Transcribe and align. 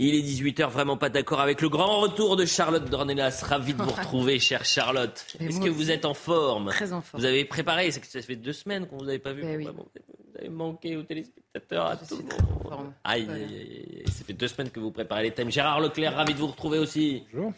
Il 0.00 0.14
est 0.14 0.22
18h, 0.22 0.68
vraiment 0.68 0.96
pas 0.96 1.08
d'accord 1.08 1.40
avec 1.40 1.60
le 1.60 1.68
grand 1.68 1.98
retour 1.98 2.36
de 2.36 2.44
Charlotte 2.44 2.88
Dornelas. 2.88 3.42
Ravi 3.44 3.74
de 3.74 3.82
vous 3.82 3.90
retrouver, 3.90 4.38
chère 4.38 4.64
Charlotte. 4.64 5.26
Est-ce 5.40 5.60
que 5.60 5.68
vous 5.68 5.90
êtes 5.90 6.04
en 6.04 6.14
forme 6.14 6.68
Très 6.68 6.92
en 6.92 7.00
forme. 7.00 7.20
Vous 7.20 7.26
avez 7.26 7.44
préparé, 7.44 7.90
ça 7.90 8.00
fait 8.00 8.36
deux 8.36 8.52
semaines 8.52 8.86
qu'on 8.86 8.98
vous 8.98 9.08
avait 9.08 9.18
pas 9.18 9.32
vu. 9.32 9.42
Ben 9.42 9.56
oui. 9.56 9.66
Vous 9.66 10.38
avez 10.38 10.50
manqué 10.50 10.96
aux 10.96 11.02
téléspectateurs, 11.02 11.86
à 11.86 11.96
tout 11.96 12.16
le 12.16 12.22
monde. 12.22 12.92
Aïe, 13.02 13.26
aïe, 13.28 13.42
aïe, 13.42 14.04
ça 14.06 14.24
fait 14.24 14.34
deux 14.34 14.46
semaines 14.46 14.70
que 14.70 14.78
vous 14.78 14.92
préparez 14.92 15.24
les 15.24 15.32
thèmes. 15.32 15.50
Gérard 15.50 15.80
Leclerc, 15.80 16.14
ravi 16.14 16.32
de 16.32 16.38
vous 16.38 16.46
retrouver 16.46 16.78
aussi. 16.78 17.24
Bonjour. 17.32 17.52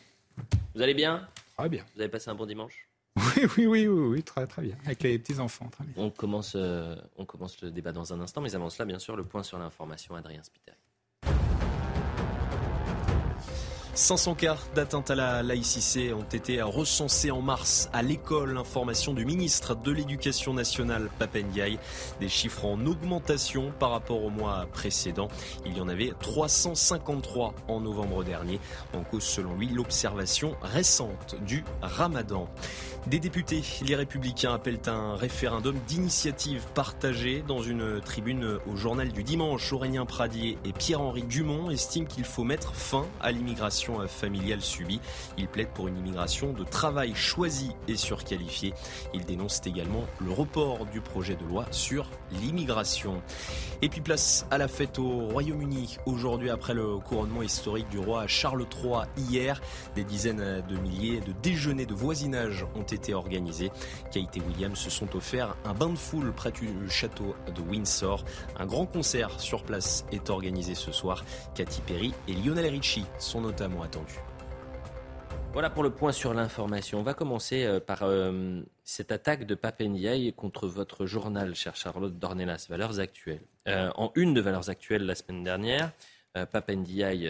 Vous 0.74 0.80
allez 0.80 0.94
bien 0.94 1.28
Très 1.58 1.68
bien. 1.68 1.84
Vous 1.94 2.00
avez 2.00 2.10
passé 2.10 2.30
un 2.30 2.34
bon 2.34 2.46
dimanche 2.46 2.88
Oui, 3.16 3.44
oui, 3.58 3.66
oui, 3.66 3.86
oui, 3.86 4.08
oui, 4.08 4.22
très, 4.22 4.46
très 4.46 4.62
bien. 4.62 4.76
Avec 4.86 5.02
les 5.02 5.18
petits-enfants, 5.18 5.68
très 5.70 5.84
bien. 5.84 5.92
On 5.98 6.08
commence, 6.08 6.54
euh, 6.56 6.96
on 7.18 7.26
commence 7.26 7.60
le 7.60 7.70
débat 7.70 7.92
dans 7.92 8.14
un 8.14 8.20
instant, 8.20 8.40
mais 8.40 8.54
avant 8.54 8.70
cela, 8.70 8.86
bien 8.86 8.98
sûr, 8.98 9.14
le 9.14 9.24
point 9.24 9.42
sur 9.42 9.58
l'information, 9.58 10.14
Adrien 10.14 10.42
Spiteri. 10.42 10.78
500 13.94 14.34
cas 14.36 14.56
d'atteinte 14.74 15.10
à 15.10 15.14
la 15.16 15.42
laïcité 15.42 16.14
ont 16.14 16.22
été 16.22 16.62
recensés 16.62 17.30
en 17.30 17.42
mars 17.42 17.90
à 17.92 18.02
l'école. 18.02 18.56
Information 18.56 19.14
du 19.14 19.24
ministre 19.24 19.74
de 19.74 19.90
l'Éducation 19.90 20.54
nationale, 20.54 21.10
Papendiaï. 21.18 21.78
Des 22.20 22.28
chiffres 22.28 22.66
en 22.66 22.86
augmentation 22.86 23.72
par 23.78 23.90
rapport 23.90 24.22
au 24.22 24.30
mois 24.30 24.66
précédent. 24.72 25.28
Il 25.66 25.76
y 25.76 25.80
en 25.80 25.88
avait 25.88 26.12
353 26.20 27.54
en 27.66 27.80
novembre 27.80 28.22
dernier. 28.22 28.60
En 28.94 29.02
cause, 29.02 29.24
selon 29.24 29.54
lui, 29.56 29.68
l'observation 29.68 30.56
récente 30.62 31.36
du 31.44 31.64
ramadan. 31.82 32.48
Des 33.06 33.18
députés, 33.18 33.62
les 33.86 33.96
républicains, 33.96 34.54
appellent 34.54 34.80
un 34.86 35.16
référendum 35.16 35.76
d'initiative 35.88 36.64
partagée 36.74 37.42
dans 37.48 37.62
une 37.62 38.00
tribune 38.00 38.58
au 38.70 38.76
journal 38.76 39.10
du 39.10 39.24
dimanche. 39.24 39.72
Aurélien 39.72 40.04
Pradier 40.04 40.58
et 40.64 40.72
Pierre-Henri 40.72 41.22
Dumont 41.22 41.70
estiment 41.70 42.06
qu'il 42.06 42.24
faut 42.24 42.44
mettre 42.44 42.74
fin 42.74 43.06
à 43.20 43.32
l'immigration 43.32 43.79
familiale 44.08 44.60
subie. 44.60 45.00
Ils 45.38 45.48
plaident 45.48 45.72
pour 45.72 45.88
une 45.88 45.96
immigration 45.96 46.52
de 46.52 46.64
travail 46.64 47.14
choisie 47.14 47.72
et 47.88 47.96
surqualifiée. 47.96 48.74
Ils 49.14 49.24
dénoncent 49.24 49.62
également 49.66 50.04
le 50.20 50.32
report 50.32 50.86
du 50.86 51.00
projet 51.00 51.36
de 51.36 51.44
loi 51.44 51.66
sur 51.70 52.10
l'immigration. 52.32 53.22
Et 53.82 53.88
puis 53.88 54.00
place 54.00 54.46
à 54.50 54.58
la 54.58 54.68
fête 54.68 54.98
au 54.98 55.28
Royaume-Uni. 55.28 55.96
Aujourd'hui, 56.06 56.50
après 56.50 56.74
le 56.74 56.98
couronnement 56.98 57.42
historique 57.42 57.88
du 57.88 57.98
roi 57.98 58.26
Charles 58.26 58.66
III 58.82 59.04
hier, 59.16 59.60
des 59.94 60.04
dizaines 60.04 60.62
de 60.68 60.76
milliers 60.76 61.20
de 61.20 61.32
déjeuners 61.42 61.86
de 61.86 61.94
voisinage 61.94 62.66
ont 62.74 62.82
été 62.82 63.14
organisés. 63.14 63.70
Kate 64.12 64.36
et 64.36 64.40
William 64.40 64.76
se 64.76 64.90
sont 64.90 65.16
offerts 65.16 65.56
un 65.64 65.74
bain 65.74 65.88
de 65.88 65.98
foule 65.98 66.32
près 66.32 66.52
du 66.52 66.68
château 66.88 67.34
de 67.54 67.60
Windsor. 67.62 68.24
Un 68.58 68.66
grand 68.66 68.86
concert 68.86 69.40
sur 69.40 69.62
place 69.62 70.04
est 70.12 70.30
organisé 70.30 70.74
ce 70.74 70.92
soir. 70.92 71.24
Katy 71.54 71.80
Perry 71.82 72.12
et 72.28 72.34
Lionel 72.34 72.66
Richie 72.66 73.06
sont 73.18 73.40
notamment 73.40 73.69
attendus. 73.82 74.20
Voilà 75.52 75.68
pour 75.68 75.82
le 75.82 75.90
point 75.90 76.12
sur 76.12 76.32
l'information. 76.32 77.00
On 77.00 77.02
va 77.02 77.12
commencer 77.12 77.64
euh, 77.64 77.80
par 77.80 78.04
euh, 78.04 78.62
cette 78.84 79.10
attaque 79.10 79.46
de 79.46 79.56
Papendiaï 79.56 80.32
contre 80.32 80.68
votre 80.68 81.06
journal, 81.06 81.56
cher 81.56 81.74
Charlotte 81.74 82.16
Dornelas, 82.16 82.66
Valeurs 82.70 83.00
Actuelles. 83.00 83.42
Euh, 83.66 83.90
en 83.96 84.12
une 84.14 84.32
de 84.32 84.40
Valeurs 84.40 84.70
Actuelles 84.70 85.04
la 85.04 85.16
semaine 85.16 85.42
dernière, 85.42 85.90
euh, 86.36 86.46
Papendiaï 86.46 87.28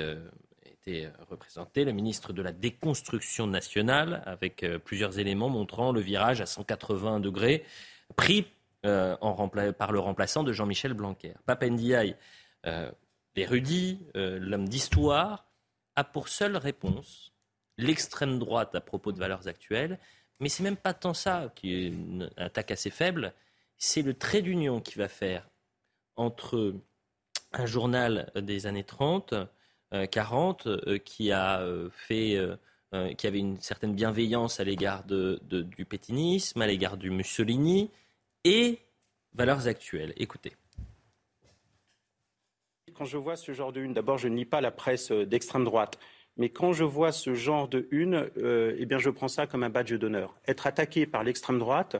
été 0.66 1.08
représenté, 1.30 1.84
le 1.84 1.92
ministre 1.92 2.34
de 2.34 2.42
la 2.42 2.52
Déconstruction 2.52 3.46
nationale, 3.46 4.22
avec 4.26 4.66
plusieurs 4.84 5.18
éléments 5.18 5.48
montrant 5.48 5.90
le 5.92 6.00
virage 6.00 6.42
à 6.42 6.46
180 6.46 7.20
degrés 7.20 7.64
pris 8.16 8.46
par 8.82 9.92
le 9.92 9.98
remplaçant 9.98 10.42
de 10.42 10.52
Jean-Michel 10.52 10.94
Blanquer. 10.94 11.34
Papendiaï, 11.44 12.16
l'érudit, 13.36 14.00
l'homme 14.14 14.68
d'histoire, 14.68 15.49
a 15.96 16.04
pour 16.04 16.28
seule 16.28 16.56
réponse 16.56 17.32
l'extrême 17.78 18.38
droite 18.38 18.74
à 18.74 18.80
propos 18.80 19.12
de 19.12 19.18
valeurs 19.18 19.48
actuelles, 19.48 19.98
mais 20.38 20.48
c'est 20.48 20.62
même 20.62 20.76
pas 20.76 20.94
tant 20.94 21.14
ça 21.14 21.52
qui 21.54 21.74
est 21.74 21.88
une 21.88 22.30
attaque 22.36 22.70
assez 22.70 22.90
faible, 22.90 23.32
c'est 23.76 24.02
le 24.02 24.14
trait 24.14 24.42
d'union 24.42 24.80
qui 24.80 24.98
va 24.98 25.08
faire 25.08 25.48
entre 26.16 26.74
un 27.52 27.66
journal 27.66 28.30
des 28.36 28.66
années 28.66 28.84
30, 28.84 29.34
40, 30.10 30.66
euh, 30.66 30.98
qui 30.98 31.32
a 31.32 31.60
euh, 31.60 31.88
fait, 31.90 32.36
euh, 32.36 33.14
qui 33.14 33.26
avait 33.26 33.38
une 33.38 33.60
certaine 33.60 33.94
bienveillance 33.94 34.60
à 34.60 34.64
l'égard 34.64 35.04
de, 35.04 35.40
du 35.42 35.84
pétinisme, 35.84 36.60
à 36.62 36.66
l'égard 36.66 36.96
du 36.96 37.10
Mussolini, 37.10 37.90
et 38.44 38.78
valeurs 39.34 39.66
actuelles. 39.66 40.12
Écoutez. 40.16 40.52
Quand 43.00 43.06
je 43.06 43.16
vois 43.16 43.36
ce 43.36 43.52
genre 43.52 43.72
de 43.72 43.80
une, 43.80 43.94
d'abord 43.94 44.18
je 44.18 44.28
ne 44.28 44.36
lis 44.36 44.44
pas 44.44 44.60
la 44.60 44.70
presse 44.70 45.10
d'extrême 45.10 45.64
droite. 45.64 45.98
Mais 46.36 46.50
quand 46.50 46.74
je 46.74 46.84
vois 46.84 47.12
ce 47.12 47.32
genre 47.32 47.66
de 47.66 47.88
une, 47.90 48.28
euh, 48.36 48.76
eh 48.78 48.84
bien, 48.84 48.98
je 48.98 49.08
prends 49.08 49.26
ça 49.26 49.46
comme 49.46 49.62
un 49.62 49.70
badge 49.70 49.94
d'honneur. 49.94 50.36
Être 50.46 50.66
attaqué 50.66 51.06
par 51.06 51.24
l'extrême 51.24 51.58
droite, 51.58 51.96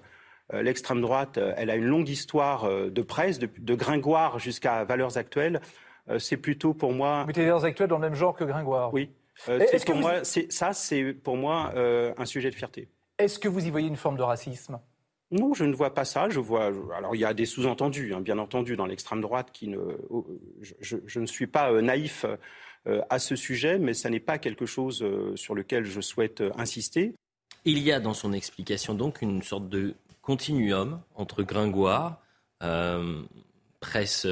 euh, 0.52 0.60
l'extrême 0.60 1.00
droite, 1.00 1.38
euh, 1.38 1.54
elle 1.56 1.70
a 1.70 1.76
une 1.76 1.86
longue 1.86 2.10
histoire 2.10 2.64
euh, 2.64 2.90
de 2.90 3.00
presse, 3.00 3.38
de, 3.38 3.48
de 3.60 3.74
Gringoire 3.74 4.38
jusqu'à 4.38 4.84
Valeurs 4.84 5.16
Actuelles. 5.16 5.62
Euh, 6.10 6.18
c'est 6.18 6.36
plutôt 6.36 6.74
pour 6.74 6.92
moi. 6.92 7.24
Mettez 7.24 7.44
Valeurs 7.44 7.64
Actuelles 7.64 7.88
dans 7.88 7.96
le 7.96 8.02
même 8.02 8.14
genre 8.14 8.36
que 8.36 8.44
Gringoire 8.44 8.92
Oui. 8.92 9.10
c'est 9.34 9.82
pour 9.86 9.96
moi, 9.96 10.22
ça, 10.22 10.74
c'est 10.74 11.14
pour 11.14 11.38
moi 11.38 11.72
un 11.74 12.26
sujet 12.26 12.50
de 12.50 12.54
fierté. 12.54 12.90
Est-ce 13.16 13.38
que 13.38 13.48
vous 13.48 13.66
y 13.66 13.70
voyez 13.70 13.88
une 13.88 13.96
forme 13.96 14.18
de 14.18 14.22
racisme? 14.22 14.78
Non, 15.30 15.54
je 15.54 15.64
ne 15.64 15.74
vois 15.74 15.94
pas 15.94 16.04
ça. 16.04 16.28
Je 16.28 16.40
vois. 16.40 16.72
Alors, 16.96 17.14
il 17.14 17.20
y 17.20 17.24
a 17.24 17.34
des 17.34 17.46
sous-entendus, 17.46 18.14
hein, 18.14 18.20
bien 18.20 18.38
entendu, 18.38 18.76
dans 18.76 18.86
l'extrême 18.86 19.20
droite, 19.20 19.50
qui 19.52 19.68
ne. 19.68 19.78
Je, 20.80 20.96
je, 21.06 21.20
ne 21.20 21.26
suis 21.26 21.46
pas 21.46 21.80
naïf 21.80 22.24
euh, 22.86 23.00
à 23.10 23.18
ce 23.18 23.36
sujet, 23.36 23.78
mais 23.78 23.94
ça 23.94 24.10
n'est 24.10 24.20
pas 24.20 24.38
quelque 24.38 24.66
chose 24.66 25.02
euh, 25.02 25.36
sur 25.36 25.54
lequel 25.54 25.84
je 25.84 26.00
souhaite 26.00 26.40
euh, 26.40 26.50
insister. 26.56 27.14
Il 27.64 27.78
y 27.78 27.92
a 27.92 28.00
dans 28.00 28.14
son 28.14 28.32
explication 28.32 28.94
donc 28.94 29.20
une 29.22 29.42
sorte 29.42 29.68
de 29.68 29.94
continuum 30.22 31.00
entre 31.14 31.42
Gringoire, 31.42 32.22
euh, 32.62 33.22
presse 33.80 34.26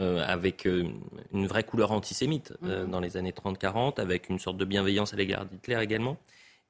euh, 0.00 0.24
avec 0.26 0.66
euh, 0.66 0.88
une 1.34 1.46
vraie 1.46 1.64
couleur 1.64 1.92
antisémite 1.92 2.54
euh, 2.64 2.86
dans 2.86 2.98
les 2.98 3.18
années 3.18 3.32
30-40, 3.32 4.00
avec 4.00 4.30
une 4.30 4.38
sorte 4.38 4.56
de 4.56 4.64
bienveillance 4.64 5.12
à 5.12 5.16
l'égard 5.16 5.44
d'Hitler 5.44 5.78
également, 5.82 6.16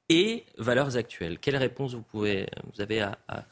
et 0.09 0.45
valeurs 0.57 0.97
actuelles. 0.97 1.39
Quelle 1.39 1.57
réponse 1.57 1.93
vous, 1.93 2.01
pouvez, 2.01 2.47
vous 2.73 2.81
avez 2.81 3.01
à, 3.01 3.17
à, 3.27 3.45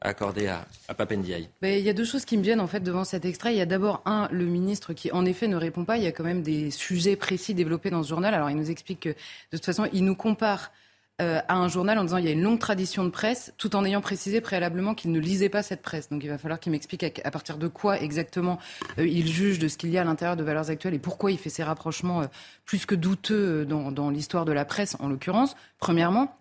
accordé 0.00 0.46
à, 0.48 0.66
à 0.88 0.94
Papendiaï? 0.94 1.48
Il 1.62 1.78
y 1.80 1.90
a 1.90 1.92
deux 1.92 2.04
choses 2.04 2.24
qui 2.24 2.36
me 2.36 2.42
viennent 2.42 2.60
en 2.60 2.66
fait 2.66 2.80
devant 2.80 3.04
cet 3.04 3.24
extrait. 3.24 3.54
Il 3.54 3.58
y 3.58 3.60
a 3.60 3.66
d'abord 3.66 4.02
un, 4.04 4.28
le 4.32 4.46
ministre 4.46 4.92
qui 4.94 5.12
en 5.12 5.24
effet 5.24 5.48
ne 5.48 5.56
répond 5.56 5.84
pas. 5.84 5.96
Il 5.98 6.02
y 6.02 6.06
a 6.06 6.12
quand 6.12 6.24
même 6.24 6.42
des 6.42 6.70
sujets 6.70 7.16
précis 7.16 7.54
développés 7.54 7.90
dans 7.90 8.02
ce 8.02 8.08
journal. 8.08 8.34
Alors 8.34 8.50
il 8.50 8.56
nous 8.56 8.70
explique 8.70 9.00
que 9.00 9.10
de 9.10 9.56
toute 9.56 9.64
façon, 9.64 9.88
il 9.92 10.04
nous 10.04 10.16
compare 10.16 10.72
euh, 11.20 11.40
à 11.46 11.56
un 11.56 11.68
journal 11.68 11.98
en 11.98 12.04
disant 12.04 12.16
il 12.16 12.24
y 12.24 12.28
a 12.28 12.32
une 12.32 12.42
longue 12.42 12.58
tradition 12.58 13.04
de 13.04 13.10
presse, 13.10 13.52
tout 13.58 13.76
en 13.76 13.84
ayant 13.84 14.00
précisé 14.00 14.40
préalablement 14.40 14.94
qu'il 14.94 15.12
ne 15.12 15.20
lisait 15.20 15.50
pas 15.50 15.62
cette 15.62 15.82
presse. 15.82 16.08
Donc 16.08 16.24
il 16.24 16.30
va 16.30 16.38
falloir 16.38 16.58
qu'il 16.58 16.72
m'explique 16.72 17.20
à, 17.22 17.30
partir 17.30 17.58
de 17.58 17.68
quoi 17.68 18.00
exactement 18.00 18.58
euh, 18.98 19.06
il 19.06 19.28
juge 19.28 19.58
de 19.58 19.68
ce 19.68 19.76
qu'il 19.76 19.90
y 19.90 19.98
a 19.98 20.00
à 20.00 20.04
l'intérieur 20.04 20.36
de 20.36 20.42
Valeurs 20.42 20.70
Actuelles 20.70 20.94
et 20.94 20.98
pourquoi 20.98 21.30
il 21.30 21.38
fait 21.38 21.50
ces 21.50 21.62
rapprochements 21.62 22.22
euh, 22.22 22.26
plus 22.64 22.86
que 22.86 22.94
douteux 22.94 23.66
dans, 23.66 23.92
dans 23.92 24.08
l'histoire 24.08 24.46
de 24.46 24.52
la 24.52 24.64
presse 24.64 24.96
en 25.00 25.08
l'occurrence. 25.08 25.54
Premièrement. 25.78 26.34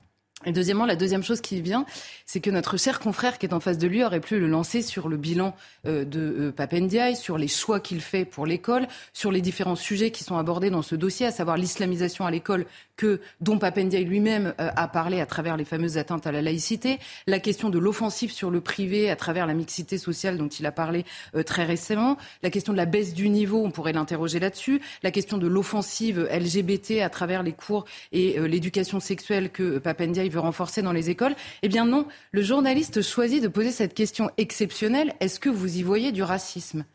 Et 0.45 0.51
deuxièmement, 0.51 0.85
la 0.85 0.95
deuxième 0.95 1.23
chose 1.23 1.41
qui 1.41 1.61
vient, 1.61 1.85
c'est 2.25 2.39
que 2.39 2.49
notre 2.49 2.77
cher 2.77 2.99
confrère 2.99 3.37
qui 3.37 3.45
est 3.45 3.53
en 3.53 3.59
face 3.59 3.77
de 3.77 3.87
lui 3.87 4.03
aurait 4.03 4.19
pu 4.19 4.39
le 4.39 4.47
lancer 4.47 4.81
sur 4.81 5.07
le 5.07 5.17
bilan 5.17 5.55
euh, 5.85 6.03
de 6.03 6.19
euh, 6.19 6.51
Papendiaï, 6.51 7.15
sur 7.15 7.37
les 7.37 7.47
choix 7.47 7.79
qu'il 7.79 8.01
fait 8.01 8.25
pour 8.25 8.45
l'école, 8.45 8.87
sur 9.13 9.31
les 9.31 9.41
différents 9.41 9.75
sujets 9.75 10.11
qui 10.11 10.23
sont 10.23 10.37
abordés 10.37 10.69
dans 10.69 10.81
ce 10.81 10.95
dossier, 10.95 11.27
à 11.27 11.31
savoir 11.31 11.57
l'islamisation 11.57 12.25
à 12.25 12.31
l'école 12.31 12.65
que 13.01 13.19
dont 13.39 13.57
Papendiaï 13.57 14.03
lui-même 14.05 14.53
euh, 14.59 14.69
a 14.75 14.87
parlé 14.87 15.21
à 15.21 15.25
travers 15.25 15.57
les 15.57 15.65
fameuses 15.65 15.97
atteintes 15.97 16.25
à 16.25 16.31
la 16.31 16.41
laïcité, 16.41 16.99
la 17.27 17.39
question 17.39 17.69
de 17.69 17.79
l'offensive 17.79 18.31
sur 18.31 18.49
le 18.49 18.61
privé 18.61 19.09
à 19.09 19.15
travers 19.15 19.47
la 19.47 19.53
mixité 19.53 19.97
sociale 19.97 20.37
dont 20.37 20.47
il 20.47 20.65
a 20.65 20.71
parlé 20.71 21.05
euh, 21.35 21.43
très 21.43 21.65
récemment, 21.65 22.17
la 22.43 22.49
question 22.49 22.73
de 22.73 22.77
la 22.77 22.85
baisse 22.85 23.13
du 23.13 23.29
niveau, 23.29 23.63
on 23.63 23.71
pourrait 23.71 23.93
l'interroger 23.93 24.39
là-dessus, 24.39 24.81
la 25.03 25.11
question 25.11 25.37
de 25.37 25.47
l'offensive 25.47 26.27
LGBT 26.31 27.01
à 27.01 27.09
travers 27.09 27.43
les 27.43 27.53
cours 27.53 27.85
et 28.11 28.39
l'éducation 28.47 28.99
sexuelle 28.99 29.49
que 29.49 29.79
Papendiaï 29.79 30.29
veut 30.31 30.39
renforcer 30.39 30.81
dans 30.81 30.91
les 30.91 31.09
écoles 31.09 31.35
Eh 31.61 31.67
bien 31.67 31.85
non, 31.85 32.07
le 32.31 32.41
journaliste 32.41 33.01
choisit 33.01 33.43
de 33.43 33.47
poser 33.47 33.71
cette 33.71 33.93
question 33.93 34.31
exceptionnelle. 34.37 35.13
Est-ce 35.19 35.39
que 35.39 35.49
vous 35.49 35.77
y 35.77 35.83
voyez 35.83 36.11
du 36.11 36.23
racisme? 36.23 36.85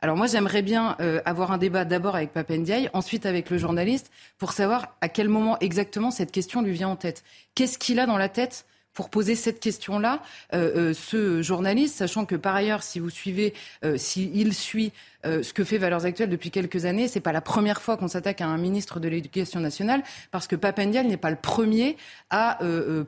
Alors 0.00 0.16
moi, 0.16 0.28
j'aimerais 0.28 0.62
bien 0.62 0.96
euh, 1.00 1.20
avoir 1.24 1.50
un 1.50 1.58
débat 1.58 1.84
d'abord 1.84 2.14
avec 2.14 2.32
Papendiaï, 2.32 2.88
ensuite 2.92 3.26
avec 3.26 3.50
le 3.50 3.58
journaliste, 3.58 4.12
pour 4.38 4.52
savoir 4.52 4.96
à 5.00 5.08
quel 5.08 5.28
moment 5.28 5.58
exactement 5.58 6.12
cette 6.12 6.30
question 6.30 6.62
lui 6.62 6.72
vient 6.72 6.88
en 6.88 6.96
tête. 6.96 7.24
Qu'est-ce 7.56 7.78
qu'il 7.78 7.98
a 7.98 8.06
dans 8.06 8.16
la 8.16 8.28
tête 8.28 8.64
pour 8.98 9.10
poser 9.10 9.36
cette 9.36 9.60
question-là, 9.60 10.20
euh, 10.54 10.88
euh, 10.90 10.92
ce 10.92 11.40
journaliste, 11.40 11.94
sachant 11.94 12.24
que 12.24 12.34
par 12.34 12.56
ailleurs, 12.56 12.82
si 12.82 12.98
vous 12.98 13.10
suivez, 13.10 13.54
euh, 13.84 13.96
s'il 13.96 14.52
suit 14.52 14.90
euh, 15.24 15.44
ce 15.44 15.52
que 15.52 15.62
fait 15.62 15.78
Valeurs 15.78 16.04
Actuelles 16.04 16.30
depuis 16.30 16.50
quelques 16.50 16.84
années, 16.84 17.06
c'est 17.06 17.20
pas 17.20 17.30
la 17.30 17.40
première 17.40 17.80
fois 17.80 17.96
qu'on 17.96 18.08
s'attaque 18.08 18.40
à 18.40 18.48
un 18.48 18.58
ministre 18.58 18.98
de 18.98 19.06
l'Éducation 19.06 19.60
nationale, 19.60 20.02
parce 20.32 20.48
que 20.48 20.56
Papendiaï 20.56 21.06
n'est 21.06 21.16
pas 21.16 21.30
le 21.30 21.36
premier 21.36 21.96
à 22.30 22.58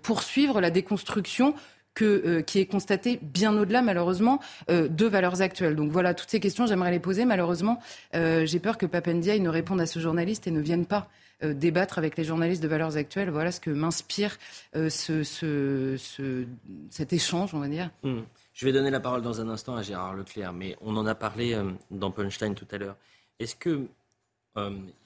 poursuivre 0.04 0.60
la 0.60 0.70
déconstruction 0.70 1.54
que, 1.94 2.38
qui 2.42 2.60
est 2.60 2.66
constaté 2.66 3.18
bien 3.20 3.58
au-delà, 3.58 3.82
malheureusement, 3.82 4.38
de 4.68 5.06
valeurs 5.06 5.42
actuelles. 5.42 5.74
Donc 5.74 5.90
voilà, 5.90 6.14
toutes 6.14 6.30
ces 6.30 6.38
questions, 6.38 6.66
j'aimerais 6.66 6.92
les 6.92 7.00
poser. 7.00 7.24
Malheureusement, 7.24 7.80
j'ai 8.14 8.60
peur 8.60 8.78
que 8.78 8.86
Papendiaï 8.86 9.40
ne 9.40 9.48
réponde 9.48 9.80
à 9.80 9.86
ce 9.86 9.98
journaliste 9.98 10.46
et 10.46 10.52
ne 10.52 10.60
vienne 10.60 10.86
pas 10.86 11.08
débattre 11.42 11.98
avec 11.98 12.16
les 12.16 12.24
journalistes 12.24 12.62
de 12.62 12.68
valeurs 12.68 12.96
actuelles. 12.96 13.30
Voilà 13.30 13.52
ce 13.52 13.60
que 13.60 13.70
m'inspire 13.70 14.38
ce, 14.74 15.22
ce, 15.22 16.46
cet 16.90 17.12
échange, 17.12 17.54
on 17.54 17.60
va 17.60 17.68
dire. 17.68 17.90
Mmh. 18.02 18.20
Je 18.52 18.66
vais 18.66 18.72
donner 18.72 18.90
la 18.90 19.00
parole 19.00 19.22
dans 19.22 19.40
un 19.40 19.48
instant 19.48 19.76
à 19.76 19.82
Gérard 19.82 20.14
Leclerc, 20.14 20.52
mais 20.52 20.76
on 20.80 20.96
en 20.96 21.06
a 21.06 21.14
parlé 21.14 21.56
dans 21.90 22.10
Punchline 22.10 22.54
tout 22.54 22.66
à 22.70 22.78
l'heure. 22.78 22.96
Est-ce 23.38 23.56
qu'il 23.56 23.88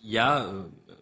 y 0.02 0.19
a, 0.19 0.50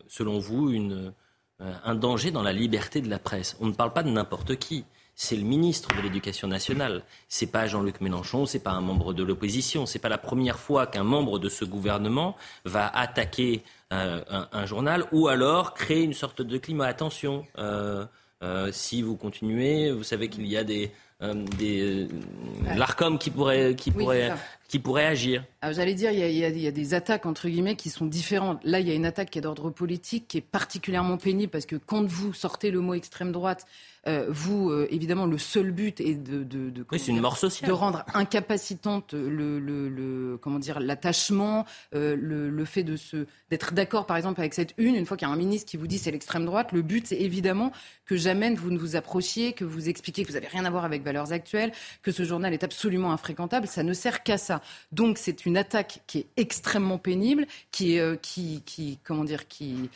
selon 0.08 0.38
vous, 0.38 0.70
une, 0.70 1.14
un 1.60 1.94
danger 1.94 2.30
dans 2.30 2.42
la 2.42 2.52
liberté 2.52 3.00
de 3.00 3.08
la 3.08 3.18
presse? 3.18 3.56
On 3.60 3.66
ne 3.66 3.72
parle 3.72 3.92
pas 3.92 4.02
de 4.02 4.10
n'importe 4.10 4.56
qui 4.56 4.84
c'est 5.14 5.36
le 5.36 5.44
ministre 5.44 5.94
de 5.96 6.02
l'Éducation 6.02 6.48
nationale. 6.48 7.02
C'est 7.28 7.46
pas 7.46 7.66
Jean-Luc 7.66 8.00
Mélenchon, 8.00 8.46
c'est 8.46 8.58
pas 8.58 8.72
un 8.72 8.80
membre 8.80 9.12
de 9.12 9.22
l'opposition. 9.22 9.86
C'est 9.86 9.98
pas 9.98 10.08
la 10.08 10.18
première 10.18 10.58
fois 10.58 10.86
qu'un 10.86 11.04
membre 11.04 11.38
de 11.38 11.48
ce 11.48 11.64
gouvernement 11.64 12.36
va 12.64 12.88
attaquer 12.88 13.62
euh, 13.92 14.22
un, 14.52 14.66
journal 14.66 15.04
ou 15.12 15.28
alors 15.28 15.74
créer 15.74 16.02
une 16.02 16.14
sorte 16.14 16.40
de 16.40 16.58
climat. 16.58 16.86
Attention, 16.86 17.46
euh, 17.58 18.06
euh, 18.42 18.70
si 18.72 19.02
vous 19.02 19.16
continuez, 19.16 19.92
vous 19.92 20.04
savez 20.04 20.28
qu'il 20.28 20.46
y 20.46 20.56
a 20.56 20.64
des, 20.64 20.90
des 21.58 22.08
l'Arcom 22.74 23.18
qui 23.18 23.30
pourrait 23.30 23.76
qui 23.76 23.90
pourrait 23.90 24.32
qui 24.72 24.78
pourrait 24.78 25.04
agir. 25.04 25.44
J'allais 25.70 25.92
dire, 25.92 26.12
il 26.12 26.18
y, 26.18 26.22
a, 26.22 26.48
il 26.48 26.58
y, 26.58 26.66
a, 26.66 26.70
des 26.70 26.94
attaques 26.94 27.26
entre 27.26 27.46
guillemets 27.46 27.76
qui 27.76 27.90
sont 27.90 28.06
différentes. 28.06 28.58
Là, 28.64 28.80
il 28.80 28.88
y 28.88 28.90
a 28.90 28.94
une 28.94 29.04
attaque 29.04 29.28
qui 29.28 29.38
est 29.38 29.42
d'ordre 29.42 29.68
politique, 29.68 30.26
qui 30.28 30.38
est 30.38 30.40
particulièrement 30.40 31.18
pénible 31.18 31.52
parce 31.52 31.66
que 31.66 31.76
quand 31.76 32.06
vous 32.06 32.32
sortez 32.32 32.70
le 32.70 32.80
mot 32.80 32.94
extrême 32.94 33.32
droite, 33.32 33.66
euh, 34.08 34.26
vous, 34.30 34.70
euh, 34.70 34.88
évidemment, 34.90 35.26
le 35.26 35.38
seul 35.38 35.70
but 35.70 36.00
est 36.00 36.14
de, 36.14 36.42
de, 36.42 36.70
de, 36.70 36.84
une 37.08 37.20
mort 37.20 37.36
sociale. 37.36 37.68
de 37.68 37.72
rendre 37.72 38.04
incapacitante 38.14 39.12
le, 39.12 39.60
le, 39.60 39.88
le 39.88 40.38
comment 40.38 40.58
dire 40.58 40.80
l'attachement, 40.80 41.66
euh, 41.94 42.16
le, 42.18 42.50
le, 42.50 42.64
fait 42.64 42.82
de 42.82 42.96
se 42.96 43.26
d'être 43.50 43.72
d'accord, 43.74 44.06
par 44.06 44.16
exemple, 44.16 44.40
avec 44.40 44.54
cette 44.54 44.74
une. 44.76 44.96
Une 44.96 45.06
fois 45.06 45.16
qu'il 45.16 45.28
y 45.28 45.30
a 45.30 45.34
un 45.34 45.36
ministre 45.36 45.70
qui 45.70 45.76
vous 45.76 45.86
dit 45.86 45.98
c'est 45.98 46.10
l'extrême 46.10 46.44
droite, 46.44 46.72
le 46.72 46.82
but 46.82 47.06
c'est 47.06 47.20
évidemment 47.20 47.70
que 48.04 48.16
jamais 48.16 48.52
vous 48.54 48.72
ne 48.72 48.78
vous 48.78 48.96
approchiez, 48.96 49.52
que 49.52 49.64
vous 49.64 49.88
expliquiez 49.88 50.24
que 50.24 50.28
vous 50.30 50.34
n'avez 50.34 50.48
rien 50.48 50.64
à 50.64 50.70
voir 50.70 50.84
avec 50.84 51.04
Valeurs 51.04 51.32
Actuelles, 51.32 51.70
que 52.02 52.10
ce 52.10 52.24
journal 52.24 52.52
est 52.52 52.64
absolument 52.64 53.12
infréquentable. 53.12 53.68
Ça 53.68 53.84
ne 53.84 53.92
sert 53.92 54.24
qu'à 54.24 54.36
ça. 54.38 54.61
Donc 54.92 55.18
c'est 55.18 55.46
une 55.46 55.56
attaque 55.56 56.00
qui 56.06 56.18
est 56.18 56.26
extrêmement 56.36 56.98
pénible, 56.98 57.46
qui, 57.70 57.98
euh, 57.98 58.16
qui, 58.16 58.98
comment 59.04 59.24
dire, 59.24 59.48
qui 59.48 59.90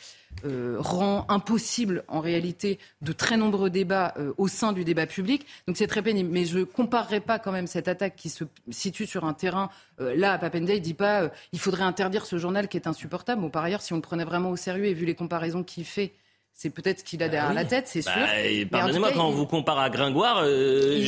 euh, 0.45 0.77
rend 0.79 1.25
impossible 1.29 2.05
en 2.09 2.21
réalité 2.21 2.79
de 3.03 3.13
très 3.13 3.37
nombreux 3.37 3.71
débats 3.71 4.15
euh, 4.19 4.33
au 4.37 4.49
sein 4.49 4.73
du 4.73 4.85
débat 4.85 5.07
public. 5.07 5.47
Donc 5.67 5.77
c'est 5.77 5.87
très 5.87 6.03
pénible. 6.03 6.31
Mais 6.33 6.45
je 6.45 6.59
ne 6.59 6.65
comparerai 6.65 7.21
pas 7.21 7.39
quand 7.39 7.53
même 7.53 7.67
cette 7.67 7.89
attaque 7.89 8.17
qui 8.17 8.29
se 8.29 8.45
situe 8.71 9.07
sur 9.07 9.25
un 9.25 9.35
terrain. 9.35 9.71
Là, 9.99 10.37
Papenda, 10.37 10.75
il 10.75 10.83
dit 10.83 10.95
pas 10.95 11.31
il 11.53 11.59
faudrait 11.59 11.85
interdire 11.85 12.27
ce 12.27 12.37
journal 12.37 12.69
qui 12.69 12.77
est 12.77 12.87
insupportable. 12.87 13.41
Bon, 13.41 13.51
par 13.51 13.65
ailleurs, 13.65 13.81
si 13.81 13.93
on 13.95 13.97
le 13.97 14.03
prenait 14.03 14.25
vraiment 14.25 14.51
au 14.51 14.57
sérieux 14.57 14.85
et 14.85 14.95
vu 14.95 15.07
les 15.07 15.15
comparaisons 15.15 15.63
qu'il 15.63 15.87
fait 15.87 16.13
c'est 16.59 16.71
peut-être 16.71 17.01
ce 17.01 17.05
qu'il 17.05 17.23
a 17.23 17.27
bah 17.27 17.33
derrière 17.33 17.53
la 17.53 17.67
tête, 17.67 17.87
c'est 17.87 18.03
bah, 18.03 18.13
sûr. 18.15 18.69
Pardonnez-moi, 18.71 19.13
quand 19.13 19.29
on 19.29 19.31
vous 19.31 19.45
compare 19.45 19.79
à 19.79 19.91
Gringoire, 19.91 20.41
euh, 20.43 21.05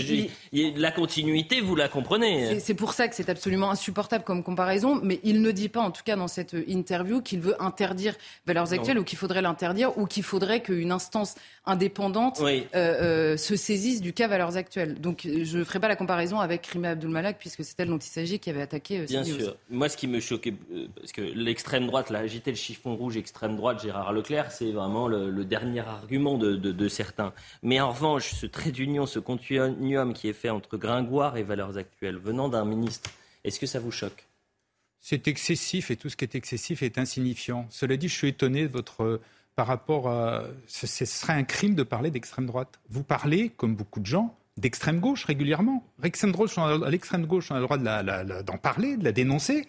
la 0.52 0.90
continuité, 0.90 1.62
vous 1.62 1.74
la 1.74 1.88
comprenez. 1.88 2.60
C'est 2.60 2.74
pour 2.74 2.92
ça 2.92 3.08
que 3.08 3.14
c'est 3.14 3.30
absolument 3.30 3.70
insupportable 3.70 4.24
comme 4.24 4.44
comparaison, 4.44 5.00
mais 5.02 5.20
il 5.24 5.40
ne 5.40 5.50
dit 5.50 5.70
pas, 5.70 5.80
en 5.80 5.90
tout 5.90 6.02
cas 6.04 6.16
dans 6.16 6.28
cette 6.28 6.54
interview, 6.66 7.22
qu'il 7.22 7.40
veut 7.40 7.60
interdire 7.62 8.14
Valeurs 8.46 8.74
Actuelles 8.74 8.98
ou 8.98 9.04
qu'il 9.04 9.16
faudrait 9.16 9.40
l'interdire 9.40 9.96
ou 9.96 10.04
qu'il 10.04 10.22
faudrait 10.22 10.60
qu'une 10.60 10.92
instance 10.92 11.34
indépendante 11.64 12.42
euh, 12.42 12.60
euh, 12.74 13.36
se 13.38 13.56
saisisse 13.56 14.02
du 14.02 14.12
cas 14.12 14.28
Valeurs 14.28 14.58
Actuelles. 14.58 15.00
Donc 15.00 15.22
je 15.24 15.58
ne 15.58 15.64
ferai 15.64 15.80
pas 15.80 15.88
la 15.88 15.96
comparaison 15.96 16.40
avec 16.40 16.66
Rima 16.66 16.90
Abdulmalak, 16.90 17.38
puisque 17.38 17.64
c'est 17.64 17.80
elle 17.80 17.88
dont 17.88 17.96
il 17.96 18.10
s'agit 18.10 18.38
qui 18.38 18.50
avait 18.50 18.60
attaqué. 18.60 18.98
Bien 19.06 19.24
sûr. 19.24 19.56
Moi, 19.70 19.88
ce 19.88 19.96
qui 19.96 20.08
me 20.08 20.20
choquait, 20.20 20.52
parce 20.96 21.12
que 21.12 21.22
l'extrême 21.22 21.86
droite, 21.86 22.10
là, 22.10 22.18
agité 22.18 22.50
le 22.50 22.56
chiffon 22.58 22.94
rouge 22.94 23.16
extrême 23.16 23.56
droite, 23.56 23.80
Gérard 23.82 24.12
Leclerc, 24.12 24.52
c'est 24.52 24.72
vraiment 24.72 25.08
le 25.08 25.37
le 25.37 25.37
dernier 25.44 25.80
argument 25.80 26.38
de, 26.38 26.88
certains. 26.88 27.32
Mais 27.62 27.80
en 27.80 27.92
revanche, 27.92 28.34
ce 28.34 28.46
trait 28.46 28.70
d'union, 28.70 29.06
ce 29.06 29.18
continuum 29.18 30.12
qui 30.12 30.28
est 30.28 30.32
fait 30.32 30.50
entre 30.50 30.76
Gringoire 30.76 31.36
et 31.36 31.42
valeurs 31.42 31.76
actuelles, 31.76 32.18
venant 32.18 32.48
d'un 32.48 32.64
ministre, 32.64 33.10
est-ce 33.44 33.60
que 33.60 33.66
ça 33.66 33.80
vous 33.80 33.90
choque? 33.90 34.26
C'est 35.00 35.28
excessif 35.28 35.90
et 35.90 35.96
tout 35.96 36.08
ce 36.08 36.16
qui 36.16 36.24
est 36.24 36.34
excessif 36.34 36.82
est 36.82 36.98
insignifiant. 36.98 37.66
Cela 37.70 37.96
dit, 37.96 38.08
je 38.08 38.14
suis 38.14 38.28
étonné 38.28 38.62
de 38.62 38.72
votre 38.72 39.20
par 39.58 39.66
rapport 39.66 40.08
à. 40.08 40.44
Ce, 40.68 40.86
serait 40.86 41.32
un 41.32 41.42
crime 41.42 41.74
de 41.74 41.82
parler 41.82 42.12
d'extrême 42.12 42.46
droite. 42.46 42.78
Vous 42.90 43.02
parlez, 43.02 43.48
comme 43.48 43.74
beaucoup 43.74 43.98
de 43.98 44.06
gens, 44.06 44.36
d'extrême 44.56 45.00
gauche 45.00 45.24
régulièrement. 45.24 45.84
L'extrême 46.00 46.30
gauche, 46.30 46.56
l'extrême 46.88 47.26
gauche, 47.26 47.50
on 47.50 47.56
a 47.56 47.58
le 47.58 47.64
droit 47.64 47.78
d'en 47.78 48.56
parler, 48.56 48.96
de 48.96 49.02
la 49.02 49.10
dénoncer 49.10 49.66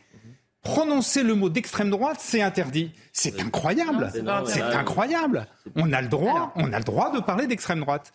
prononcer 0.61 1.23
le 1.23 1.35
mot 1.35 1.49
d'extrême 1.49 1.89
droite, 1.89 2.17
c'est 2.19 2.41
interdit. 2.41 2.91
C'est 3.13 3.39
incroyable. 3.39 4.11
C'est 4.45 4.61
incroyable. 4.61 5.47
On 5.75 5.91
a 5.93 6.01
le 6.01 6.07
droit, 6.07 6.53
on 6.55 6.71
a 6.73 6.79
le 6.79 6.83
droit 6.85 7.11
de 7.11 7.19
parler 7.19 7.47
d'extrême 7.47 7.79
droite. 7.79 8.13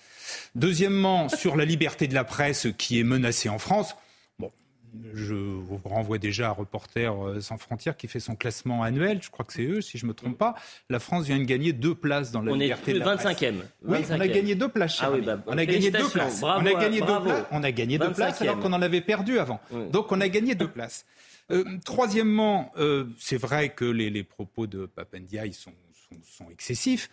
Deuxièmement, 0.54 1.28
sur 1.44 1.56
la 1.56 1.64
liberté 1.64 2.06
de 2.06 2.14
la 2.14 2.24
presse 2.24 2.68
qui 2.78 3.00
est 3.00 3.04
menacée 3.04 3.48
en 3.48 3.58
France. 3.58 3.96
Bon, 4.38 4.50
je 5.14 5.34
vous 5.34 5.80
renvoie 5.84 6.18
déjà 6.18 6.48
à 6.48 6.50
Reporters 6.50 7.14
euh, 7.14 7.40
sans 7.40 7.56
frontières 7.56 7.96
qui 7.96 8.08
fait 8.08 8.20
son 8.20 8.34
classement 8.34 8.82
annuel. 8.82 9.20
Je 9.22 9.30
crois 9.30 9.44
que 9.44 9.52
c'est 9.52 9.64
eux, 9.64 9.80
si 9.80 9.98
je 9.98 10.06
me 10.06 10.12
trompe 10.12 10.36
pas. 10.36 10.54
La 10.90 11.00
France 11.00 11.24
vient 11.24 11.38
de 11.38 11.44
gagner 11.44 11.72
deux 11.72 11.94
places 11.94 12.30
dans 12.30 12.42
la 12.42 12.52
liberté 12.52 12.92
de 12.92 12.98
la 12.98 13.16
presse. 13.16 13.40
25e. 13.40 13.54
Oui, 13.84 13.98
on 14.10 14.20
a 14.20 14.28
gagné 14.28 14.54
deux 14.54 14.68
places. 14.68 14.98
Ah 15.00 15.10
oui, 15.12 15.22
bah, 15.22 15.38
on 15.46 15.56
a 15.56 15.64
gagné 15.64 15.90
deux 15.90 16.08
places. 16.08 16.42
on 16.42 16.66
a 16.66 16.74
gagné 16.74 17.00
deux 17.00 17.20
places. 17.20 17.46
On 17.50 17.62
a 17.62 17.72
gagné 17.72 17.98
deux 17.98 18.12
places 18.12 18.42
alors 18.42 18.58
qu'on 18.60 18.72
en 18.72 18.82
avait 18.82 19.00
perdu 19.00 19.38
avant. 19.38 19.60
Donc 19.90 20.12
on 20.12 20.20
a 20.20 20.28
gagné 20.28 20.54
deux 20.54 20.68
places. 20.68 21.06
Euh, 21.50 21.64
troisièmement, 21.84 22.72
euh, 22.78 23.06
c'est 23.18 23.36
vrai 23.36 23.70
que 23.70 23.84
les, 23.84 24.24
propos 24.24 24.66
de 24.66 24.86
Papendia 24.86 25.42
sont, 25.52 25.72
excessifs. 26.50 27.10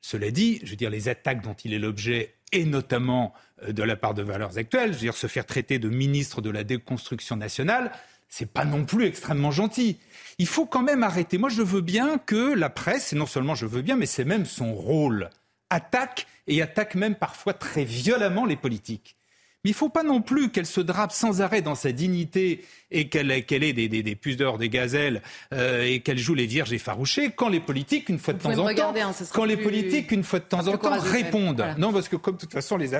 Cela 0.00 0.30
dit, 0.30 0.60
je 0.64 0.70
veux 0.70 0.76
dire, 0.76 0.90
les 0.90 1.08
attaques 1.08 1.42
dont 1.42 1.54
il 1.54 1.72
est 1.72 1.78
l'objet, 1.78 2.34
et 2.52 2.64
notamment 2.64 3.32
euh, 3.62 3.72
de 3.72 3.82
la 3.82 3.96
part 3.96 4.14
de 4.14 4.22
Valeurs 4.22 4.58
Actuelles, 4.58 4.90
je 4.90 4.98
veux 4.98 5.00
dire, 5.00 5.16
se 5.16 5.26
faire 5.26 5.46
traiter 5.46 5.78
de 5.78 5.88
ministre 5.88 6.42
de 6.42 6.50
la 6.50 6.62
déconstruction 6.62 7.36
nationale, 7.36 7.90
c'est 8.28 8.50
pas 8.50 8.64
non 8.64 8.84
plus 8.84 9.06
extrêmement 9.06 9.50
gentil. 9.50 9.98
Il 10.38 10.46
faut 10.46 10.66
quand 10.66 10.82
même 10.82 11.02
arrêter. 11.02 11.38
Moi, 11.38 11.48
je 11.48 11.62
veux 11.62 11.80
bien 11.80 12.18
que 12.18 12.52
la 12.52 12.68
presse, 12.68 13.12
et 13.12 13.16
non 13.16 13.26
seulement 13.26 13.54
je 13.54 13.66
veux 13.66 13.82
bien, 13.82 13.96
mais 13.96 14.06
c'est 14.06 14.24
même 14.24 14.44
son 14.44 14.74
rôle, 14.74 15.30
attaque 15.70 16.26
et 16.46 16.60
attaque 16.60 16.96
même 16.96 17.14
parfois 17.14 17.54
très 17.54 17.84
violemment 17.84 18.44
les 18.44 18.56
politiques. 18.56 19.16
Mais 19.64 19.70
il 19.70 19.72
ne 19.72 19.76
faut 19.76 19.88
pas 19.88 20.02
non 20.02 20.20
plus 20.20 20.50
qu'elle 20.50 20.66
se 20.66 20.80
drape 20.80 21.12
sans 21.12 21.40
arrêt 21.40 21.62
dans 21.62 21.74
sa 21.74 21.92
dignité 21.92 22.64
et 22.90 23.08
qu'elle 23.08 23.30
ait 23.30 23.72
des, 23.72 23.88
des, 23.88 24.02
des 24.02 24.14
pudeurs, 24.14 24.58
des 24.58 24.68
gazelles 24.68 25.22
euh, 25.52 25.84
et 25.84 26.00
qu'elle 26.00 26.18
joue 26.18 26.34
les 26.34 26.46
vierges 26.46 26.72
effarouchées 26.72 27.30
quand 27.30 27.48
les 27.48 27.60
politiques, 27.60 28.08
une 28.08 28.18
fois 28.18 28.34
de 28.34 28.40
temps 28.40 28.50
en 28.50 28.74
temps, 28.74 28.94
hein, 28.96 29.12
quand 29.32 29.44
les 29.44 29.56
politiques, 29.56 30.12
une 30.12 30.22
fois 30.22 30.38
de 30.38 30.44
temps 30.44 30.68
en 30.68 30.76
temps, 30.76 31.00
répondent. 31.00 31.64
Non, 31.78 31.92
parce 31.92 32.08
que 32.08 32.16
comme 32.16 32.36
de 32.36 32.40
toute 32.40 32.52
façon, 32.52 32.76
les... 32.76 32.90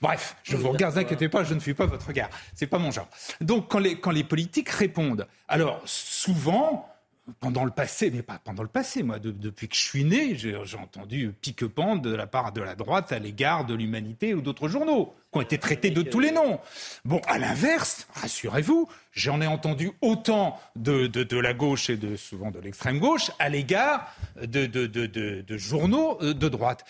bref, 0.00 0.36
je 0.42 0.56
vous 0.56 0.70
regarde, 0.70 0.96
n'inquiétez 0.96 1.28
pas, 1.28 1.44
je 1.44 1.54
ne 1.54 1.60
suis 1.60 1.74
pas 1.74 1.86
votre 1.86 2.06
regard. 2.06 2.30
C'est 2.54 2.66
pas 2.66 2.78
mon 2.78 2.90
genre. 2.90 3.08
Donc 3.40 3.68
quand 3.68 3.78
les, 3.78 3.96
quand 3.96 4.10
les 4.10 4.24
politiques 4.24 4.70
répondent, 4.70 5.26
alors 5.48 5.82
souvent, 5.84 6.89
pendant 7.38 7.64
le 7.64 7.70
passé, 7.70 8.10
mais 8.10 8.22
pas 8.22 8.40
pendant 8.42 8.62
le 8.62 8.68
passé, 8.68 9.02
moi, 9.02 9.18
depuis 9.18 9.68
que 9.68 9.74
je 9.74 9.80
suis 9.80 10.04
né, 10.04 10.34
j'ai 10.34 10.56
entendu 10.76 11.32
pique-pente 11.40 12.02
de 12.02 12.14
la 12.14 12.26
part 12.26 12.52
de 12.52 12.60
la 12.60 12.74
droite 12.74 13.12
à 13.12 13.18
l'égard 13.18 13.64
de 13.64 13.74
l'humanité 13.74 14.34
ou 14.34 14.40
d'autres 14.40 14.68
journaux 14.68 15.14
qui 15.32 15.38
ont 15.38 15.42
été 15.42 15.58
traités 15.58 15.90
de 15.90 16.02
tous 16.02 16.20
les 16.20 16.32
noms. 16.32 16.58
Bon, 17.04 17.20
à 17.26 17.38
l'inverse, 17.38 18.08
rassurez-vous, 18.14 18.88
j'en 19.12 19.40
ai 19.40 19.46
entendu 19.46 19.92
autant 20.00 20.58
de, 20.76 21.06
de, 21.06 21.38
la 21.38 21.54
gauche 21.54 21.90
et 21.90 21.96
de, 21.96 22.16
souvent 22.16 22.50
de 22.50 22.58
l'extrême 22.58 22.98
gauche 22.98 23.30
à 23.38 23.48
l'égard 23.48 24.12
de, 24.42 24.66
de, 24.66 25.56
journaux 25.56 26.18
euh, 26.22 26.34
de 26.34 26.48
droite. 26.48 26.84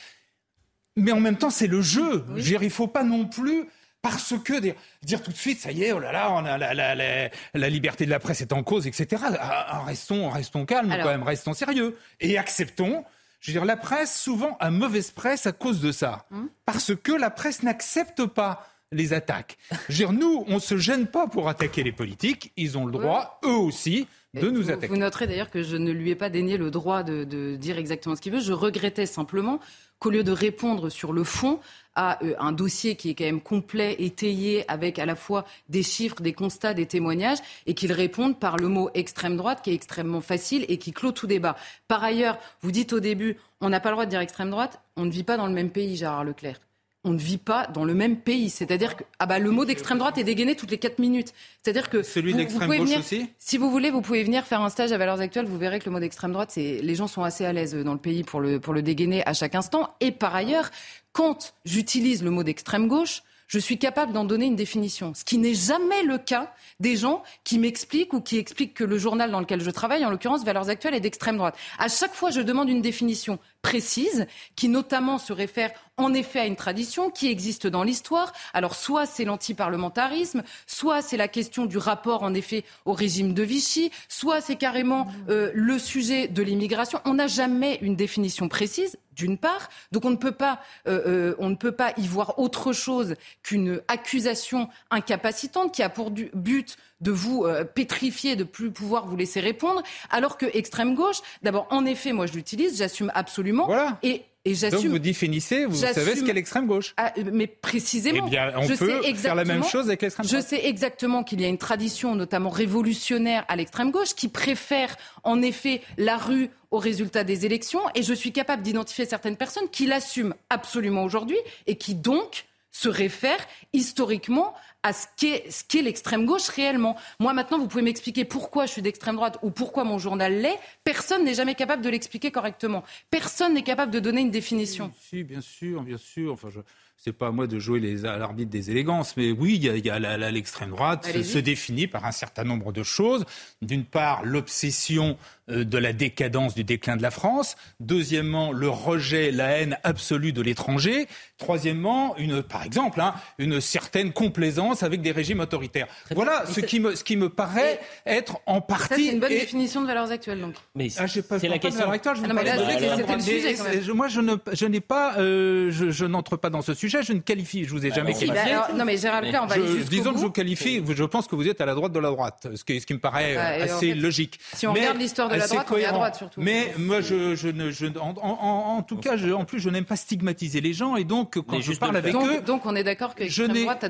Mais 0.96 1.12
en 1.12 1.20
même 1.20 1.36
temps, 1.36 1.50
c'est 1.50 1.66
le 1.66 1.82
jeu. 1.82 2.24
il 2.36 2.58
ne 2.60 2.68
faut 2.68 2.88
pas 2.88 3.04
non 3.04 3.26
plus 3.26 3.68
parce 4.02 4.34
que 4.42 4.58
dire, 4.60 5.22
tout 5.22 5.30
de 5.30 5.36
suite, 5.36 5.60
ça 5.60 5.72
y 5.72 5.84
est, 5.84 5.92
oh 5.92 5.98
là 5.98 6.12
là, 6.12 6.32
on 6.32 6.44
a 6.44 6.56
la, 6.58 7.68
liberté 7.68 8.06
de 8.06 8.10
la 8.10 8.18
presse 8.18 8.40
est 8.40 8.52
en 8.52 8.62
cause, 8.62 8.86
etc. 8.86 9.22
Ah, 9.38 9.66
ah, 9.68 9.84
restons, 9.84 10.30
restons 10.30 10.64
calmes 10.64 10.94
quand 11.02 11.08
même, 11.08 11.22
restons 11.22 11.52
sérieux 11.52 11.96
et 12.20 12.38
acceptons. 12.38 13.04
Je 13.40 13.50
veux 13.50 13.58
dire, 13.58 13.64
la 13.64 13.76
presse 13.76 14.18
souvent 14.18 14.56
a 14.60 14.70
mauvaise 14.70 15.10
presse 15.10 15.46
à 15.46 15.52
cause 15.52 15.80
de 15.80 15.92
ça, 15.92 16.26
hum. 16.30 16.48
parce 16.66 16.94
que 16.94 17.12
la 17.12 17.30
presse 17.30 17.62
n'accepte 17.62 18.26
pas 18.26 18.66
les 18.92 19.12
attaques. 19.12 19.56
Je 19.88 19.92
veux 19.92 19.98
dire, 19.98 20.12
nous, 20.12 20.44
on 20.48 20.58
se 20.58 20.76
gêne 20.76 21.06
pas 21.06 21.26
pour 21.26 21.48
attaquer 21.48 21.82
les 21.82 21.92
politiques, 21.92 22.52
ils 22.56 22.76
ont 22.76 22.86
le 22.86 22.92
droit, 22.92 23.38
eux 23.44 23.48
aussi, 23.48 24.08
de 24.34 24.50
nous 24.50 24.70
attaquer. 24.70 24.88
Vous 24.88 24.96
noterez 24.96 25.26
d'ailleurs 25.26 25.50
que 25.50 25.62
je 25.62 25.76
ne 25.76 25.90
lui 25.90 26.10
ai 26.10 26.16
pas 26.16 26.28
dénié 26.28 26.56
le 26.56 26.70
droit 26.70 27.02
de 27.02 27.56
dire 27.56 27.78
exactement 27.78 28.16
ce 28.16 28.20
qu'il 28.20 28.32
veut. 28.32 28.40
Je 28.40 28.52
regrettais 28.52 29.06
simplement 29.06 29.60
qu'au 30.00 30.10
lieu 30.10 30.24
de 30.24 30.32
répondre 30.32 30.88
sur 30.88 31.12
le 31.12 31.22
fond 31.22 31.60
à 31.94 32.22
euh, 32.24 32.34
un 32.38 32.52
dossier 32.52 32.96
qui 32.96 33.10
est 33.10 33.14
quand 33.14 33.24
même 33.24 33.40
complet, 33.40 33.96
étayé, 33.98 34.64
avec 34.68 34.98
à 34.98 35.06
la 35.06 35.14
fois 35.14 35.44
des 35.68 35.82
chiffres, 35.82 36.20
des 36.22 36.32
constats, 36.32 36.74
des 36.74 36.86
témoignages, 36.86 37.38
et 37.66 37.74
qu'il 37.74 37.92
réponde 37.92 38.38
par 38.38 38.56
le 38.56 38.68
mot 38.68 38.90
extrême 38.94 39.36
droite, 39.36 39.60
qui 39.62 39.70
est 39.70 39.74
extrêmement 39.74 40.22
facile 40.22 40.64
et 40.68 40.78
qui 40.78 40.92
clôt 40.92 41.12
tout 41.12 41.26
débat. 41.26 41.56
Par 41.86 42.02
ailleurs, 42.02 42.38
vous 42.62 42.72
dites 42.72 42.92
au 42.92 43.00
début, 43.00 43.36
on 43.60 43.68
n'a 43.68 43.80
pas 43.80 43.90
le 43.90 43.96
droit 43.96 44.06
de 44.06 44.10
dire 44.10 44.20
extrême 44.20 44.50
droite, 44.50 44.80
on 44.96 45.04
ne 45.04 45.10
vit 45.10 45.24
pas 45.24 45.36
dans 45.36 45.46
le 45.46 45.52
même 45.52 45.70
pays, 45.70 45.96
Gérard 45.96 46.24
Leclerc. 46.24 46.60
On 47.04 47.12
ne 47.12 47.18
vit 47.18 47.38
pas 47.38 47.66
dans 47.66 47.84
le 47.84 47.94
même 47.94 48.16
pays. 48.16 48.50
C'est-à-dire 48.50 48.96
que 48.96 49.04
ah 49.18 49.26
bah, 49.26 49.38
le 49.38 49.50
mot 49.50 49.64
d'extrême 49.64 49.98
droite 49.98 50.18
est 50.18 50.24
dégainé 50.24 50.54
toutes 50.54 50.70
les 50.70 50.78
4 50.78 50.98
minutes. 50.98 51.32
C'est-à-dire 51.62 51.88
que 51.88 52.02
celui 52.02 52.34
d'extrême 52.34 52.68
gauche 52.68 52.78
venir, 52.78 52.98
aussi. 52.98 53.28
Si 53.38 53.56
vous 53.56 53.70
voulez, 53.70 53.90
vous 53.90 54.02
pouvez 54.02 54.22
venir 54.22 54.44
faire 54.44 54.60
un 54.60 54.68
stage 54.68 54.92
à 54.92 54.98
Valeurs 54.98 55.20
Actuelles. 55.20 55.46
Vous 55.46 55.58
verrez 55.58 55.78
que 55.78 55.86
le 55.86 55.92
mot 55.92 56.00
d'extrême 56.00 56.32
droite, 56.32 56.50
c'est 56.52 56.80
les 56.82 56.94
gens 56.94 57.06
sont 57.06 57.22
assez 57.22 57.44
à 57.44 57.52
l'aise 57.52 57.74
dans 57.74 57.94
le 57.94 57.98
pays 57.98 58.22
pour 58.22 58.40
le 58.40 58.60
pour 58.60 58.74
le 58.74 58.82
dégainer 58.82 59.26
à 59.26 59.32
chaque 59.32 59.54
instant. 59.54 59.94
Et 60.00 60.12
par 60.12 60.34
ailleurs, 60.34 60.70
quand 61.12 61.54
j'utilise 61.64 62.22
le 62.22 62.30
mot 62.30 62.42
d'extrême 62.42 62.86
gauche, 62.86 63.22
je 63.50 63.58
suis 63.58 63.78
capable 63.78 64.12
d'en 64.12 64.24
donner 64.24 64.46
une 64.46 64.54
définition. 64.54 65.12
Ce 65.12 65.24
qui 65.24 65.36
n'est 65.36 65.54
jamais 65.54 66.04
le 66.04 66.18
cas 66.18 66.54
des 66.78 66.96
gens 66.96 67.24
qui 67.42 67.58
m'expliquent 67.58 68.12
ou 68.12 68.20
qui 68.20 68.38
expliquent 68.38 68.74
que 68.74 68.84
le 68.84 68.96
journal 68.96 69.32
dans 69.32 69.40
lequel 69.40 69.60
je 69.60 69.70
travaille, 69.70 70.04
en 70.06 70.10
l'occurrence 70.10 70.44
Valeurs 70.44 70.68
Actuelles, 70.68 70.94
est 70.94 71.00
d'extrême 71.00 71.36
droite. 71.36 71.56
À 71.76 71.88
chaque 71.88 72.14
fois, 72.14 72.30
je 72.30 72.42
demande 72.42 72.68
une 72.68 72.80
définition 72.80 73.40
précise 73.62 74.26
qui 74.56 74.68
notamment 74.68 75.18
se 75.18 75.32
réfère 75.32 75.70
en 75.96 76.14
effet 76.14 76.40
à 76.40 76.46
une 76.46 76.56
tradition 76.56 77.10
qui 77.10 77.28
existe 77.28 77.66
dans 77.66 77.82
l'histoire. 77.82 78.32
Alors 78.54 78.74
soit 78.74 79.06
c'est 79.06 79.24
l'antiparlementarisme, 79.24 80.42
soit 80.66 81.02
c'est 81.02 81.16
la 81.16 81.28
question 81.28 81.66
du 81.66 81.78
rapport 81.78 82.22
en 82.22 82.34
effet 82.34 82.64
au 82.84 82.92
régime 82.92 83.34
de 83.34 83.42
Vichy, 83.42 83.90
soit 84.08 84.40
c'est 84.40 84.56
carrément 84.56 85.06
euh, 85.28 85.50
le 85.54 85.78
sujet 85.78 86.28
de 86.28 86.42
l'immigration. 86.42 87.00
On 87.04 87.14
n'a 87.14 87.26
jamais 87.26 87.78
une 87.82 87.96
définition 87.96 88.48
précise 88.48 88.98
d'une 89.14 89.36
part. 89.36 89.68
Donc 89.92 90.04
on 90.04 90.10
ne 90.10 90.16
peut 90.16 90.32
pas, 90.32 90.60
euh, 90.88 91.02
euh, 91.06 91.34
on 91.38 91.50
ne 91.50 91.54
peut 91.54 91.72
pas 91.72 91.92
y 91.96 92.06
voir 92.06 92.38
autre 92.38 92.72
chose 92.72 93.14
qu'une 93.42 93.82
accusation 93.88 94.68
incapacitante 94.90 95.74
qui 95.74 95.82
a 95.82 95.88
pour 95.90 96.10
but 96.10 96.76
de 97.00 97.10
vous 97.10 97.44
euh, 97.44 97.64
pétrifier, 97.64 98.36
de 98.36 98.44
plus 98.44 98.70
pouvoir 98.70 99.06
vous 99.06 99.16
laisser 99.16 99.40
répondre, 99.40 99.82
alors 100.10 100.36
que 100.36 100.46
extrême 100.56 100.94
gauche, 100.94 101.20
d'abord, 101.42 101.66
en 101.70 101.84
effet, 101.86 102.12
moi 102.12 102.26
je 102.26 102.32
l'utilise, 102.32 102.78
j'assume 102.78 103.10
absolument. 103.14 103.66
Voilà. 103.66 103.98
Et 104.02 104.22
et 104.46 104.54
Donc 104.54 104.86
vous 104.86 104.98
définissez, 104.98 105.66
vous 105.66 105.76
savez 105.76 106.16
ce 106.16 106.24
qu'est 106.24 106.32
l'extrême 106.32 106.66
gauche. 106.66 106.94
Ah, 106.96 107.12
mais 107.30 107.46
précisément. 107.46 108.24
Eh 108.26 108.30
bien, 108.30 108.52
on 108.56 108.62
je 108.62 108.74
peut 108.74 109.02
sais 109.02 109.14
faire 109.14 109.34
la 109.34 109.44
même 109.44 109.62
chose 109.62 109.88
avec 109.88 110.00
l'extrême 110.00 110.26
droite. 110.26 110.42
Je 110.42 110.48
sais 110.48 110.66
exactement 110.66 111.22
qu'il 111.24 111.42
y 111.42 111.44
a 111.44 111.48
une 111.48 111.58
tradition, 111.58 112.14
notamment 112.14 112.48
révolutionnaire, 112.48 113.44
à 113.48 113.56
l'extrême 113.56 113.90
gauche, 113.90 114.14
qui 114.14 114.28
préfère 114.28 114.96
en 115.24 115.42
effet 115.42 115.82
la 115.98 116.16
rue 116.16 116.48
au 116.70 116.78
résultat 116.78 117.22
des 117.22 117.44
élections. 117.44 117.82
Et 117.94 118.02
je 118.02 118.14
suis 118.14 118.32
capable 118.32 118.62
d'identifier 118.62 119.04
certaines 119.04 119.36
personnes 119.36 119.68
qui 119.70 119.84
l'assument 119.84 120.34
absolument 120.48 121.04
aujourd'hui 121.04 121.38
et 121.66 121.76
qui 121.76 121.94
donc 121.94 122.46
se 122.70 122.88
réfèrent 122.88 123.46
historiquement 123.74 124.54
à 124.82 124.92
ce 124.92 125.06
qu'est 125.16 125.82
l'extrême 125.82 126.26
gauche 126.26 126.48
réellement. 126.48 126.96
Moi, 127.18 127.32
maintenant, 127.32 127.58
vous 127.58 127.68
pouvez 127.68 127.82
m'expliquer 127.82 128.24
pourquoi 128.24 128.66
je 128.66 128.72
suis 128.72 128.82
d'extrême 128.82 129.16
droite 129.16 129.38
ou 129.42 129.50
pourquoi 129.50 129.84
mon 129.84 129.98
journal 129.98 130.40
l'est. 130.40 130.58
Personne 130.84 131.24
n'est 131.24 131.34
jamais 131.34 131.54
capable 131.54 131.82
de 131.82 131.90
l'expliquer 131.90 132.30
correctement. 132.30 132.84
Personne 133.10 133.54
n'est 133.54 133.62
capable 133.62 133.92
de 133.92 134.00
donner 134.00 134.22
une 134.22 134.30
définition. 134.30 134.92
Si, 135.00 135.22
bien 135.22 135.40
sûr, 135.40 135.82
bien 135.82 135.98
sûr. 135.98 136.32
Enfin, 136.32 136.48
je 136.50 136.60
c'est 137.02 137.14
pas 137.14 137.28
à 137.28 137.30
moi 137.30 137.46
de 137.46 137.58
jouer 137.58 137.80
les, 137.80 138.04
à 138.04 138.18
l'arbitre 138.18 138.50
des 138.50 138.70
élégances, 138.70 139.16
mais 139.16 139.32
oui, 139.32 139.54
il 139.54 139.64
y 139.64 139.90
a, 139.90 140.30
l'extrême 140.30 140.68
droite 140.68 141.06
se, 141.10 141.22
se, 141.22 141.38
définit 141.38 141.86
par 141.86 142.04
un 142.04 142.12
certain 142.12 142.44
nombre 142.44 142.72
de 142.72 142.82
choses. 142.82 143.24
D'une 143.62 143.86
part, 143.86 144.22
l'obsession 144.22 145.16
euh, 145.16 145.16
de 145.50 145.78
la 145.78 145.92
décadence 145.92 146.54
du 146.54 146.64
déclin 146.64 146.96
de 146.96 147.02
la 147.02 147.10
France. 147.10 147.56
Deuxièmement, 147.80 148.52
le 148.52 148.68
rejet, 148.68 149.30
la 149.30 149.58
haine 149.58 149.78
absolue 149.84 150.32
de 150.32 150.42
l'étranger. 150.42 151.06
Troisièmement, 151.38 152.16
une, 152.16 152.42
par 152.42 152.64
exemple, 152.64 153.00
hein, 153.00 153.14
une 153.38 153.60
certaine 153.60 154.12
complaisance 154.12 154.82
avec 154.82 155.00
des 155.00 155.12
régimes 155.12 155.40
autoritaires. 155.40 155.86
voilà 156.14 156.44
ce 156.46 156.60
qui, 156.60 156.80
me, 156.80 156.94
ce 156.94 157.04
qui 157.04 157.16
me 157.16 157.28
paraît 157.28 157.80
être 158.06 158.38
en 158.46 158.60
partie. 158.60 159.06
C'est 159.06 159.12
une 159.12 159.20
bonne 159.20 159.30
définition 159.30 159.80
de 159.82 159.86
valeurs 159.86 160.10
actuelles, 160.10 160.40
donc. 160.40 160.54
Mais 160.74 160.88
ah, 160.98 161.06
c'est 161.08 161.48
la 161.48 161.58
question. 161.58 161.80
Valeurs 161.80 161.94
actuelles, 161.94 162.16
je 162.16 162.22
ah 162.24 162.28
non, 162.28 162.34
mais 162.34 162.44
là, 162.44 162.56
c'était 162.58 163.14
le 163.14 163.20
sujet. 163.20 163.54
Quand 163.54 163.64
même. 163.64 163.96
Moi, 163.96 164.08
je 164.08 164.20
ne, 164.20 164.34
je 164.52 164.66
n'ai 164.66 164.80
pas, 164.80 165.16
euh, 165.18 165.70
je, 165.70 165.90
je 165.90 166.04
n'entre 166.04 166.36
pas 166.36 166.50
dans 166.50 166.62
ce 166.62 166.74
sujet. 166.74 167.02
Je 167.02 167.12
ne 167.12 167.20
qualifie, 167.20 167.64
je 167.64 167.70
vous 167.70 167.84
ai 167.84 167.90
bah, 167.90 167.96
jamais 167.96 168.12
qualifié. 168.12 168.54
Bah, 168.54 168.68
non, 168.74 168.84
mais 168.84 168.96
Gérald 168.96 169.28
Claire, 169.28 169.42
on 169.42 169.46
va 169.46 169.54
aller 169.54 169.84
Disons 169.88 170.12
que 170.12 170.18
je 170.18 170.24
vous 170.24 170.30
qualifie. 170.30 170.82
Je 170.88 171.04
pense 171.04 171.26
que 171.26 171.34
vous 171.34 171.48
êtes 171.48 171.60
à 171.60 171.66
la 171.66 171.74
droite 171.74 171.92
de 171.92 171.98
la 171.98 172.10
droite, 172.10 172.48
ce 172.54 172.64
qui, 172.64 172.80
ce 172.80 172.86
qui 172.86 172.94
me 172.94 173.00
paraît 173.00 173.36
assez 173.36 173.94
logique. 173.94 174.38
Si 174.54 174.66
on 174.66 174.72
regarde 174.72 174.98
l'histoire 174.98 175.28
de 175.28 175.39
la 175.40 175.48
droite, 175.48 175.66
on 175.70 175.76
est 175.76 175.84
à 175.84 175.92
droite 175.92 176.16
surtout. 176.16 176.40
Mais 176.40 176.74
moi, 176.78 177.00
je, 177.00 177.34
je, 177.34 177.48
ne, 177.48 177.70
je 177.70 177.86
en, 177.98 178.14
en, 178.20 178.76
en, 178.76 178.82
tout 178.82 178.96
cas, 178.96 179.16
je, 179.16 179.30
en 179.30 179.44
plus, 179.44 179.60
je 179.60 179.70
n'aime 179.70 179.84
pas 179.84 179.96
stigmatiser 179.96 180.60
les 180.60 180.72
gens 180.72 180.96
et 180.96 181.04
donc 181.04 181.38
quand 181.40 181.60
je 181.60 181.72
parle 181.72 181.96
avec 181.96 182.14
eux, 182.14 182.40
donc 182.40 182.66
on 182.66 182.76
est 182.76 182.84
d'accord 182.84 183.14
que 183.14 183.24
l'extrême 183.24 183.52
droite 183.52 183.84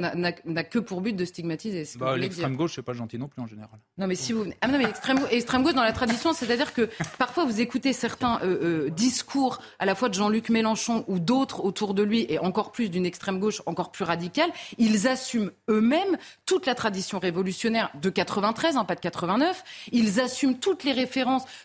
n'a 0.44 0.64
que 0.64 0.78
pour 0.78 1.00
but 1.00 1.14
de 1.14 1.24
stigmatiser. 1.24 1.86
Bah, 1.98 2.16
l'extrême 2.16 2.56
gauche, 2.56 2.74
c'est 2.76 2.82
pas 2.82 2.92
gentil 2.92 3.18
non 3.18 3.28
plus 3.28 3.42
en 3.42 3.46
général. 3.46 3.78
Non, 3.98 4.06
mais 4.06 4.14
si 4.14 4.32
vous 4.32 4.46
ah 4.60 4.68
non, 4.68 4.78
mais 4.78 4.84
extrême, 4.84 5.62
gauche 5.62 5.74
dans 5.74 5.82
la 5.82 5.92
tradition, 5.92 6.32
c'est-à-dire 6.32 6.72
que 6.72 6.88
parfois 7.18 7.44
vous 7.44 7.60
écoutez 7.60 7.92
certains 7.92 8.40
euh, 8.42 8.86
euh, 8.86 8.90
discours 8.90 9.60
à 9.78 9.86
la 9.86 9.94
fois 9.94 10.08
de 10.08 10.14
Jean-Luc 10.14 10.48
Mélenchon 10.48 11.04
ou 11.08 11.18
d'autres 11.18 11.64
autour 11.64 11.94
de 11.94 12.02
lui 12.02 12.26
et 12.28 12.38
encore 12.38 12.72
plus 12.72 12.90
d'une 12.90 13.06
extrême 13.06 13.38
gauche 13.38 13.62
encore 13.66 13.90
plus 13.90 14.04
radicale, 14.04 14.50
ils 14.78 15.08
assument 15.08 15.50
eux-mêmes 15.68 16.16
toute 16.46 16.66
la 16.66 16.74
tradition 16.74 17.18
révolutionnaire 17.18 17.90
de 18.00 18.10
93, 18.10 18.76
hein, 18.76 18.84
pas 18.84 18.94
de 18.94 19.00
89. 19.00 19.64
Ils 19.92 20.20
assument 20.20 20.58
toutes 20.58 20.84
les 20.84 20.92
références. 20.92 21.20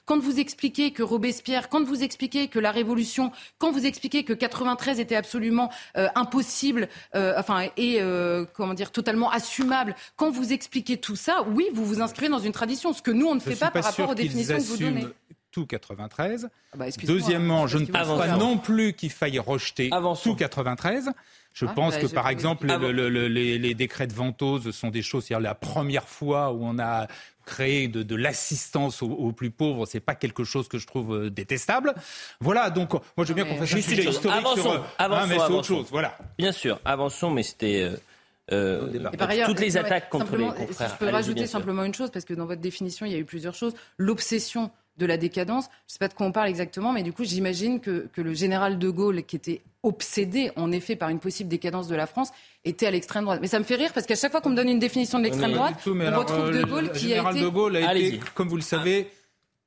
Quand 0.06 0.20
vous 0.20 0.40
expliquez 0.40 0.92
que 0.92 1.04
Robespierre, 1.04 1.70
quand 1.70 1.84
vous 1.84 2.04
expliquez 2.04 2.48
que 2.48 2.60
la 2.60 2.72
Révolution, 2.72 3.32
quand 3.58 3.72
vous 3.72 3.86
expliquez 3.86 4.24
que 4.24 4.34
93 4.34 5.00
était 5.00 5.16
absolument 5.16 5.72
euh, 5.98 6.08
impossible, 6.16 6.90
euh, 7.16 7.34
enfin 7.38 7.68
et 7.78 8.02
euh, 8.02 8.46
comment 8.54 8.74
dire 8.74 8.92
totalement 8.92 9.32
assumable, 9.32 9.96
quand 10.16 10.32
vous 10.32 10.54
expliquez 10.54 10.98
tout 10.98 11.16
ça, 11.16 11.44
oui, 11.54 11.68
vous 11.74 11.86
vous 11.86 12.02
inscrivez 12.02 12.30
dans 12.30 12.40
une 12.40 12.52
tradition, 12.52 12.94
ce 12.94 13.02
que 13.02 13.12
nous 13.12 13.28
on 13.28 13.36
ne 13.36 13.40
fait 13.40 13.56
pas, 13.56 13.72
par 13.72 13.84
rapport 13.84 14.10
aux 14.10 14.16
définitions 14.16 14.58
que 14.58 14.62
vous 14.62 14.78
donnez. 14.78 15.06
tout 15.52 15.66
93. 15.66 16.50
Ah 16.74 16.78
bah, 16.78 16.86
Deuxièmement, 17.04 17.68
je 17.68 17.78
ne 17.78 17.86
pense 17.86 18.18
pas 18.18 18.38
non 18.38 18.58
plus 18.58 18.94
qu'il 18.94 19.12
faille 19.12 19.40
rejeter 19.40 19.90
tout 20.24 20.36
93. 20.36 21.12
Je 21.56 21.66
ah, 21.66 21.74
pense 21.74 21.96
bah, 21.96 22.02
que, 22.02 22.08
par 22.08 22.28
exemple, 22.28 22.68
les, 22.68 23.74
décrets 23.74 24.08
de 24.08 24.14
ventose 24.14 24.72
sont 24.72 24.90
des 24.90 25.02
choses, 25.02 25.26
c'est 25.26 25.40
la 25.40 25.56
première 25.56 26.10
fois 26.10 26.52
où 26.52 26.66
on 26.66 26.78
a 26.80 27.08
créé 27.46 27.88
de, 27.88 28.16
l'assistance 28.16 29.02
aux, 29.02 29.32
plus 29.32 29.52
pauvres, 29.52 29.86
c'est 29.86 30.00
pas 30.00 30.16
quelque 30.16 30.44
chose 30.44 30.68
que 30.68 30.78
je 30.78 30.88
trouve 30.88 31.16
euh, 31.16 31.30
détestable. 31.30 31.94
Voilà, 32.40 32.70
donc 32.70 32.94
moi 32.94 33.02
je 33.20 33.28
veux 33.28 33.34
bien 33.34 33.46
qu'on 33.46 33.58
fasse 33.58 33.74
un 33.74 33.82
sujet 33.82 34.04
historique 34.04 34.38
avançons, 34.38 34.62
sur... 34.62 34.72
Euh, 34.72 34.80
avançons, 34.98 35.28
mais 35.28 35.36
c'est 35.36 35.54
autre 35.54 35.68
chose, 35.68 35.88
voilà. 35.92 36.18
Bien 36.38 36.52
sûr, 36.52 36.80
avançons, 36.86 37.32
mais 37.32 37.44
c'était... 37.44 37.92
Euh, 38.52 38.88
toutes 39.46 39.60
les 39.60 39.76
attaques 39.76 40.10
contre 40.10 40.36
les 40.36 40.46
confrères. 40.46 40.90
Je 40.90 41.06
peux 41.06 41.10
rajouter 41.10 41.48
simplement 41.48 41.84
une 41.84 41.94
chose, 41.94 42.12
parce 42.12 42.26
que 42.26 42.34
dans 42.34 42.46
votre 42.46 42.62
définition, 42.62 43.06
il 43.06 43.12
y 43.12 43.16
a 43.16 43.18
eu 43.18 43.26
plusieurs 43.26 43.56
choses. 43.56 43.74
L'obsession 43.98 44.72
de 44.98 45.06
la 45.06 45.18
décadence. 45.18 45.66
Je 45.66 45.70
ne 45.70 45.94
sais 45.94 46.00
pas 46.00 46.08
de 46.08 46.14
quoi 46.14 46.26
on 46.26 46.32
parle 46.32 46.50
exactement, 46.50 46.94
mais 46.94 47.04
du 47.04 47.14
coup, 47.14 47.24
j'imagine 47.24 47.80
que, 47.80 48.10
le 48.16 48.34
général 48.34 48.80
de 48.80 48.90
Gaulle, 48.90 49.24
qui 49.24 49.36
était 49.36 49.62
obsédé, 49.84 50.52
en 50.56 50.72
effet, 50.72 50.96
par 50.96 51.10
une 51.10 51.20
possible 51.20 51.50
décadence 51.50 51.88
de 51.88 51.96
la 51.96 52.08
France, 52.08 52.30
était 52.64 52.88
à 52.88 52.92
l'extrême 52.92 53.24
droite. 53.24 53.40
Mais 53.42 53.48
ça 53.48 53.60
me 53.60 53.64
fait 53.64 53.76
rire 53.76 53.92
parce 53.94 54.06
qu'à 54.06 54.16
chaque 54.16 54.32
fois 54.32 54.42
qu'on 54.42 54.50
me 54.50 54.56
donne 54.56 54.70
une 54.70 54.80
définition 54.80 55.20
de 55.20 55.24
l'extrême 55.26 55.54
droite, 55.54 55.76
on 55.86 56.18
retrouve 56.18 56.52
de 56.52 56.64
Gaulle 56.64 56.92
qui 56.92 57.14
a 57.14 57.18
été... 57.18 57.24
Le 57.24 57.34
général 57.34 57.42
de 57.42 57.48
Gaulle 57.48 57.78
a 57.78 57.96
été, 57.96 58.20
comme 58.34 58.48
vous 58.48 58.56
le 58.56 58.62
savez, 58.62 59.10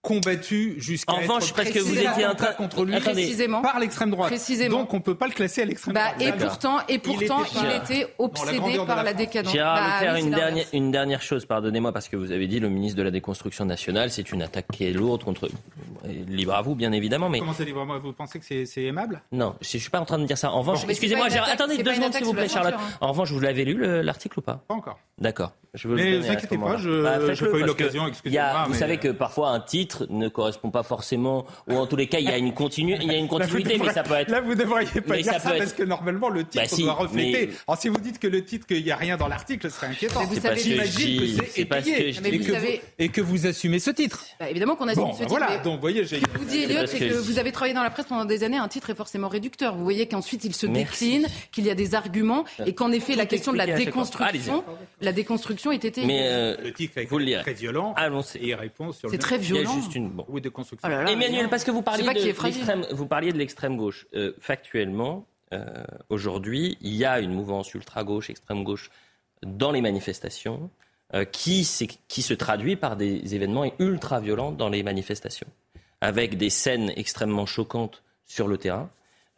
combattu 0.02 0.76
jusqu'à 0.78 1.12
enfin, 1.12 1.38
être 1.38 1.54
parce 1.54 1.70
que 1.70 1.78
vous 1.80 1.98
étiez 1.98 2.26
en 2.26 2.34
train 2.34 2.52
contre 2.52 2.84
lui 2.84 2.94
par 3.62 3.78
l'extrême 3.80 4.10
droite. 4.10 4.28
Précisément. 4.28 4.80
Donc 4.80 4.94
on 4.94 5.00
peut 5.00 5.14
pas 5.14 5.26
le 5.26 5.32
classer 5.32 5.62
à 5.62 5.64
l'extrême 5.64 5.94
bah, 5.94 6.12
droite. 6.16 6.34
Et 6.34 6.38
pourtant, 6.38 6.78
et 6.88 6.98
pourtant, 6.98 7.42
il 7.60 7.96
était, 7.96 8.14
obsédé 8.18 8.78
par 8.86 9.02
la, 9.02 9.12
décadence. 9.12 9.52
Gérard 9.52 9.76
bah, 9.76 10.00
Leclerc, 10.00 10.16
une 10.16 10.30
dernière, 10.30 10.66
une 10.72 10.90
dernière 10.90 11.22
chose, 11.22 11.46
pardonnez-moi, 11.46 11.92
parce 11.92 12.08
que 12.08 12.16
vous 12.16 12.32
avez 12.32 12.46
dit 12.46 12.60
le 12.60 12.68
ministre 12.68 12.96
de 12.96 13.02
la 13.02 13.10
déconstruction 13.10 13.64
nationale, 13.64 14.10
c'est 14.10 14.30
une 14.30 14.42
attaque 14.42 14.66
qui 14.72 14.84
est 14.84 14.92
lourde 14.92 15.24
contre. 15.24 15.48
Libre 16.04 16.54
à 16.54 16.62
vous, 16.62 16.74
bien 16.74 16.92
évidemment, 16.92 17.28
mais. 17.28 17.40
Comment 17.40 17.52
c'est 17.52 17.64
libre 17.64 17.80
à 17.80 17.84
moi? 17.84 17.98
Vous 17.98 18.12
pensez 18.12 18.38
que 18.38 18.44
c'est 18.44 18.82
aimable? 18.82 19.20
Non, 19.32 19.56
je 19.60 19.78
suis 19.78 19.90
pas 19.90 20.00
en 20.00 20.04
train 20.04 20.18
de 20.18 20.24
dire 20.24 20.38
ça. 20.38 20.52
En 20.52 20.60
revanche, 20.60 20.84
excusez-moi, 20.88 21.28
Gérard, 21.28 21.48
attendez 21.50 21.82
deux 21.82 21.94
secondes 21.94 22.14
s'il 22.14 22.24
vous 22.24 22.34
plaît, 22.34 22.48
Charlotte. 22.48 22.74
En 23.00 23.08
revanche, 23.08 23.32
vous 23.32 23.40
l'avez 23.40 23.64
lu 23.64 24.02
l'article 24.02 24.38
ou 24.38 24.42
pas? 24.42 24.62
Pas 24.68 24.74
encore. 24.74 24.98
D'accord. 25.18 25.52
Je 25.74 25.86
veux 25.86 25.96
mais 25.96 26.12
ne 26.12 26.18
vous 26.18 26.30
inquiétez 26.30 26.56
pas, 26.56 26.76
je 26.78 26.88
n'ai 26.88 27.02
bah, 27.02 27.18
pas 27.18 27.58
eu 27.58 27.64
l'occasion, 27.64 28.08
excusez-moi. 28.08 28.64
Vous 28.68 28.74
savez 28.74 28.96
que 28.96 29.08
parfois 29.08 29.50
un 29.50 29.60
titre 29.60 29.87
ne 30.08 30.28
correspond 30.28 30.70
pas 30.70 30.82
forcément, 30.82 31.46
ou 31.68 31.74
en 31.74 31.86
tous 31.86 31.96
les 31.96 32.06
cas, 32.06 32.18
il 32.18 32.26
y 32.26 32.32
a 32.32 32.38
une, 32.38 32.54
continu, 32.54 32.96
il 33.00 33.10
y 33.10 33.14
a 33.14 33.18
une 33.18 33.28
continuité, 33.36 33.78
mais 33.78 33.92
ça 33.92 34.02
peut 34.02 34.14
être. 34.14 34.30
Là, 34.30 34.40
vous 34.40 34.50
ne 34.50 34.54
devriez 34.54 35.00
pas 35.00 35.16
dire 35.16 35.40
ça, 35.40 35.52
parce 35.56 35.72
que 35.72 35.82
normalement, 35.82 36.28
le 36.28 36.44
titre 36.44 36.64
bah, 36.70 36.82
doit 36.82 36.92
refléter. 36.94 37.50
Alors, 37.66 37.80
si 37.80 37.88
vous 37.88 37.98
dites 37.98 38.18
que 38.18 38.26
le 38.26 38.44
titre, 38.44 38.66
qu'il 38.66 38.84
n'y 38.84 38.90
a 38.90 38.96
rien 38.96 39.16
dans 39.16 39.28
l'article, 39.28 39.70
ce 39.70 39.76
serait 39.76 39.88
inquiétant. 39.88 40.24
Vous 40.24 40.40
savez, 40.40 40.60
j'imagine 40.60 41.38
que 41.38 41.44
c'est 41.48 42.82
et 42.98 43.08
que 43.08 43.20
vous 43.20 43.46
assumez 43.46 43.78
ce 43.78 43.90
titre. 43.90 44.24
Bah, 44.40 44.50
évidemment 44.50 44.76
qu'on 44.76 44.88
assume 44.88 45.12
ce 45.12 45.18
titre. 45.18 45.28
Voilà, 45.28 45.58
donc, 45.58 45.76
vous 45.76 45.80
voyez, 45.80 46.04
j'ai. 46.04 46.20
vous 46.34 46.44
dit, 46.44 46.62
Elliot, 46.62 46.86
c'est 46.86 46.98
que 46.98 47.14
vous 47.14 47.38
avez 47.38 47.52
travaillé 47.52 47.74
dans 47.74 47.82
la 47.82 47.90
presse 47.90 48.06
pendant 48.06 48.24
des 48.24 48.44
années, 48.44 48.56
un 48.56 48.68
titre 48.68 48.90
est 48.90 48.94
forcément 48.94 49.28
réducteur. 49.28 49.74
Vous 49.74 49.84
voyez 49.84 50.06
qu'ensuite, 50.06 50.44
il 50.44 50.54
se 50.54 50.66
décline, 50.66 51.26
qu'il 51.52 51.64
y 51.64 51.70
a 51.70 51.74
des 51.74 51.94
arguments, 51.94 52.44
et 52.64 52.74
qu'en 52.74 52.92
effet, 52.92 53.14
la 53.14 53.26
question 53.26 53.52
de 53.52 53.58
la 53.58 53.66
déconstruction, 53.66 54.64
la 55.00 55.12
déconstruction 55.12 55.72
était 55.72 55.92
euh, 55.98 56.56
le 56.62 56.72
titre 56.72 56.98
est 56.98 57.40
très 57.40 57.52
violent. 57.54 57.94
Allons-y. 57.96 58.38
Et 58.38 58.48
il 58.48 58.54
répond 58.54 58.92
sur. 58.92 59.10
C'est 59.10 59.18
très 59.18 59.38
violent. 59.38 59.77
Juste 59.80 59.94
une. 59.94 60.10
Bon. 60.10 60.24
Oui, 60.28 60.40
de 60.40 60.48
construction. 60.48 60.88
Oh 60.90 61.08
Emmanuel, 61.08 61.48
parce 61.48 61.64
que 61.64 61.70
vous 61.70 61.82
parliez, 61.82 62.04
de 62.04 62.44
l'extrême, 62.44 62.86
vous 62.92 63.06
parliez 63.06 63.32
de 63.32 63.38
l'extrême 63.38 63.76
gauche. 63.76 64.06
Euh, 64.14 64.32
factuellement, 64.38 65.26
euh, 65.52 65.64
aujourd'hui, 66.08 66.78
il 66.80 66.94
y 66.94 67.04
a 67.04 67.20
une 67.20 67.32
mouvance 67.32 67.74
ultra 67.74 68.04
gauche, 68.04 68.30
extrême 68.30 68.64
gauche 68.64 68.90
dans 69.42 69.72
les 69.72 69.80
manifestations. 69.80 70.70
qui, 71.32 71.66
qui 72.06 72.20
se 72.20 72.34
traduit 72.34 72.76
par 72.76 72.94
des 72.94 73.34
événements 73.34 73.64
ultra 73.78 74.20
violents 74.20 74.52
dans 74.52 74.68
les 74.68 74.82
manifestations, 74.82 75.46
avec 76.02 76.36
des 76.36 76.50
scènes 76.50 76.92
extrêmement 76.96 77.46
choquantes 77.46 78.02
sur 78.26 78.46
le 78.46 78.58
terrain, 78.58 78.90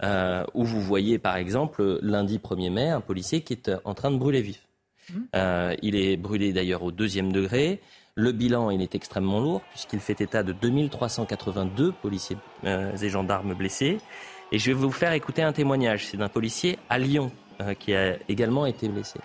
euh, 0.03 0.45
où 0.55 0.65
vous 0.65 0.81
voyez 0.81 1.19
par 1.19 1.37
exemple 1.37 1.99
lundi 2.01 2.39
1er 2.39 2.71
mai 2.71 2.89
un 2.89 3.03
policier 3.03 3.43
qui 3.43 3.53
est 3.53 3.71
en 3.85 3.95
train 3.95 4.11
de 4.11 4.17
brûler 4.17 4.41
vif. 4.41 4.67
Mmh. 5.11 5.19
Euh, 5.37 5.77
il 5.83 5.95
est 5.95 6.17
brûlé 6.17 6.53
d'ailleurs 6.53 6.83
au 6.83 6.91
deuxième 6.91 7.33
degré. 7.33 7.81
Le 8.21 8.33
bilan, 8.33 8.71
il 8.71 8.83
est 8.83 8.95
extrêmement 8.95 9.41
lourd 9.41 9.63
puisqu'il 9.71 10.01
fait 10.01 10.21
état 10.21 10.43
de 10.43 10.53
2382 10.53 11.93
policiers 11.93 12.37
euh, 12.65 12.97
et 12.97 13.09
gendarmes 13.09 13.55
blessés. 13.55 13.99
Et 14.53 14.59
je 14.59 14.67
vais 14.67 14.75
vous 14.75 14.91
faire 14.91 15.13
écouter 15.13 15.43
un 15.43 15.53
témoignage. 15.53 16.07
C'est 16.07 16.17
d'un 16.17 16.29
policier 16.29 16.79
à 16.89 16.99
Lyon 16.99 17.31
qui 17.79 17.95
a 17.95 18.17
également 18.31 18.65
été 18.65 18.89
blessé. 18.89 19.21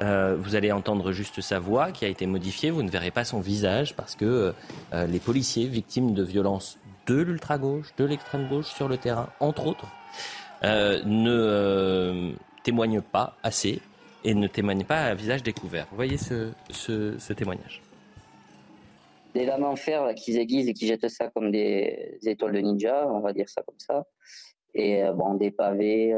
vous 0.00 0.54
allez 0.54 0.72
entendre 0.72 1.12
juste 1.12 1.42
sa 1.42 1.58
voix 1.58 1.92
qui 1.92 2.06
a 2.06 2.08
été 2.08 2.26
modifiée. 2.26 2.70
Vous 2.70 2.82
ne 2.82 2.88
verrez 2.90 3.10
pas 3.10 3.24
son 3.24 3.40
visage 3.40 3.94
parce 3.94 4.16
que 4.16 4.54
les 4.92 5.18
policiers 5.18 5.66
victimes 5.66 6.14
de 6.14 6.22
violences 6.22 6.78
de 7.06 7.16
l'ultra-gauche, 7.16 7.88
de 7.98 8.04
l'extrême-gauche 8.04 8.66
sur 8.66 8.88
le 8.88 8.96
terrain, 8.96 9.28
entre 9.40 9.66
autres, 9.66 9.86
euh, 10.64 11.02
ne 11.04 11.30
euh, 11.30 12.32
témoignent 12.62 13.02
pas 13.02 13.36
assez 13.42 13.80
et 14.24 14.34
ne 14.34 14.46
témoignent 14.46 14.84
pas 14.84 15.04
à 15.04 15.14
visage 15.14 15.42
découvert. 15.42 15.86
Vous 15.90 15.96
voyez 15.96 16.16
ce, 16.16 16.52
témoignage 17.34 17.82
Des 19.36 19.44
lames 19.44 19.64
en 19.64 19.76
fer 19.76 20.14
qui 20.14 20.36
aiguisent 20.38 20.68
et 20.68 20.72
qui 20.72 20.86
jettent 20.86 21.08
ça 21.08 21.28
comme 21.28 21.50
des, 21.50 22.18
étoiles 22.24 22.52
de 22.52 22.60
ninja, 22.60 23.06
on 23.08 23.20
va 23.20 23.32
dire 23.32 23.48
ça 23.48 23.62
comme 23.62 23.78
ça. 23.78 24.06
Et 24.72 25.04
euh, 25.04 25.12
bon, 25.12 25.34
des 25.34 25.50
pavés, 25.50 26.16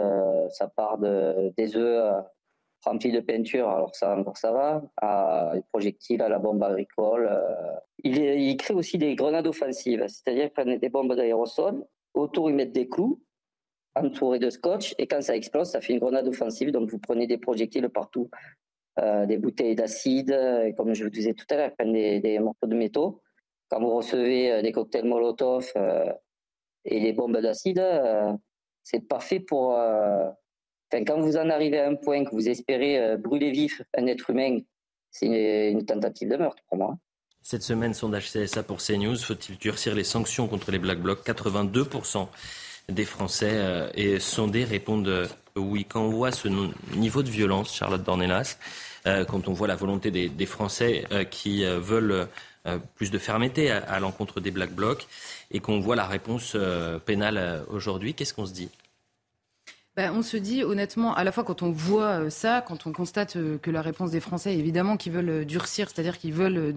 ça 0.51 0.69
part 0.69 0.99
de, 0.99 1.53
des 1.57 1.77
œufs 1.77 2.25
remplis 2.85 3.11
de 3.11 3.19
peinture, 3.19 3.69
alors 3.69 3.95
ça 3.97 4.17
encore 4.17 4.37
ça 4.37 4.53
va, 4.53 4.83
à 4.99 5.51
des 5.55 5.63
projectiles, 5.73 6.23
à 6.23 6.29
la 6.29 6.39
bombe 6.39 6.63
agricole. 6.63 7.29
Il, 8.05 8.19
il 8.19 8.57
crée 8.57 8.75
aussi 8.75 8.99
des 8.99 9.17
grenades 9.17 9.49
offensives, 9.49 10.05
c'est-à-dire 10.07 10.45
qu'ils 10.45 10.53
prennent 10.53 10.79
des 10.79 10.89
bombes 10.89 11.15
d'aérosol, 11.15 11.85
autour 12.15 12.51
ils 12.51 12.57
mettent 12.57 12.73
des 12.73 12.89
clous, 12.89 13.21
entouré 13.99 14.39
de 14.39 14.51
scotch 14.51 14.95
et 14.99 15.07
quand 15.07 15.23
ça 15.23 15.37
explose, 15.37 15.71
ça 15.71 15.81
fait 15.81 15.93
une 15.93 15.99
grenade 15.99 16.29
offensive. 16.29 16.71
Donc 16.71 16.91
vous 16.91 16.99
prenez 16.99 17.27
des 17.27 17.39
projectiles 17.39 17.89
partout, 17.89 18.31
euh, 18.99 19.27
des 19.27 19.39
bouteilles 19.39 19.75
d'acide, 19.75 20.37
comme 20.77 20.95
je 20.95 21.05
vous 21.05 21.11
disais 21.11 21.35
tout 21.35 21.47
à 21.51 21.57
l'heure, 21.57 21.73
des, 21.85 22.21
des 22.21 22.39
morceaux 22.39 22.67
de 22.67 22.75
métaux. 22.75 23.21
Quand 23.69 23.81
vous 23.81 23.95
recevez 23.95 24.53
euh, 24.53 24.63
des 24.63 24.73
cocktails 24.73 25.05
Molotov 25.05 25.71
euh, 25.77 26.13
et 26.85 27.01
des 27.01 27.13
bombes 27.13 27.39
d'acide, 27.39 27.85
c'est 28.83 29.07
parfait 29.07 29.41
pour. 29.41 29.73
Enfin, 29.73 31.05
quand 31.05 31.21
vous 31.21 31.37
en 31.37 31.51
arrivez 31.51 31.79
à 31.79 31.89
un 31.89 31.97
point 31.97 32.25
que 32.25 32.31
vous 32.31 32.49
espérez 32.49 33.17
brûler 33.19 33.51
vif 33.51 33.83
un 33.97 34.07
être 34.07 34.31
humain, 34.31 34.61
c'est 35.11 35.71
une, 35.71 35.85
tentative 35.85 36.31
de 36.31 36.37
meurtre 36.37 36.63
pour 36.69 36.79
moi. 36.79 36.97
Cette 37.43 37.63
semaine, 37.63 37.95
sondage 37.95 38.31
CSA 38.31 38.63
pour 38.63 38.79
CNews, 38.79 39.17
faut-il 39.17 39.59
durcir 39.59 39.95
les 39.95 40.05
sanctions 40.05 40.49
contre 40.49 40.71
les 40.71 40.79
Black 40.79 41.01
Blocs? 41.01 41.27
82% 41.27 42.29
des 42.89 43.05
Français 43.05 43.53
euh, 43.53 43.91
et 43.95 44.19
sondés 44.19 44.65
répondent 44.65 45.09
euh, 45.09 45.27
oui. 45.59 45.85
Quand 45.85 46.03
on 46.03 46.11
voit 46.11 46.33
ce 46.33 46.49
niveau 46.95 47.23
de 47.23 47.31
violence, 47.31 47.75
Charlotte 47.75 48.03
Dornelas, 48.03 48.59
euh, 49.07 49.25
quand 49.25 49.49
on 49.49 49.53
voit 49.53 49.69
la 49.69 49.77
volonté 49.77 50.11
des, 50.11 50.47
Français 50.47 51.05
qui 51.31 51.65
veulent 51.65 52.29
plus 52.95 53.11
de 53.11 53.19
fermeté 53.19 53.71
à, 53.71 53.99
l'encontre 54.01 54.41
des 54.41 54.51
Black 54.51 54.73
Blocs 54.73 55.07
et 55.51 55.61
qu'on 55.61 55.81
voit 55.81 55.97
la 55.97 56.07
réponse 56.07 56.57
pénale 57.05 57.65
aujourd'hui, 57.69 58.15
qu'est-ce 58.15 58.35
qu'on 58.35 58.47
se 58.47 58.53
dit? 58.53 58.69
Ben, 59.97 60.13
on 60.15 60.23
se 60.23 60.37
dit 60.37 60.63
honnêtement, 60.63 61.15
à 61.15 61.25
la 61.25 61.33
fois 61.33 61.45
quand 61.45 61.63
on 61.63 61.71
voit 61.71 62.31
ça, 62.31 62.63
quand 62.67 62.87
on 62.87 62.93
constate 62.93 63.37
que 63.61 63.71
la 63.71 63.83
réponse 63.83 64.11
des 64.11 64.21
Français, 64.21 64.57
évidemment, 64.57 64.97
qui 64.97 65.11
veulent 65.11 65.45
durcir, 65.45 65.89
c'est-à-dire 65.91 66.19
qu'ils 66.19 66.35
veulent 66.35 66.73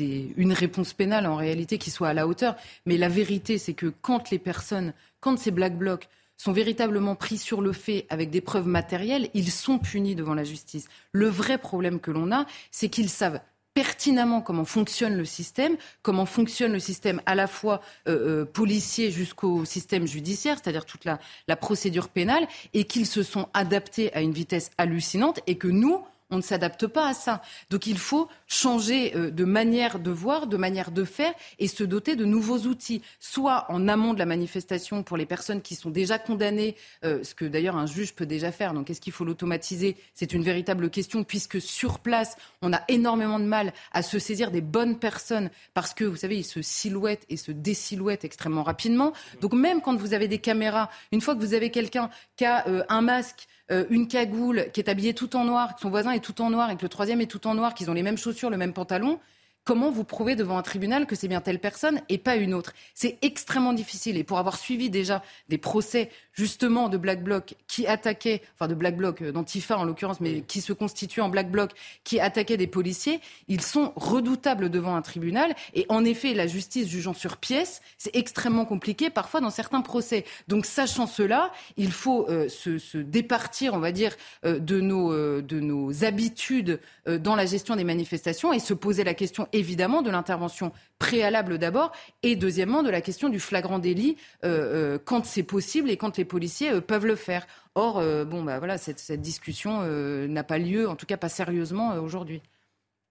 une 0.00 0.52
réponse 0.52 0.92
pénale 0.92 1.26
en 1.26 1.36
réalité 1.36 1.78
qui 1.78 1.90
soit 1.90 2.08
à 2.08 2.14
la 2.14 2.26
hauteur. 2.26 2.56
Mais 2.86 2.96
la 2.96 3.08
vérité, 3.08 3.58
c'est 3.58 3.74
que 3.74 3.86
quand 3.86 4.30
les 4.30 4.38
personnes, 4.38 4.92
quand 5.20 5.38
ces 5.38 5.50
black 5.50 5.76
blocs 5.76 6.08
sont 6.36 6.52
véritablement 6.52 7.14
pris 7.14 7.38
sur 7.38 7.60
le 7.60 7.72
fait 7.72 8.06
avec 8.10 8.30
des 8.30 8.40
preuves 8.40 8.66
matérielles, 8.66 9.30
ils 9.34 9.50
sont 9.50 9.78
punis 9.78 10.14
devant 10.14 10.34
la 10.34 10.44
justice. 10.44 10.88
Le 11.12 11.28
vrai 11.28 11.58
problème 11.58 12.00
que 12.00 12.10
l'on 12.10 12.32
a, 12.32 12.46
c'est 12.70 12.88
qu'ils 12.88 13.10
savent 13.10 13.40
pertinemment 13.74 14.42
comment 14.42 14.64
fonctionne 14.64 15.16
le 15.16 15.24
système, 15.24 15.76
comment 16.02 16.26
fonctionne 16.26 16.72
le 16.72 16.78
système 16.78 17.22
à 17.26 17.34
la 17.34 17.46
fois 17.46 17.80
euh, 18.08 18.42
euh, 18.42 18.44
policier 18.44 19.10
jusqu'au 19.10 19.64
système 19.64 20.06
judiciaire, 20.06 20.58
c'est-à-dire 20.62 20.84
toute 20.84 21.04
la, 21.04 21.18
la 21.48 21.56
procédure 21.56 22.08
pénale, 22.08 22.46
et 22.74 22.84
qu'ils 22.84 23.06
se 23.06 23.22
sont 23.22 23.48
adaptés 23.54 24.12
à 24.14 24.20
une 24.20 24.32
vitesse 24.32 24.70
hallucinante 24.78 25.40
et 25.46 25.56
que 25.56 25.68
nous, 25.68 26.04
on 26.32 26.38
ne 26.38 26.42
s'adapte 26.42 26.86
pas 26.86 27.08
à 27.08 27.14
ça. 27.14 27.42
Donc 27.70 27.86
il 27.86 27.98
faut 27.98 28.28
changer 28.48 29.14
euh, 29.14 29.30
de 29.30 29.44
manière 29.44 29.98
de 29.98 30.10
voir, 30.10 30.46
de 30.46 30.56
manière 30.56 30.90
de 30.90 31.04
faire 31.04 31.32
et 31.58 31.68
se 31.68 31.84
doter 31.84 32.16
de 32.16 32.24
nouveaux 32.24 32.60
outils, 32.60 33.02
soit 33.20 33.66
en 33.68 33.86
amont 33.86 34.14
de 34.14 34.18
la 34.18 34.26
manifestation 34.26 35.02
pour 35.02 35.18
les 35.18 35.26
personnes 35.26 35.60
qui 35.60 35.74
sont 35.74 35.90
déjà 35.90 36.18
condamnées, 36.18 36.74
euh, 37.04 37.22
ce 37.22 37.34
que 37.34 37.44
d'ailleurs 37.44 37.76
un 37.76 37.86
juge 37.86 38.14
peut 38.14 38.26
déjà 38.26 38.50
faire. 38.50 38.72
Donc 38.72 38.88
est-ce 38.88 39.00
qu'il 39.00 39.12
faut 39.12 39.24
l'automatiser? 39.24 39.96
C'est 40.14 40.32
une 40.32 40.42
véritable 40.42 40.88
question 40.88 41.22
puisque 41.22 41.60
sur 41.60 41.98
place, 41.98 42.36
on 42.62 42.72
a 42.72 42.82
énormément 42.88 43.38
de 43.38 43.44
mal 43.44 43.74
à 43.92 44.02
se 44.02 44.18
saisir 44.18 44.50
des 44.50 44.62
bonnes 44.62 44.98
personnes 44.98 45.50
parce 45.74 45.92
que, 45.92 46.04
vous 46.04 46.16
savez, 46.16 46.38
ils 46.38 46.44
se 46.44 46.62
silhouettent 46.62 47.26
et 47.28 47.36
se 47.36 47.52
désilhouettent 47.52 48.24
extrêmement 48.24 48.62
rapidement. 48.62 49.12
Donc 49.42 49.52
même 49.52 49.82
quand 49.82 49.96
vous 49.96 50.14
avez 50.14 50.28
des 50.28 50.38
caméras, 50.38 50.88
une 51.12 51.20
fois 51.20 51.34
que 51.34 51.40
vous 51.40 51.52
avez 51.52 51.70
quelqu'un 51.70 52.08
qui 52.36 52.46
a 52.46 52.66
euh, 52.68 52.84
un 52.88 53.02
masque, 53.02 53.46
euh, 53.70 53.84
une 53.90 54.08
cagoule, 54.08 54.66
qui 54.72 54.80
est 54.80 54.88
habillée 54.88 55.14
tout 55.14 55.36
en 55.36 55.44
noir, 55.44 55.74
que 55.74 55.80
son 55.80 55.90
voisin 55.90 56.12
est 56.12 56.24
tout 56.24 56.40
en 56.42 56.50
noir 56.50 56.70
et 56.70 56.76
que 56.76 56.82
le 56.82 56.88
troisième 56.88 57.20
est 57.20 57.26
tout 57.26 57.46
en 57.46 57.54
noir, 57.54 57.74
qu'ils 57.74 57.90
ont 57.90 57.94
les 57.94 58.02
mêmes 58.02 58.18
chaussures, 58.18 58.50
le 58.50 58.56
même 58.56 58.72
pantalon, 58.72 59.20
comment 59.64 59.90
vous 59.90 60.04
prouvez 60.04 60.34
devant 60.34 60.58
un 60.58 60.62
tribunal 60.62 61.06
que 61.06 61.14
c'est 61.14 61.28
bien 61.28 61.40
telle 61.40 61.60
personne 61.60 62.00
et 62.08 62.18
pas 62.18 62.36
une 62.36 62.54
autre? 62.54 62.72
C'est 62.94 63.18
extrêmement 63.22 63.72
difficile. 63.72 64.16
Et 64.16 64.24
pour 64.24 64.38
avoir 64.38 64.56
suivi 64.56 64.90
déjà 64.90 65.22
des 65.48 65.58
procès 65.58 66.10
justement 66.32 66.88
de 66.88 66.96
Black 66.96 67.22
Bloc 67.22 67.54
qui 67.68 67.86
attaquaient, 67.86 68.42
enfin 68.54 68.68
de 68.68 68.74
Black 68.74 68.96
Bloc, 68.96 69.22
euh, 69.22 69.32
d'Antifa 69.32 69.76
en 69.76 69.84
l'occurrence, 69.84 70.20
mais 70.20 70.40
qui 70.40 70.60
se 70.60 70.72
constituent 70.72 71.20
en 71.20 71.28
Black 71.28 71.50
Bloc, 71.50 71.72
qui 72.04 72.20
attaquaient 72.20 72.56
des 72.56 72.66
policiers, 72.66 73.20
ils 73.48 73.60
sont 73.60 73.92
redoutables 73.96 74.70
devant 74.70 74.96
un 74.96 75.02
tribunal. 75.02 75.54
Et 75.74 75.86
en 75.88 76.04
effet, 76.04 76.34
la 76.34 76.46
justice 76.46 76.88
jugeant 76.88 77.14
sur 77.14 77.36
pièce, 77.36 77.82
c'est 77.98 78.14
extrêmement 78.16 78.64
compliqué 78.64 79.10
parfois 79.10 79.40
dans 79.40 79.50
certains 79.50 79.82
procès. 79.82 80.24
Donc 80.48 80.66
sachant 80.66 81.06
cela, 81.06 81.52
il 81.76 81.92
faut 81.92 82.28
euh, 82.28 82.48
se, 82.48 82.98
départir, 82.98 83.74
on 83.74 83.78
va 83.78 83.92
dire, 83.92 84.16
euh, 84.44 84.58
de, 84.58 84.80
nos, 84.80 85.12
de 85.40 85.60
nos 85.60 86.04
habitudes 86.04 86.80
dans 87.06 87.34
la 87.34 87.46
gestion 87.46 87.76
des 87.76 87.84
manifestations 87.84 88.52
et 88.52 88.58
se 88.58 88.74
poser 88.74 89.04
la 89.04 89.14
question 89.14 89.48
évidemment 89.52 90.02
de 90.02 90.10
l'intervention 90.10 90.72
préalable 90.98 91.58
d'abord 91.58 91.92
et 92.22 92.36
deuxièmement 92.36 92.82
de 92.82 92.90
la 92.90 93.00
question 93.00 93.28
du 93.28 93.40
flagrant 93.40 93.78
délit 93.78 94.16
euh, 94.44 94.94
euh, 94.94 94.98
quand 95.04 95.24
c'est 95.24 95.42
possible 95.42 95.90
et 95.90 95.96
quand 95.96 96.16
les 96.16 96.24
policiers 96.24 96.72
euh, 96.72 96.80
peuvent 96.80 97.06
le 97.06 97.16
faire. 97.16 97.46
Or, 97.74 98.02
bon, 98.26 98.42
bah 98.42 98.58
voilà, 98.58 98.76
cette, 98.76 99.10
discussion 99.12 99.80
n'a 100.28 100.44
pas 100.44 100.58
lieu, 100.58 100.90
en 100.90 100.94
tout 100.94 101.06
cas 101.06 101.16
pas 101.16 101.30
sérieusement 101.30 101.94
aujourd'hui. 101.94 102.42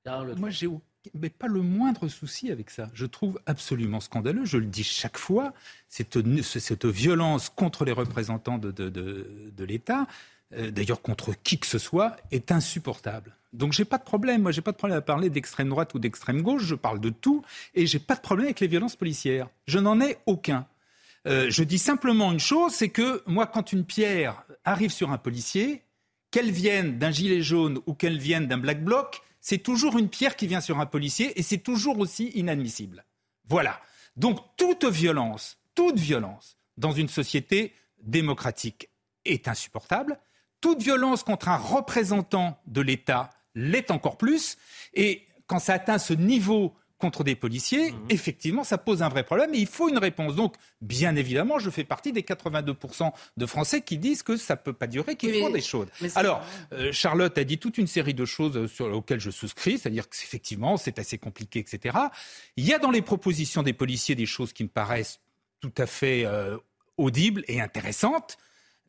Moi, 0.05 0.51
j'ai 0.51 0.67
mais 1.15 1.29
pas 1.29 1.47
le 1.47 1.61
moindre 1.61 2.07
souci 2.07 2.51
avec 2.51 2.69
ça. 2.69 2.89
Je 2.93 3.07
trouve 3.07 3.39
absolument 3.47 3.99
scandaleux, 3.99 4.45
je 4.45 4.57
le 4.57 4.67
dis 4.67 4.83
chaque 4.83 5.17
fois, 5.17 5.53
cette, 5.89 6.19
cette 6.43 6.85
violence 6.85 7.49
contre 7.49 7.85
les 7.85 7.91
représentants 7.91 8.59
de, 8.59 8.69
de, 8.69 8.89
de 8.89 9.63
l'État, 9.63 10.05
d'ailleurs 10.57 11.01
contre 11.01 11.33
qui 11.43 11.57
que 11.59 11.67
ce 11.67 11.77
soit, 11.77 12.17
est 12.31 12.51
insupportable. 12.51 13.35
Donc 13.53 13.73
j'ai 13.73 13.85
pas 13.85 13.97
de 13.97 14.03
problème. 14.03 14.43
Moi, 14.43 14.51
j'ai 14.51 14.61
pas 14.61 14.71
de 14.71 14.77
problème 14.77 14.97
à 14.97 15.01
parler 15.01 15.29
d'extrême 15.29 15.69
droite 15.69 15.93
ou 15.93 15.99
d'extrême 15.99 16.41
gauche. 16.41 16.63
Je 16.63 16.75
parle 16.75 16.99
de 16.99 17.09
tout 17.09 17.43
et 17.73 17.85
j'ai 17.85 17.99
pas 17.99 18.15
de 18.15 18.21
problème 18.21 18.45
avec 18.45 18.59
les 18.59 18.67
violences 18.67 18.95
policières. 18.95 19.49
Je 19.67 19.79
n'en 19.79 19.99
ai 19.99 20.17
aucun. 20.25 20.67
Euh, 21.27 21.47
je 21.49 21.63
dis 21.63 21.77
simplement 21.77 22.31
une 22.31 22.39
chose, 22.39 22.73
c'est 22.73 22.89
que 22.89 23.21
moi, 23.27 23.45
quand 23.45 23.73
une 23.73 23.85
pierre 23.85 24.43
arrive 24.65 24.91
sur 24.91 25.11
un 25.11 25.17
policier, 25.17 25.83
qu'elle 26.31 26.51
vienne 26.51 26.97
d'un 26.97 27.11
gilet 27.11 27.41
jaune 27.41 27.79
ou 27.85 27.93
qu'elle 27.93 28.17
vienne 28.17 28.47
d'un 28.47 28.57
black 28.57 28.83
bloc, 28.83 29.21
c'est 29.41 29.57
toujours 29.57 29.97
une 29.97 30.09
pierre 30.09 30.35
qui 30.35 30.47
vient 30.47 30.61
sur 30.61 30.79
un 30.79 30.85
policier 30.85 31.37
et 31.37 31.43
c'est 31.43 31.57
toujours 31.57 31.99
aussi 31.99 32.27
inadmissible. 32.29 33.05
Voilà. 33.47 33.79
Donc 34.15 34.39
toute 34.57 34.85
violence, 34.85 35.57
toute 35.75 35.99
violence 35.99 36.57
dans 36.77 36.91
une 36.91 37.09
société 37.09 37.73
démocratique 38.01 38.89
est 39.25 39.47
insupportable. 39.47 40.17
Toute 40.61 40.81
violence 40.81 41.23
contre 41.23 41.49
un 41.49 41.57
représentant 41.57 42.59
de 42.67 42.81
l'État 42.81 43.31
l'est 43.55 43.91
encore 43.91 44.17
plus. 44.17 44.57
Et 44.93 45.27
quand 45.47 45.59
ça 45.59 45.73
atteint 45.73 45.97
ce 45.97 46.13
niveau 46.13 46.73
contre 47.01 47.23
des 47.23 47.35
policiers, 47.35 47.91
mhm. 47.91 48.05
effectivement, 48.09 48.63
ça 48.63 48.77
pose 48.77 49.01
un 49.01 49.09
vrai 49.09 49.23
problème 49.23 49.53
et 49.53 49.57
il 49.57 49.67
faut 49.67 49.89
une 49.89 49.97
réponse. 49.97 50.35
Donc, 50.35 50.55
bien 50.79 51.15
évidemment, 51.15 51.59
je 51.59 51.69
fais 51.69 51.83
partie 51.83 52.13
des 52.13 52.21
82% 52.21 53.11
de 53.35 53.45
Français 53.45 53.81
qui 53.81 53.97
disent 53.97 54.23
que 54.23 54.37
ça 54.37 54.53
ne 54.53 54.59
peut 54.59 54.71
pas 54.71 54.87
durer, 54.87 55.15
qu'il 55.15 55.33
faut 55.33 55.49
des 55.49 55.61
choses. 55.61 55.87
Alors, 56.15 56.45
euh, 56.71 56.91
Charlotte 56.93 57.37
a 57.37 57.43
dit 57.43 57.57
toute 57.57 57.77
une 57.77 57.87
série 57.87 58.13
de 58.13 58.23
choses 58.23 58.71
sur, 58.71 58.85
auxquelles 58.95 59.19
je 59.19 59.31
souscris, 59.31 59.79
c'est-à-dire 59.79 60.07
qu'effectivement, 60.07 60.77
c'est 60.77 60.99
assez 60.99 61.17
compliqué, 61.17 61.59
etc. 61.59 61.97
Il 62.55 62.65
y 62.65 62.73
a 62.73 62.79
dans 62.79 62.91
les 62.91 63.01
propositions 63.01 63.63
des 63.63 63.73
policiers 63.73 64.15
des 64.15 64.27
choses 64.27 64.53
qui 64.53 64.63
me 64.63 64.69
paraissent 64.69 65.19
tout 65.59 65.73
à 65.77 65.87
fait 65.87 66.25
euh, 66.25 66.57
audibles 66.97 67.43
et 67.47 67.59
intéressantes. 67.59 68.37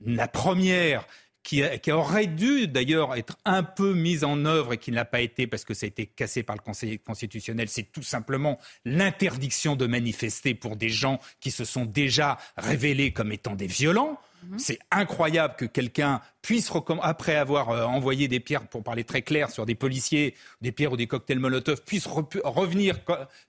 La 0.04 0.28
première, 0.28 1.06
qui, 1.42 1.62
aurait 1.90 2.26
dû 2.26 2.68
d'ailleurs 2.68 3.14
être 3.16 3.36
un 3.44 3.62
peu 3.62 3.94
mise 3.94 4.24
en 4.24 4.44
œuvre 4.44 4.74
et 4.74 4.78
qui 4.78 4.90
ne 4.90 4.96
l'a 4.96 5.04
pas 5.04 5.20
été 5.20 5.46
parce 5.46 5.64
que 5.64 5.74
ça 5.74 5.86
a 5.86 5.88
été 5.88 6.06
cassé 6.06 6.42
par 6.42 6.56
le 6.56 6.62
Conseil 6.62 6.98
constitutionnel, 6.98 7.68
c'est 7.68 7.90
tout 7.90 8.02
simplement 8.02 8.58
l'interdiction 8.84 9.76
de 9.76 9.86
manifester 9.86 10.54
pour 10.54 10.76
des 10.76 10.88
gens 10.88 11.18
qui 11.40 11.50
se 11.50 11.64
sont 11.64 11.84
déjà 11.84 12.38
révélés 12.56 13.12
comme 13.12 13.32
étant 13.32 13.54
des 13.54 13.66
violents. 13.66 14.18
Mhm. 14.44 14.58
C'est 14.58 14.78
incroyable 14.90 15.54
que 15.56 15.64
quelqu'un 15.64 16.20
puisse, 16.42 16.70
après 17.02 17.36
avoir 17.36 17.70
euh, 17.70 17.84
envoyé 17.84 18.26
des 18.26 18.40
pierres, 18.40 18.66
pour 18.66 18.82
parler 18.82 19.04
très 19.04 19.22
clair, 19.22 19.50
sur 19.50 19.64
des 19.64 19.76
policiers, 19.76 20.34
des 20.60 20.72
pierres 20.72 20.92
ou 20.92 20.96
des 20.96 21.06
cocktails 21.06 21.38
Molotov, 21.38 21.82
puisse 21.84 22.06
revenir, 22.06 22.98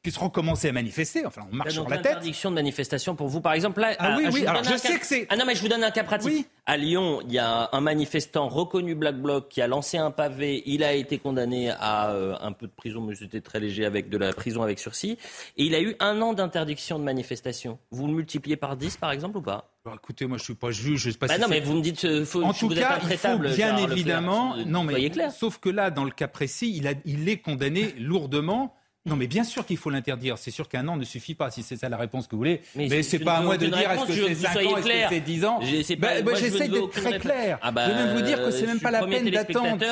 puisse 0.04 0.18
recommencer 0.18 0.70
à 0.70 0.72
manifester. 0.72 1.26
Enfin, 1.26 1.42
on 1.52 1.56
marche 1.56 1.74
sur 1.74 1.90
la 1.90 1.98
tête. 1.98 2.12
Interdiction 2.14 2.52
de 2.52 2.56
manifestation 2.56 3.16
pour 3.16 3.28
vous, 3.28 3.42
par 3.42 3.54
exemple. 3.54 3.82
Là, 3.82 3.96
ah, 3.98 4.18
oui, 4.18 4.28
oui. 4.32 4.46
Alors, 4.46 4.64
je 4.64 4.78
sais 4.78 5.00
que 5.00 5.06
c'est. 5.06 5.26
Ah 5.30 5.36
non, 5.36 5.46
mais 5.46 5.56
je 5.56 5.62
vous 5.62 5.68
donne 5.68 5.84
un 5.84 5.92
cas 5.92 6.04
pratique. 6.04 6.48
À 6.66 6.78
Lyon, 6.78 7.20
il 7.28 7.34
y 7.34 7.40
a 7.40 7.70
un 7.74 7.82
manifestant 7.82 8.48
reconnu 8.48 8.96
Black 8.96 9.22
Bloc 9.22 9.50
qui 9.50 9.62
a 9.62 9.68
lancé 9.68 9.98
un 9.98 10.12
pavé. 10.12 10.64
Il 10.66 10.82
a 10.86 10.94
été 10.94 11.18
condamné 11.18 11.70
à 11.70 12.12
euh, 12.12 12.36
un 12.40 12.54
peu 12.54 12.68
de 12.68 12.72
prison, 12.72 13.02
mais 13.02 13.16
c'était 13.16 13.42
très 13.42 13.60
léger, 13.60 13.84
avec 13.86 14.10
de 14.10 14.18
la 14.18 14.32
prison 14.32 14.62
avec 14.64 14.80
sursis. 14.80 15.18
Et 15.58 15.66
il 15.66 15.76
a 15.76 15.82
eu 15.82 15.98
un 16.00 16.22
an 16.22 16.32
d'interdiction 16.32 17.00
de 17.00 17.04
manifestation. 17.04 17.80
Vous 17.92 18.08
le 18.08 18.14
multipliez 18.14 18.56
par 18.56 18.78
10, 18.78 18.96
par 18.96 19.12
exemple, 19.12 19.40
ou 19.40 19.42
pas? 19.42 19.74
Bah, 19.84 19.92
écoutez, 20.02 20.26
moi 20.26 20.38
je 20.38 20.44
suis 20.44 20.56
pas 20.56 20.72
juge, 20.72 21.02
je 21.02 21.10
sais 21.12 21.18
pas 21.18 21.28
bah 21.28 21.38
non, 21.38 21.48
mais 21.50 21.60
vous 21.60 21.74
me 21.74 21.82
dites, 21.82 22.06
euh, 22.06 22.24
faut, 22.24 22.42
en 22.42 22.54
tout 22.54 22.70
cas, 22.70 23.00
il 23.12 23.18
faut 23.18 23.38
bien 23.38 23.76
évidemment, 23.76 24.56
non 24.66 24.86
mais 24.86 25.10
clair. 25.10 25.30
sauf 25.30 25.58
que 25.58 25.68
là, 25.68 25.92
dans 25.92 26.06
le 26.06 26.12
cas 26.12 26.30
précis, 26.30 26.74
il, 26.74 26.88
a, 26.88 26.94
il 27.04 27.28
est 27.28 27.40
condamné 27.40 27.94
lourdement. 28.00 28.74
Non, 29.06 29.18
mais 29.18 29.28
bien 29.28 29.44
sûr 29.44 29.66
qu'il 29.66 29.78
faut 29.78 29.90
l'interdire. 29.90 30.38
C'est 30.38 30.52
sûr 30.52 30.70
qu'un 30.70 30.88
an 30.88 30.96
ne 30.96 31.04
suffit 31.04 31.36
pas, 31.36 31.52
si 31.52 31.62
c'est 31.62 31.76
ça 31.76 31.90
la 31.90 31.98
réponse 31.98 32.26
que 32.26 32.32
vous 32.32 32.38
voulez. 32.38 32.62
Mais, 32.76 33.04
c'est 33.04 33.20
pas 33.20 33.36
à 33.36 33.42
moi 33.42 33.58
de 33.58 33.68
dire 33.68 33.92
est-ce 33.92 34.06
que 34.06 34.14
c'est 34.14 34.36
5 34.36 34.56
ans, 34.56 34.78
est-ce 34.78 34.88
que 34.88 35.10
c'est 35.10 35.20
10 35.20 35.46
ans. 35.46 35.60
J'essaie 35.62 35.96
d'être 35.98 36.90
très 36.90 37.20
clair. 37.20 37.60
Ah 37.62 37.72
bah, 37.72 37.86
je 37.86 37.92
vais 37.92 38.06
même 38.06 38.16
vous 38.16 38.22
dire 38.22 38.44
que 38.44 38.52
c'est 38.52 38.66
même 38.66 38.80
pas 38.80 38.92
la 38.92 39.06
peine 39.06 39.30
d'attendre. 39.30 39.86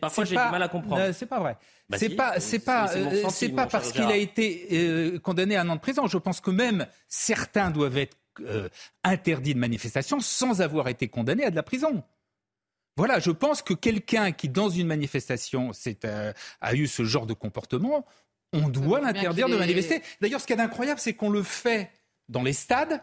Parfois, 0.00 0.24
j'ai 0.24 0.36
du 0.36 0.42
mal 0.42 0.62
à 0.62 0.68
comprendre. 0.68 1.12
C'est 1.12 1.26
pas 1.26 1.40
vrai. 1.40 1.56
c'est 1.96 2.10
pas, 2.10 2.38
c'est 2.38 2.58
pas, 2.60 2.88
c'est 3.30 3.48
pas 3.50 3.66
parce 3.66 3.92
qu'il 3.92 4.04
a 4.04 4.16
été 4.16 4.68
euh, 4.72 5.18
condamné 5.18 5.56
à 5.56 5.62
un 5.62 5.68
an 5.68 5.76
de 5.76 5.80
prison. 5.80 6.06
Je 6.06 6.18
pense 6.18 6.40
que 6.40 6.50
même 6.50 6.86
certains 7.08 7.70
doivent 7.70 7.98
être 7.98 8.16
euh, 8.40 8.68
interdits 9.04 9.54
de 9.54 9.58
manifestation 9.58 10.20
sans 10.20 10.60
avoir 10.60 10.88
été 10.88 11.08
condamnés 11.08 11.44
à 11.44 11.50
de 11.50 11.56
la 11.56 11.62
prison. 11.62 12.02
Voilà, 12.96 13.18
je 13.18 13.30
pense 13.30 13.62
que 13.62 13.74
quelqu'un 13.74 14.32
qui, 14.32 14.48
dans 14.48 14.68
une 14.68 14.86
manifestation, 14.86 15.72
euh, 16.04 16.32
a 16.60 16.74
eu 16.74 16.86
ce 16.86 17.04
genre 17.04 17.26
de 17.26 17.34
comportement, 17.34 18.04
on 18.52 18.68
doit 18.68 19.00
l'interdire 19.00 19.48
de 19.48 19.56
manifester. 19.56 20.02
D'ailleurs, 20.20 20.40
ce 20.40 20.46
qui 20.46 20.52
est 20.52 20.60
incroyable, 20.60 21.00
c'est 21.00 21.14
qu'on 21.14 21.30
le 21.30 21.42
fait 21.42 21.90
dans 22.28 22.42
les 22.42 22.52
stades 22.52 23.02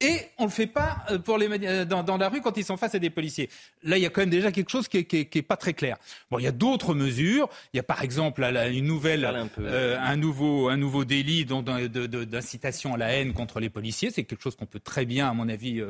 et 0.00 0.20
on 0.38 0.44
ne 0.44 0.48
le 0.48 0.52
fait 0.52 0.68
pas 0.68 0.98
euh, 1.10 1.18
pour 1.18 1.38
les, 1.38 1.48
euh, 1.50 1.84
dans, 1.84 2.16
la 2.16 2.28
rue 2.28 2.40
quand 2.40 2.56
ils 2.56 2.64
sont 2.64 2.76
face 2.76 2.94
à 2.94 3.00
des 3.00 3.10
policiers. 3.10 3.50
Là, 3.82 3.96
il 3.96 4.02
y 4.02 4.06
a 4.06 4.10
quand 4.10 4.20
même 4.20 4.30
déjà 4.30 4.52
quelque 4.52 4.70
chose 4.70 4.86
qui 4.86 5.06
n'est 5.12 5.42
pas 5.42 5.56
très 5.56 5.74
clair. 5.74 5.96
Bon, 6.30 6.38
il 6.38 6.44
y 6.44 6.46
a 6.46 6.52
d'autres 6.52 6.94
mesures. 6.94 7.48
Il 7.72 7.78
y 7.78 7.80
a 7.80 7.82
par 7.82 8.02
exemple 8.02 8.44
une 8.44 8.86
nouvelle, 8.86 9.24
un, 9.24 9.48
euh, 9.58 9.98
un, 10.00 10.16
nouveau, 10.16 10.68
un 10.68 10.76
nouveau 10.76 11.04
délit 11.04 11.44
d'incitation 11.44 12.94
à 12.94 12.96
la 12.96 13.08
haine 13.08 13.32
contre 13.32 13.58
les 13.58 13.70
policiers. 13.70 14.10
C'est 14.12 14.22
quelque 14.22 14.42
chose 14.42 14.54
qu'on 14.54 14.66
peut 14.66 14.78
très 14.78 15.04
bien, 15.04 15.28
à 15.28 15.32
mon 15.34 15.48
avis, 15.48 15.82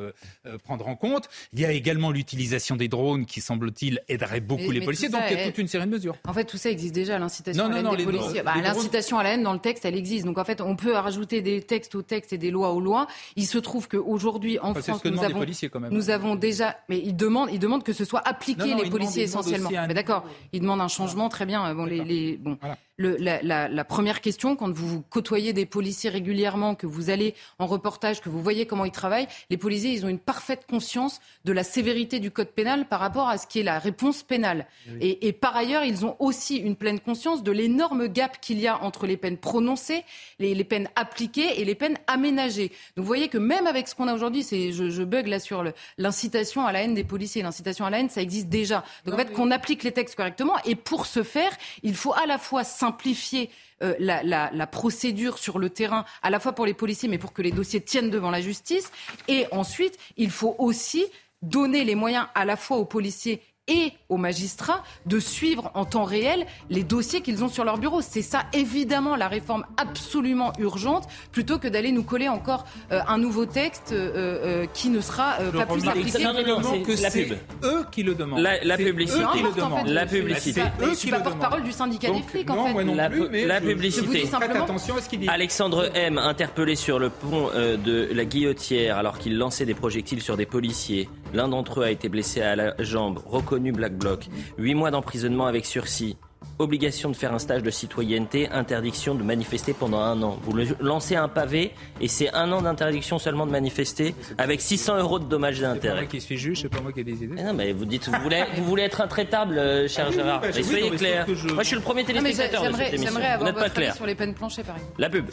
prendre 0.63 0.87
en 0.87 0.95
compte. 0.95 1.29
Il 1.53 1.59
y 1.59 1.65
a 1.65 1.71
également 1.71 2.11
l'utilisation 2.11 2.75
des 2.75 2.87
drones 2.87 3.25
qui, 3.25 3.41
semble-t-il, 3.41 4.01
aiderait 4.07 4.41
beaucoup 4.41 4.71
les 4.71 4.81
policiers. 4.81 5.09
Donc, 5.09 5.21
il 5.29 5.37
y 5.37 5.39
a 5.39 5.45
toute 5.45 5.57
une 5.59 5.67
série 5.67 5.85
de 5.85 5.91
mesures. 5.91 6.15
En 6.27 6.33
fait, 6.33 6.45
tout 6.45 6.57
ça 6.57 6.71
existe 6.71 6.95
déjà, 6.95 7.19
l'incitation 7.19 7.65
à 7.65 7.69
la 7.69 7.79
haine 7.79 7.95
des 7.95 8.03
policiers. 8.03 8.41
Bah, 8.41 8.55
l'incitation 8.61 9.19
à 9.19 9.23
la 9.23 9.33
haine, 9.33 9.43
dans 9.43 9.53
le 9.53 9.59
texte, 9.59 9.85
elle 9.85 9.95
existe. 9.95 10.25
Donc, 10.25 10.37
en 10.37 10.45
fait, 10.45 10.61
on 10.61 10.75
peut 10.75 10.93
rajouter 10.93 11.41
des 11.41 11.61
textes 11.61 11.93
aux 11.93 12.01
textes 12.01 12.33
et 12.33 12.37
des 12.37 12.49
lois 12.49 12.71
aux 12.71 12.81
lois. 12.81 13.07
Il 13.35 13.45
se 13.45 13.57
trouve 13.59 13.87
que 13.87 13.98
aujourd'hui 13.99 14.59
en 14.59 14.73
France, 14.73 15.03
nous 15.05 15.23
avons, 15.23 15.45
nous 15.91 16.09
avons 16.09 16.35
déjà, 16.35 16.75
mais 16.89 16.99
ils 16.99 17.15
demandent, 17.15 17.49
ils 17.51 17.59
demandent 17.59 17.83
que 17.83 17.93
ce 17.93 18.05
soit 18.05 18.27
appliqué 18.27 18.75
les 18.75 18.89
policiers 18.89 19.23
essentiellement. 19.23 19.69
Mais 19.87 19.93
d'accord, 19.93 20.25
ils 20.53 20.61
demandent 20.61 20.81
un 20.81 20.87
changement, 20.87 21.29
très 21.29 21.45
bien. 21.45 21.73
Bon, 21.73 21.85
les, 21.85 22.03
les 22.03 22.37
bon 22.37 22.57
la, 22.99 23.83
première 23.85 24.21
question, 24.21 24.55
quand 24.55 24.71
vous 24.71 25.01
côtoyez 25.01 25.53
des 25.53 25.65
policiers 25.65 26.09
régulièrement, 26.09 26.75
que 26.75 26.85
vous 26.85 27.09
allez 27.09 27.33
en 27.57 27.65
reportage, 27.65 28.21
que 28.21 28.29
vous 28.29 28.41
voyez 28.41 28.65
comment 28.65 28.85
ils 28.85 28.91
travaillent, 28.91 29.27
les 29.49 29.57
policiers, 29.57 29.91
ils 29.91 30.05
ont 30.05 30.09
une 30.09 30.19
parfaite 30.19 30.65
conscience 30.69 31.21
de 31.45 31.53
la 31.53 31.63
sévérité 31.63 32.19
du 32.19 32.31
code 32.31 32.49
pénal 32.49 32.87
par 32.87 32.99
rapport 32.99 33.29
à 33.29 33.37
ce 33.37 33.47
qui 33.47 33.59
est 33.59 33.63
la 33.63 33.79
réponse 33.79 34.23
pénale. 34.23 34.67
Et, 35.01 35.31
par 35.33 35.55
ailleurs, 35.55 35.83
ils 35.83 36.05
ont 36.05 36.15
aussi 36.19 36.57
une 36.57 36.75
pleine 36.75 36.99
conscience 36.99 37.43
de 37.43 37.51
l'énorme 37.51 38.07
gap 38.07 38.39
qu'il 38.41 38.59
y 38.59 38.67
a 38.67 38.81
entre 38.83 39.07
les 39.07 39.17
peines 39.17 39.37
prononcées, 39.37 40.03
les, 40.39 40.63
peines 40.63 40.89
appliquées 40.95 41.61
et 41.61 41.65
les 41.65 41.75
peines 41.75 41.97
aménagées. 42.07 42.69
Donc 42.95 43.03
vous 43.03 43.07
voyez 43.07 43.29
que 43.29 43.37
même 43.37 43.67
avec 43.67 43.87
ce 43.87 43.95
qu'on 43.95 44.07
a 44.07 44.13
aujourd'hui, 44.13 44.43
c'est 44.43 44.71
je, 44.71 44.89
je, 44.89 45.03
bug 45.03 45.27
là 45.27 45.39
sur 45.39 45.63
l'incitation 45.97 46.65
à 46.65 46.71
la 46.71 46.83
haine 46.83 46.93
des 46.93 47.03
policiers, 47.03 47.41
l'incitation 47.41 47.85
à 47.85 47.89
la 47.89 47.99
haine, 47.99 48.09
ça 48.09 48.21
existe 48.21 48.49
déjà. 48.49 48.83
Donc 49.05 49.15
en 49.15 49.17
fait, 49.17 49.31
qu'on 49.31 49.51
applique 49.51 49.83
les 49.83 49.91
textes 49.91 50.15
correctement. 50.15 50.55
Et 50.65 50.75
pour 50.75 51.05
ce 51.05 51.23
faire, 51.23 51.51
il 51.83 51.95
faut 51.95 52.13
à 52.13 52.25
la 52.25 52.37
fois 52.37 52.63
simplifier 52.89 53.49
euh, 53.81 53.93
la, 53.99 54.67
procédure 54.67 55.37
sur 55.37 55.59
le 55.59 55.69
terrain, 55.69 56.05
à 56.21 56.29
la 56.29 56.39
fois 56.39 56.53
pour 56.53 56.65
les 56.65 56.73
policiers, 56.73 57.07
mais 57.07 57.17
pour 57.17 57.33
que 57.33 57.41
les 57.41 57.51
dossiers 57.51 57.81
tiennent 57.81 58.09
devant 58.09 58.31
la 58.31 58.41
justice. 58.41 58.91
Et 59.27 59.45
ensuite, 59.51 59.97
il 60.17 60.31
faut 60.31 60.55
aussi 60.57 61.05
donner 61.41 61.83
les 61.85 61.95
moyens 61.95 62.27
à 62.35 62.45
la 62.45 62.57
fois 62.57 62.77
aux 62.77 62.85
policiers 62.85 63.41
et 63.69 63.93
aux 64.09 64.17
magistrats 64.17 64.83
de 65.05 65.19
suivre 65.19 65.71
en 65.75 65.85
temps 65.85 66.03
réel 66.03 66.45
les 66.69 66.83
dossiers 66.83 67.21
qu'ils 67.21 67.43
ont 67.43 67.47
sur 67.47 67.63
leur 67.63 67.77
bureau. 67.77 68.01
C'est 68.01 68.23
ça, 68.23 68.43
évidemment, 68.53 69.15
la 69.15 69.27
réforme 69.27 69.65
absolument 69.77 70.51
urgente, 70.59 71.07
plutôt 71.31 71.59
que 71.59 71.67
d'aller 71.67 71.91
nous 71.91 72.03
coller 72.03 72.27
encore 72.27 72.65
euh, 72.91 72.99
un 73.07 73.17
nouveau 73.17 73.45
texte 73.45 73.91
euh, 73.91 74.63
euh, 74.63 74.65
qui 74.73 74.89
ne 74.89 74.99
sera 74.99 75.37
pas 75.53 75.65
plus 75.65 75.87
appliqué. 75.87 76.23
Non, 76.23 76.33
non, 76.33 76.61
non, 76.61 76.83
c'est 76.85 77.01
la 77.01 77.11
pub. 77.11 77.37
eux 77.63 77.85
qui 77.91 78.03
le 78.03 78.15
demandent. 78.15 78.39
La, 78.39 78.77
publicité. 78.77 79.23
qui 79.33 79.43
le 79.43 79.51
demandent. 79.53 79.87
la 79.87 80.05
publicité. 80.05 80.63
je 80.81 80.93
suis 80.95 81.11
pas 81.11 81.19
porte-parole 81.19 81.63
du 81.63 81.71
syndicat 81.71 82.11
des 82.11 82.21
flics, 82.23 82.49
en 82.49 82.65
fait. 82.65 82.83
la, 82.83 83.09
la 83.09 83.61
publicité. 83.61 84.27
attention 84.33 84.97
à 84.97 85.01
ce 85.01 85.09
qu'il 85.09 85.19
dit. 85.19 85.29
Alexandre 85.29 85.91
M, 85.95 86.17
interpellé 86.17 86.75
sur 86.75 86.97
le 86.97 87.09
pont 87.09 87.49
de 87.53 88.09
la 88.11 88.25
Guillotière 88.25 88.97
alors 88.97 89.19
qu'il 89.19 89.37
lançait 89.37 89.65
des 89.65 89.75
projectiles 89.75 90.21
sur 90.21 90.35
des 90.35 90.45
policiers. 90.45 91.07
L'un 91.33 91.47
d'entre 91.47 91.81
eux 91.81 91.83
a 91.83 91.91
été 91.91 92.09
blessé 92.09 92.41
à 92.41 92.55
la 92.55 92.73
jambe, 92.79 93.19
reconnu 93.25 93.71
Black 93.71 93.93
Bloc. 93.93 94.27
Huit 94.57 94.75
mois 94.75 94.91
d'emprisonnement 94.91 95.45
avec 95.45 95.65
sursis. 95.65 96.17
Obligation 96.57 97.09
de 97.09 97.15
faire 97.15 97.33
un 97.33 97.39
stage 97.39 97.63
de 97.63 97.69
citoyenneté, 97.69 98.49
interdiction 98.49 99.15
de 99.15 99.23
manifester 99.23 99.73
pendant 99.73 99.99
un 99.99 100.21
an. 100.23 100.39
Vous 100.43 100.53
lancez 100.81 101.15
un 101.15 101.27
pavé 101.27 101.71
et 102.01 102.07
c'est 102.07 102.33
un 102.33 102.51
an 102.51 102.61
d'interdiction 102.61 103.17
seulement 103.17 103.45
de 103.45 103.51
manifester 103.51 104.13
avec 104.37 104.59
600 104.59 104.97
euros 104.99 105.19
de 105.19 105.25
dommages 105.25 105.59
d'intérêt. 105.59 105.79
C'est 105.81 105.89
pas 105.89 105.95
moi 106.01 106.05
qui 106.09 106.21
suis 106.21 106.37
juge, 106.37 106.61
c'est 106.61 106.69
pas 106.69 106.81
moi 106.81 106.91
qui 106.91 107.01
ai 107.01 107.03
des 107.03 107.23
idées. 107.23 107.41
non, 107.41 107.53
mais 107.53 107.71
vous 107.71 107.85
dites, 107.85 108.09
vous 108.09 108.21
voulez, 108.21 108.43
vous 108.55 108.65
voulez 108.65 108.83
être 108.83 108.99
intraitable, 109.01 109.57
euh, 109.57 109.87
cher 109.87 110.07
ah 110.09 110.11
Gérard. 110.11 110.41
mais 110.43 110.63
soyez 110.63 110.91
clair. 110.91 111.25
Moi, 111.27 111.63
je 111.63 111.67
suis 111.67 111.75
le 111.75 111.81
premier 111.81 112.03
téléspectateur 112.03 112.63
de 112.63 112.75
cette 112.75 112.93
émission. 112.93 113.11
J'aimerais 113.13 113.31
avoir 113.31 113.53
pas 113.53 113.69
clair. 113.69 113.95
sur 113.95 114.05
les 114.05 114.15
peines 114.15 114.33
planchées, 114.33 114.63
par 114.63 114.75
exemple. 114.75 114.95
La 114.97 115.09
pub. 115.09 115.25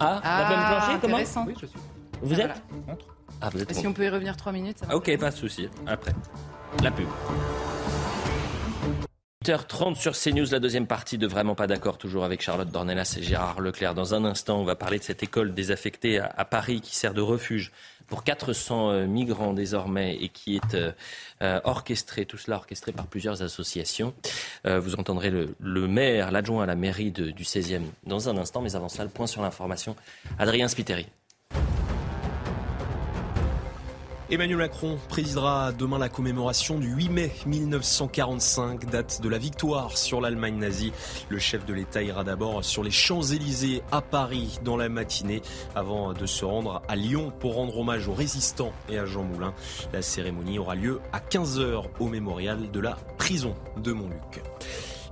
Ah, 0.00 0.20
ah 0.22 0.42
la 0.42 0.48
peine 0.48 0.66
planchée, 0.66 0.98
comment 1.00 1.46
Oui, 1.46 1.54
je 1.60 1.66
suis. 1.66 1.78
Vous 2.22 2.40
êtes 2.40 2.62
contre 2.86 3.06
ah, 3.42 3.50
vous 3.50 3.62
êtes 3.62 3.74
Si 3.74 3.86
on 3.86 3.92
peut 3.92 4.04
y 4.04 4.08
revenir 4.08 4.36
trois 4.36 4.52
minutes, 4.52 4.78
ça 4.78 4.86
va. 4.86 4.96
Ok, 4.96 5.16
pas 5.18 5.30
de 5.30 5.36
souci. 5.36 5.68
Après, 5.86 6.12
la 6.82 6.90
pub. 6.90 7.08
8h30 9.44 9.96
sur 9.96 10.12
CNews, 10.12 10.46
la 10.52 10.60
deuxième 10.60 10.86
partie 10.86 11.18
de 11.18 11.26
Vraiment 11.26 11.56
pas 11.56 11.66
d'accord, 11.66 11.98
toujours 11.98 12.22
avec 12.22 12.40
Charlotte 12.42 12.70
Dornelas 12.70 13.16
et 13.18 13.22
Gérard 13.24 13.60
Leclerc. 13.60 13.94
Dans 13.94 14.14
un 14.14 14.24
instant, 14.24 14.60
on 14.60 14.64
va 14.64 14.76
parler 14.76 15.00
de 15.00 15.02
cette 15.02 15.24
école 15.24 15.52
désaffectée 15.52 16.20
à, 16.20 16.44
Paris 16.44 16.80
qui 16.80 16.94
sert 16.94 17.12
de 17.12 17.20
refuge 17.20 17.72
pour 18.06 18.22
400 18.22 18.90
euh, 18.90 19.06
migrants 19.06 19.52
désormais 19.52 20.16
et 20.20 20.28
qui 20.28 20.54
est 20.54 20.74
euh, 20.74 20.92
euh, 21.42 21.60
orchestrée, 21.64 22.24
tout 22.24 22.36
cela 22.36 22.56
orchestré 22.58 22.92
par 22.92 23.06
plusieurs 23.08 23.42
associations. 23.42 24.14
vous 24.64 24.94
entendrez 24.94 25.30
le, 25.30 25.88
maire, 25.88 26.30
l'adjoint 26.30 26.62
à 26.62 26.66
la 26.66 26.76
mairie 26.76 27.10
du 27.10 27.42
16e 27.42 27.82
dans 28.06 28.28
un 28.28 28.36
instant, 28.36 28.60
mais 28.60 28.76
avant 28.76 28.88
cela, 28.88 29.04
le 29.04 29.10
point 29.10 29.26
sur 29.26 29.42
l'information. 29.42 29.96
Adrien 30.38 30.68
Spiteri. 30.68 31.08
Emmanuel 34.32 34.56
Macron 34.56 34.98
présidera 35.10 35.72
demain 35.72 35.98
la 35.98 36.08
commémoration 36.08 36.78
du 36.78 36.88
8 36.88 37.08
mai 37.10 37.32
1945, 37.44 38.88
date 38.88 39.20
de 39.20 39.28
la 39.28 39.36
victoire 39.36 39.98
sur 39.98 40.22
l'Allemagne 40.22 40.56
nazie. 40.56 40.90
Le 41.28 41.38
chef 41.38 41.66
de 41.66 41.74
l'État 41.74 42.02
ira 42.02 42.24
d'abord 42.24 42.64
sur 42.64 42.82
les 42.82 42.90
Champs-Élysées 42.90 43.82
à 43.92 44.00
Paris 44.00 44.58
dans 44.64 44.78
la 44.78 44.88
matinée 44.88 45.42
avant 45.74 46.14
de 46.14 46.24
se 46.24 46.46
rendre 46.46 46.80
à 46.88 46.96
Lyon 46.96 47.30
pour 47.40 47.56
rendre 47.56 47.76
hommage 47.76 48.08
aux 48.08 48.14
résistants 48.14 48.72
et 48.88 48.96
à 48.96 49.04
Jean 49.04 49.22
Moulin. 49.22 49.52
La 49.92 50.00
cérémonie 50.00 50.58
aura 50.58 50.76
lieu 50.76 51.00
à 51.12 51.18
15h 51.18 51.84
au 52.00 52.08
mémorial 52.08 52.70
de 52.70 52.80
la 52.80 52.96
prison 53.18 53.54
de 53.76 53.92
Montluc. 53.92 54.42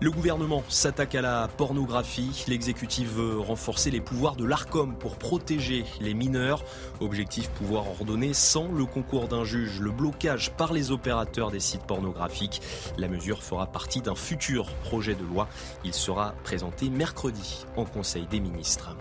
Le 0.02 0.10
gouvernement 0.10 0.64
s'attaque 0.70 1.14
à 1.14 1.20
la 1.20 1.46
pornographie. 1.58 2.46
L'exécutif 2.48 3.06
veut 3.12 3.38
renforcer 3.38 3.90
les 3.90 4.00
pouvoirs 4.00 4.34
de 4.34 4.46
l'ARCOM 4.46 4.96
pour 4.96 5.18
protéger 5.18 5.84
les 6.00 6.14
mineurs. 6.14 6.64
Objectif 7.00 7.50
pouvoir 7.50 7.86
ordonner 7.86 8.32
sans 8.32 8.72
le 8.72 8.86
concours 8.86 9.28
d'un 9.28 9.44
juge 9.44 9.78
le 9.78 9.90
blocage 9.90 10.52
par 10.52 10.72
les 10.72 10.90
opérateurs 10.90 11.50
des 11.50 11.60
sites 11.60 11.84
pornographiques. 11.84 12.62
La 12.96 13.08
mesure 13.08 13.42
fera 13.42 13.66
partie 13.66 14.00
d'un 14.00 14.14
futur 14.14 14.72
projet 14.84 15.14
de 15.14 15.24
loi. 15.24 15.48
Il 15.84 15.92
sera 15.92 16.32
présenté 16.44 16.88
mercredi 16.88 17.66
en 17.76 17.84
Conseil 17.84 18.26
des 18.26 18.40
ministres. 18.40 18.96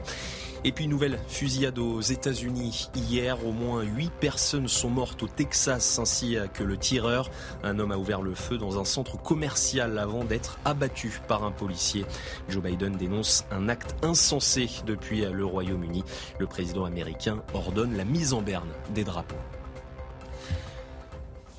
Et 0.66 0.72
puis 0.74 0.88
nouvelle 0.88 1.20
fusillade 1.28 1.80
aux 1.80 2.02
États-Unis 2.02 2.90
hier. 2.94 3.46
Au 3.46 3.52
moins 3.52 3.82
8 3.82 4.12
personnes 4.20 4.68
sont 4.68 4.90
mortes 4.90 5.24
au 5.24 5.28
Texas 5.28 6.00
ainsi 6.00 6.38
que 6.54 6.64
le 6.64 6.78
tireur. 6.78 7.32
Un 7.64 7.80
homme 7.80 7.92
a 7.92 7.98
ouvert 7.98 8.22
le 8.22 8.36
feu 8.36 8.58
dans 8.58 8.80
un 8.80 8.86
centre 8.86 9.22
commercial 9.22 9.98
avant 9.98 10.26
d'être 10.26 10.60
abattu 10.66 11.22
par 11.28 11.44
un 11.46 11.52
policier. 11.52 12.06
Joe 12.50 12.62
Biden 12.62 12.98
dénonce 12.98 13.46
un 13.52 13.70
acte 13.70 13.96
insensé 14.04 14.70
depuis 14.86 15.22
le 15.22 15.46
Royaume-Uni. 15.46 16.04
Le 16.40 16.48
président 16.48 16.84
américain 16.84 17.42
ordonne 17.54 17.96
la 17.96 18.04
mise 18.04 18.34
en 18.34 18.42
berne 18.42 18.70
des 18.94 19.06
drapeaux. 19.06 19.36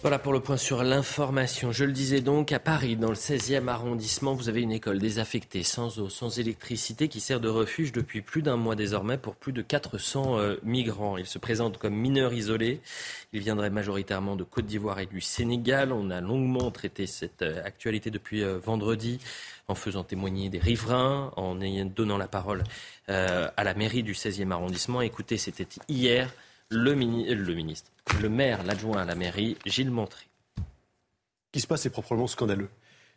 Voilà 0.03 0.19
pour 0.19 0.33
le 0.33 0.41
point 0.41 0.57
sur 0.57 0.83
l'information. 0.83 1.73
Je 1.73 1.85
le 1.85 1.93
disais 1.93 2.23
donc, 2.23 2.53
à 2.53 2.59
Paris, 2.59 2.97
dans 2.97 3.11
le 3.11 3.15
16e 3.15 3.69
arrondissement, 3.69 4.33
vous 4.33 4.49
avez 4.49 4.63
une 4.63 4.73
école 4.73 4.99
désaffectée, 4.99 5.63
sans 5.63 5.99
eau, 5.99 6.09
sans 6.09 6.39
électricité, 6.39 7.09
qui 7.09 7.21
sert 7.21 7.39
de 7.39 7.51
refuge 7.51 7.93
depuis 7.93 8.23
plus 8.23 8.41
d'un 8.41 8.57
mois 8.57 8.77
désormais 8.77 9.19
pour 9.19 9.35
plus 9.35 9.53
de 9.53 9.61
400 9.61 10.39
euh, 10.39 10.57
migrants. 10.63 11.19
Ils 11.19 11.27
se 11.27 11.39
présentent 11.39 11.77
comme 11.77 11.95
mineurs 11.95 12.33
isolés. 12.33 12.81
Ils 13.35 13.43
viendraient 13.43 13.69
majoritairement 13.69 14.37
de 14.37 14.45
Côte 14.45 14.65
d'Ivoire 14.65 15.01
et 15.01 15.07
du 15.07 15.21
Sénégal. 15.21 15.93
On 15.93 16.09
a 16.09 16.23
longuement 16.23 16.71
traité 16.71 17.07
cette 17.07 17.43
euh, 17.43 17.63
actualité 17.63 18.11
depuis 18.11 18.43
euh, 18.43 18.57
vendredi 18.57 19.19
en 19.69 19.75
faisant 19.75 20.03
témoigner 20.03 20.49
des 20.49 20.61
riverains, 20.61 21.31
en 21.37 21.55
donnant 21.85 22.19
la 22.19 22.27
parole 22.27 22.65
à 23.07 23.65
la 23.65 23.75
mairie 23.75 24.03
du 24.03 24.15
16e 24.15 24.51
arrondissement. 24.51 25.01
Écoutez, 25.01 25.37
c'était 25.37 25.69
hier 25.89 26.33
le, 26.71 26.95
ministre 26.95 27.91
le 28.21 28.29
maire, 28.29 28.63
l'adjoint 28.63 29.03
à 29.03 29.05
la 29.05 29.15
mairie, 29.15 29.57
Gilles 29.67 29.91
Montré. 29.91 30.27
Ce 30.57 31.53
qui 31.53 31.61
se 31.61 31.67
passe 31.67 31.85
est 31.87 31.91
proprement 31.91 32.27
scandaleux. 32.27 32.69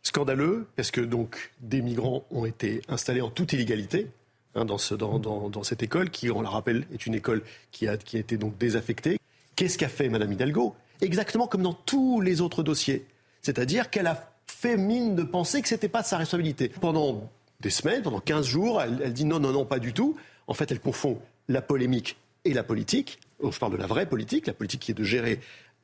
Scandaleux 0.02 0.68
parce 0.76 0.92
que 0.92 1.02
donc 1.02 1.52
des 1.62 1.82
migrants 1.82 2.26
ont 2.32 2.46
été 2.46 2.82
installés 2.90 3.22
en 3.22 3.30
toute 3.30 3.54
illégalité 3.54 4.08
hein, 4.56 4.66
dans, 4.66 4.78
cette 4.78 5.84
école 5.84 6.10
qui, 6.10 6.32
on 6.32 6.42
la 6.42 6.50
rappelle, 6.50 6.86
est 6.92 7.06
une 7.06 7.14
école 7.14 7.44
qui 7.72 7.88
a, 7.88 7.94
été 7.94 8.38
donc 8.38 8.58
désaffectée. 8.58 9.20
Qu'est-ce 9.56 9.78
qu'a 9.78 9.90
fait 9.90 10.10
Madame 10.10 10.32
Hidalgo? 10.32 10.76
Exactement 11.02 11.48
comme 11.48 11.62
dans 11.62 11.74
tous 11.74 12.22
les 12.22 12.42
autres 12.42 12.64
dossiers. 12.64 13.06
C'est-à-dire 13.42 13.90
qu'elle 13.90 14.08
a 14.08 14.34
fait 14.48 14.78
mine 14.78 15.16
de 15.16 15.24
penser 15.24 15.62
que 15.62 15.68
ce 15.68 15.76
n'était 15.76 15.90
pas 15.90 16.02
de 16.02 16.08
sa 16.08 16.18
responsabilité. 16.18 16.70
Pendant 16.70 17.30
des 17.60 17.70
semaines, 17.70 18.02
pendant 18.02 18.20
15 18.20 18.46
jours, 18.46 18.82
elle 18.82 19.14
dit 19.14 19.26
non, 19.26 19.40
non, 19.40 19.52
non, 19.52 19.66
pas 19.66 19.80
du 19.80 19.94
tout. 19.94 20.18
En 20.48 20.54
fait, 20.54 20.72
elle 20.72 20.80
confond 20.80 21.20
la 21.48 21.62
polémique 21.62 22.18
et 22.46 22.54
la 22.54 22.64
politique 22.64 23.20
je 23.42 23.60
parle 23.60 23.72
de 23.74 23.78
la 23.78 23.88
vraie 23.88 24.08
politique, 24.08 24.48
la 24.48 24.54
politique 24.54 24.82
qui 24.82 24.92
est 24.92 24.96
de 24.96 25.04
gérer 25.04 25.40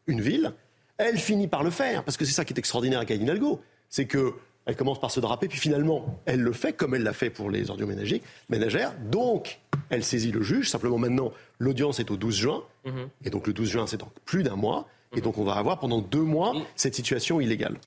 une 0.08 0.22
ville, 0.22 0.54
elle 0.98 1.18
finit 1.18 1.48
par 1.48 1.64
le 1.64 1.70
faire, 1.70 2.04
parce 2.04 2.18
que 2.18 2.26
c'est 2.26 2.34
ça 2.34 2.46
qui 2.46 2.54
est 2.54 2.60
extraordinaire 2.60 3.00
avec 3.00 3.10
Hidalgo, 3.10 3.62
c'est 3.90 4.06
que 4.06 4.34
elle 4.66 4.76
commence 4.76 5.00
par 5.00 5.10
se 5.10 5.20
draper, 5.20 5.48
puis 5.48 5.58
finalement, 5.58 6.22
elle 6.26 6.42
le 6.42 6.54
fait 6.54 6.74
comme 6.74 6.94
elle 6.94 7.02
l'a 7.02 7.14
fait 7.14 7.32
pour 7.32 7.50
les 7.50 7.72
ordures 7.72 7.88
ménagères. 7.88 8.94
Donc, 9.10 9.60
elle 9.90 10.04
saisit 10.04 10.32
le 10.32 10.44
juge. 10.44 10.70
Simplement, 10.70 11.00
maintenant, 11.00 11.32
l'audience 11.58 12.00
est 12.00 12.12
au 12.12 12.18
12 12.18 12.36
juin. 12.36 12.64
Mhm. 12.86 13.10
Et 13.26 13.32
donc, 13.32 13.48
le 13.48 13.54
12 13.54 13.68
juin, 13.68 13.88
c'est 13.88 13.98
dans 13.98 14.12
plus 14.26 14.44
d'un 14.44 14.56
mois. 14.56 14.88
Et 15.14 15.18
mhm. 15.18 15.24
donc, 15.24 15.38
on 15.40 15.44
va 15.44 15.54
avoir 15.54 15.80
pendant 15.80 16.02
deux 16.02 16.22
mois 16.22 16.54
cette 16.76 16.94
situation 16.94 17.42
illégale. 17.42 17.80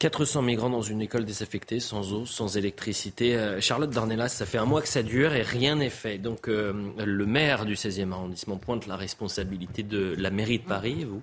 400 0.00 0.40
migrants 0.40 0.70
dans 0.70 0.80
une 0.80 1.02
école 1.02 1.26
désaffectée, 1.26 1.78
sans 1.78 2.14
eau, 2.14 2.24
sans 2.24 2.56
électricité. 2.56 3.36
Euh, 3.36 3.60
Charlotte 3.60 3.90
Dornelas, 3.90 4.30
ça 4.30 4.46
fait 4.46 4.56
un 4.56 4.64
mois 4.64 4.80
que 4.80 4.88
ça 4.88 5.02
dure 5.02 5.34
et 5.34 5.42
rien 5.42 5.76
n'est 5.76 5.90
fait. 5.90 6.16
Donc 6.16 6.48
euh, 6.48 6.72
le 6.96 7.26
maire 7.26 7.66
du 7.66 7.74
16e 7.74 8.10
arrondissement 8.10 8.56
pointe 8.56 8.86
la 8.86 8.96
responsabilité 8.96 9.82
de 9.82 10.14
la 10.18 10.30
mairie 10.30 10.58
de 10.58 10.64
Paris, 10.64 11.04
vous? 11.04 11.20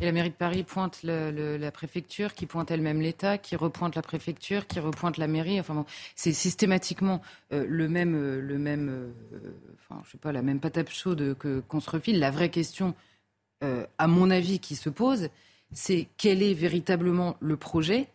Et 0.00 0.04
la 0.04 0.12
mairie 0.12 0.30
de 0.30 0.36
Paris 0.36 0.62
pointe 0.62 1.02
la 1.02 1.72
préfecture, 1.72 2.34
qui 2.34 2.46
pointe 2.46 2.70
elle-même 2.70 3.00
l'État, 3.00 3.38
qui 3.38 3.56
repointe 3.56 3.96
la 3.96 4.02
préfecture, 4.02 4.68
qui 4.68 4.78
repointe 4.78 5.16
la 5.16 5.26
mairie. 5.26 5.58
Enfin 5.58 5.84
c'est 6.14 6.32
systématiquement 6.32 7.20
euh, 7.52 7.66
le 7.68 7.88
même, 7.88 8.38
le 8.38 8.58
même, 8.58 9.12
enfin 9.74 10.00
je 10.06 10.12
sais 10.12 10.18
pas, 10.18 10.30
la 10.30 10.42
même 10.42 10.60
patate 10.60 10.90
chaude 10.90 11.36
qu'on 11.66 11.80
se 11.80 11.90
refile. 11.90 12.20
La 12.20 12.30
vraie 12.30 12.50
question, 12.50 12.94
à 13.62 14.06
mon 14.06 14.30
avis, 14.30 14.60
qui 14.60 14.76
se 14.76 14.90
pose, 14.90 15.28
c'est 15.72 16.08
quel 16.16 16.42
est 16.42 16.54
véritablement 16.54 17.36
le 17.40 17.56
projet 17.56 18.08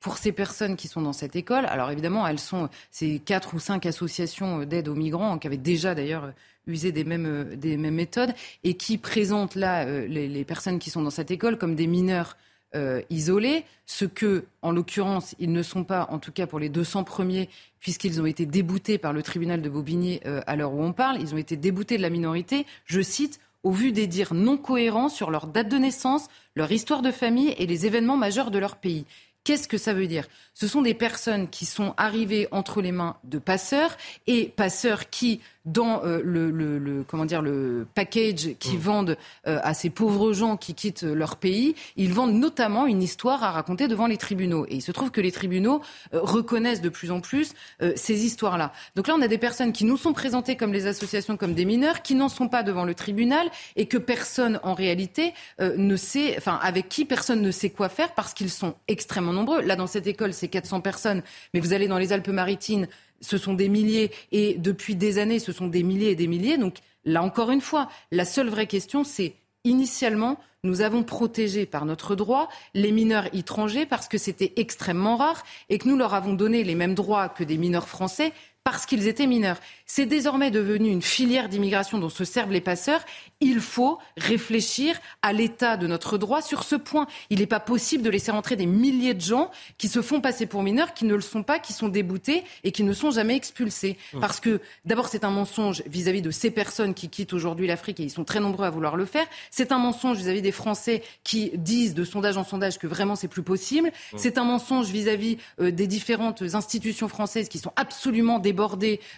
pour 0.00 0.16
ces 0.18 0.32
personnes 0.32 0.76
qui 0.76 0.88
sont 0.88 1.02
dans 1.02 1.12
cette 1.12 1.36
école. 1.36 1.66
Alors 1.66 1.90
évidemment, 1.90 2.26
elles 2.26 2.38
sont 2.38 2.68
ces 2.90 3.18
quatre 3.18 3.54
ou 3.54 3.58
cinq 3.58 3.86
associations 3.86 4.64
d'aide 4.64 4.88
aux 4.88 4.94
migrants 4.94 5.38
qui 5.38 5.46
avaient 5.46 5.56
déjà 5.56 5.94
d'ailleurs 5.94 6.32
usé 6.66 6.92
des 6.92 7.04
mêmes, 7.04 7.26
euh, 7.26 7.56
des 7.56 7.76
mêmes 7.76 7.94
méthodes 7.94 8.34
et 8.62 8.74
qui 8.74 8.98
présentent 8.98 9.54
là 9.54 9.86
euh, 9.86 10.06
les, 10.06 10.44
personnes 10.44 10.78
qui 10.78 10.90
sont 10.90 11.02
dans 11.02 11.10
cette 11.10 11.30
école 11.30 11.58
comme 11.58 11.74
des 11.74 11.86
mineurs 11.86 12.36
euh, 12.74 13.00
isolés, 13.08 13.64
ce 13.86 14.04
que, 14.04 14.44
en 14.60 14.70
l'occurrence, 14.72 15.34
ils 15.38 15.52
ne 15.52 15.62
sont 15.62 15.84
pas, 15.84 16.06
en 16.10 16.18
tout 16.18 16.32
cas 16.32 16.46
pour 16.46 16.58
les 16.58 16.68
200 16.68 17.02
premiers, 17.04 17.48
puisqu'ils 17.80 18.20
ont 18.20 18.26
été 18.26 18.44
déboutés 18.44 18.98
par 18.98 19.14
le 19.14 19.22
tribunal 19.22 19.62
de 19.62 19.70
Bobigny 19.70 20.20
à 20.24 20.54
l'heure 20.54 20.74
où 20.74 20.82
on 20.82 20.92
parle, 20.92 21.18
ils 21.20 21.34
ont 21.34 21.38
été 21.38 21.56
déboutés 21.56 21.96
de 21.96 22.02
la 22.02 22.10
minorité, 22.10 22.66
je 22.84 23.00
cite, 23.00 23.40
au 23.62 23.72
vu 23.72 23.92
des 23.92 24.06
dires 24.06 24.34
non 24.34 24.56
cohérents 24.56 25.08
sur 25.08 25.30
leur 25.30 25.46
date 25.46 25.68
de 25.68 25.78
naissance, 25.78 26.28
leur 26.54 26.70
histoire 26.70 27.02
de 27.02 27.10
famille 27.10 27.54
et 27.58 27.66
les 27.66 27.86
événements 27.86 28.16
majeurs 28.16 28.50
de 28.50 28.58
leur 28.58 28.76
pays. 28.76 29.04
Qu'est-ce 29.44 29.68
que 29.68 29.78
ça 29.78 29.94
veut 29.94 30.06
dire? 30.06 30.28
Ce 30.52 30.68
sont 30.68 30.82
des 30.82 30.94
personnes 30.94 31.48
qui 31.48 31.64
sont 31.64 31.94
arrivées 31.96 32.48
entre 32.50 32.82
les 32.82 32.92
mains 32.92 33.16
de 33.24 33.38
passeurs 33.38 33.96
et 34.26 34.48
passeurs 34.48 35.08
qui 35.08 35.40
dans 35.72 36.02
euh, 36.04 36.20
le, 36.24 37.04
comment 37.06 37.24
dire 37.24 37.42
le 37.42 37.86
package 37.94 38.56
qu'ils 38.58 38.78
mm. 38.78 38.82
vendent 38.82 39.16
euh, 39.46 39.60
à 39.62 39.74
ces 39.74 39.90
pauvres 39.90 40.32
gens 40.32 40.56
qui 40.56 40.74
quittent 40.74 41.02
leur 41.02 41.36
pays, 41.36 41.74
ils 41.96 42.12
vendent 42.12 42.34
notamment 42.34 42.86
une 42.86 43.02
histoire 43.02 43.44
à 43.44 43.50
raconter 43.50 43.88
devant 43.88 44.06
les 44.06 44.16
tribunaux. 44.16 44.66
Et 44.68 44.76
il 44.76 44.82
se 44.82 44.92
trouve 44.92 45.10
que 45.10 45.20
les 45.20 45.32
tribunaux 45.32 45.80
euh, 46.14 46.20
reconnaissent 46.22 46.80
de 46.80 46.88
plus 46.88 47.10
en 47.10 47.20
plus 47.20 47.52
ces 47.96 48.24
histoires-là. 48.24 48.72
Donc 48.96 49.08
là, 49.08 49.14
on 49.16 49.22
a 49.22 49.28
des 49.28 49.38
personnes 49.38 49.72
qui 49.72 49.84
nous 49.84 49.96
sont 49.96 50.12
présentées 50.12 50.56
comme 50.56 50.72
les 50.72 50.86
associations, 50.86 51.36
comme 51.36 51.54
des 51.54 51.64
mineurs, 51.64 52.02
qui 52.02 52.14
n'en 52.14 52.28
sont 52.28 52.48
pas 52.48 52.62
devant 52.62 52.84
le 52.84 52.94
tribunal 52.94 53.48
et 53.76 53.86
que 53.86 53.98
personne, 53.98 54.60
en 54.62 54.74
réalité, 54.74 55.32
ne 55.60 55.96
sait, 55.96 56.34
enfin, 56.38 56.58
avec 56.62 56.88
qui 56.88 57.04
personne 57.04 57.42
ne 57.42 57.50
sait 57.50 57.70
quoi 57.70 57.88
faire 57.88 58.14
parce 58.14 58.34
qu'ils 58.34 58.50
sont 58.50 58.74
extrêmement 58.88 59.32
nombreux. 59.32 59.60
Là, 59.62 59.76
dans 59.76 59.86
cette 59.86 60.06
école, 60.06 60.32
c'est 60.32 60.48
400 60.48 60.80
personnes, 60.80 61.22
mais 61.54 61.60
vous 61.60 61.72
allez 61.72 61.88
dans 61.88 61.98
les 61.98 62.12
Alpes-Maritimes, 62.12 62.86
ce 63.20 63.38
sont 63.38 63.54
des 63.54 63.68
milliers 63.68 64.10
et 64.32 64.54
depuis 64.54 64.96
des 64.96 65.18
années, 65.18 65.38
ce 65.38 65.52
sont 65.52 65.68
des 65.68 65.82
milliers 65.82 66.10
et 66.10 66.16
des 66.16 66.26
milliers. 66.26 66.58
Donc 66.58 66.76
là 67.04 67.22
encore 67.22 67.50
une 67.50 67.60
fois, 67.60 67.88
la 68.10 68.24
seule 68.24 68.48
vraie 68.48 68.66
question, 68.66 69.04
c'est 69.04 69.34
initialement, 69.64 70.38
nous 70.64 70.80
avons 70.80 71.04
protégé 71.04 71.66
par 71.66 71.84
notre 71.84 72.16
droit 72.16 72.48
les 72.74 72.90
mineurs 72.90 73.32
étrangers 73.32 73.86
parce 73.86 74.08
que 74.08 74.18
c'était 74.18 74.54
extrêmement 74.56 75.16
rare 75.16 75.44
et 75.68 75.78
que 75.78 75.88
nous 75.88 75.96
leur 75.96 76.14
avons 76.14 76.32
donné 76.32 76.64
les 76.64 76.74
mêmes 76.74 76.94
droits 76.94 77.28
que 77.28 77.44
des 77.44 77.58
mineurs 77.58 77.88
français 77.88 78.32
parce 78.70 78.84
qu'ils 78.84 79.08
étaient 79.08 79.26
mineurs. 79.26 79.56
C'est 79.86 80.04
désormais 80.04 80.50
devenu 80.50 80.90
une 80.90 81.00
filière 81.00 81.48
d'immigration 81.48 81.98
dont 81.98 82.10
se 82.10 82.26
servent 82.26 82.52
les 82.52 82.60
passeurs. 82.60 83.00
Il 83.40 83.60
faut 83.60 83.98
réfléchir 84.18 84.94
à 85.22 85.32
l'état 85.32 85.78
de 85.78 85.86
notre 85.86 86.18
droit 86.18 86.42
sur 86.42 86.62
ce 86.62 86.76
point. 86.76 87.06
Il 87.30 87.38
n'est 87.38 87.46
pas 87.46 87.60
possible 87.60 88.02
de 88.02 88.10
laisser 88.10 88.30
rentrer 88.30 88.54
des 88.54 88.66
milliers 88.66 89.14
de 89.14 89.22
gens 89.22 89.50
qui 89.78 89.88
se 89.88 90.02
font 90.02 90.20
passer 90.20 90.44
pour 90.44 90.62
mineurs, 90.62 90.92
qui 90.92 91.06
ne 91.06 91.14
le 91.14 91.22
sont 91.22 91.42
pas, 91.42 91.58
qui 91.58 91.72
sont 91.72 91.88
déboutés 91.88 92.44
et 92.62 92.70
qui 92.70 92.82
ne 92.82 92.92
sont 92.92 93.10
jamais 93.10 93.34
expulsés. 93.34 93.96
Parce 94.20 94.38
que 94.38 94.60
d'abord, 94.84 95.08
c'est 95.08 95.24
un 95.24 95.30
mensonge 95.30 95.82
vis-à-vis 95.86 96.20
de 96.20 96.30
ces 96.30 96.50
personnes 96.50 96.92
qui 96.92 97.08
quittent 97.08 97.32
aujourd'hui 97.32 97.66
l'Afrique 97.66 98.00
et 98.00 98.02
ils 98.02 98.10
sont 98.10 98.24
très 98.24 98.40
nombreux 98.40 98.66
à 98.66 98.70
vouloir 98.70 98.96
le 98.96 99.06
faire. 99.06 99.24
C'est 99.50 99.72
un 99.72 99.78
mensonge 99.78 100.18
vis-à-vis 100.18 100.42
des 100.42 100.52
Français 100.52 101.02
qui 101.24 101.52
disent 101.54 101.94
de 101.94 102.04
sondage 102.04 102.36
en 102.36 102.44
sondage 102.44 102.78
que 102.78 102.86
vraiment 102.86 103.16
c'est 103.16 103.28
plus 103.28 103.42
possible. 103.42 103.90
C'est 104.18 104.36
un 104.36 104.44
mensonge 104.44 104.88
vis-à-vis 104.88 105.38
euh, 105.58 105.70
des 105.70 105.86
différentes 105.86 106.42
institutions 106.42 107.08
françaises 107.08 107.48
qui 107.48 107.58
sont 107.58 107.72
absolument 107.76 108.38
débordées, 108.38 108.57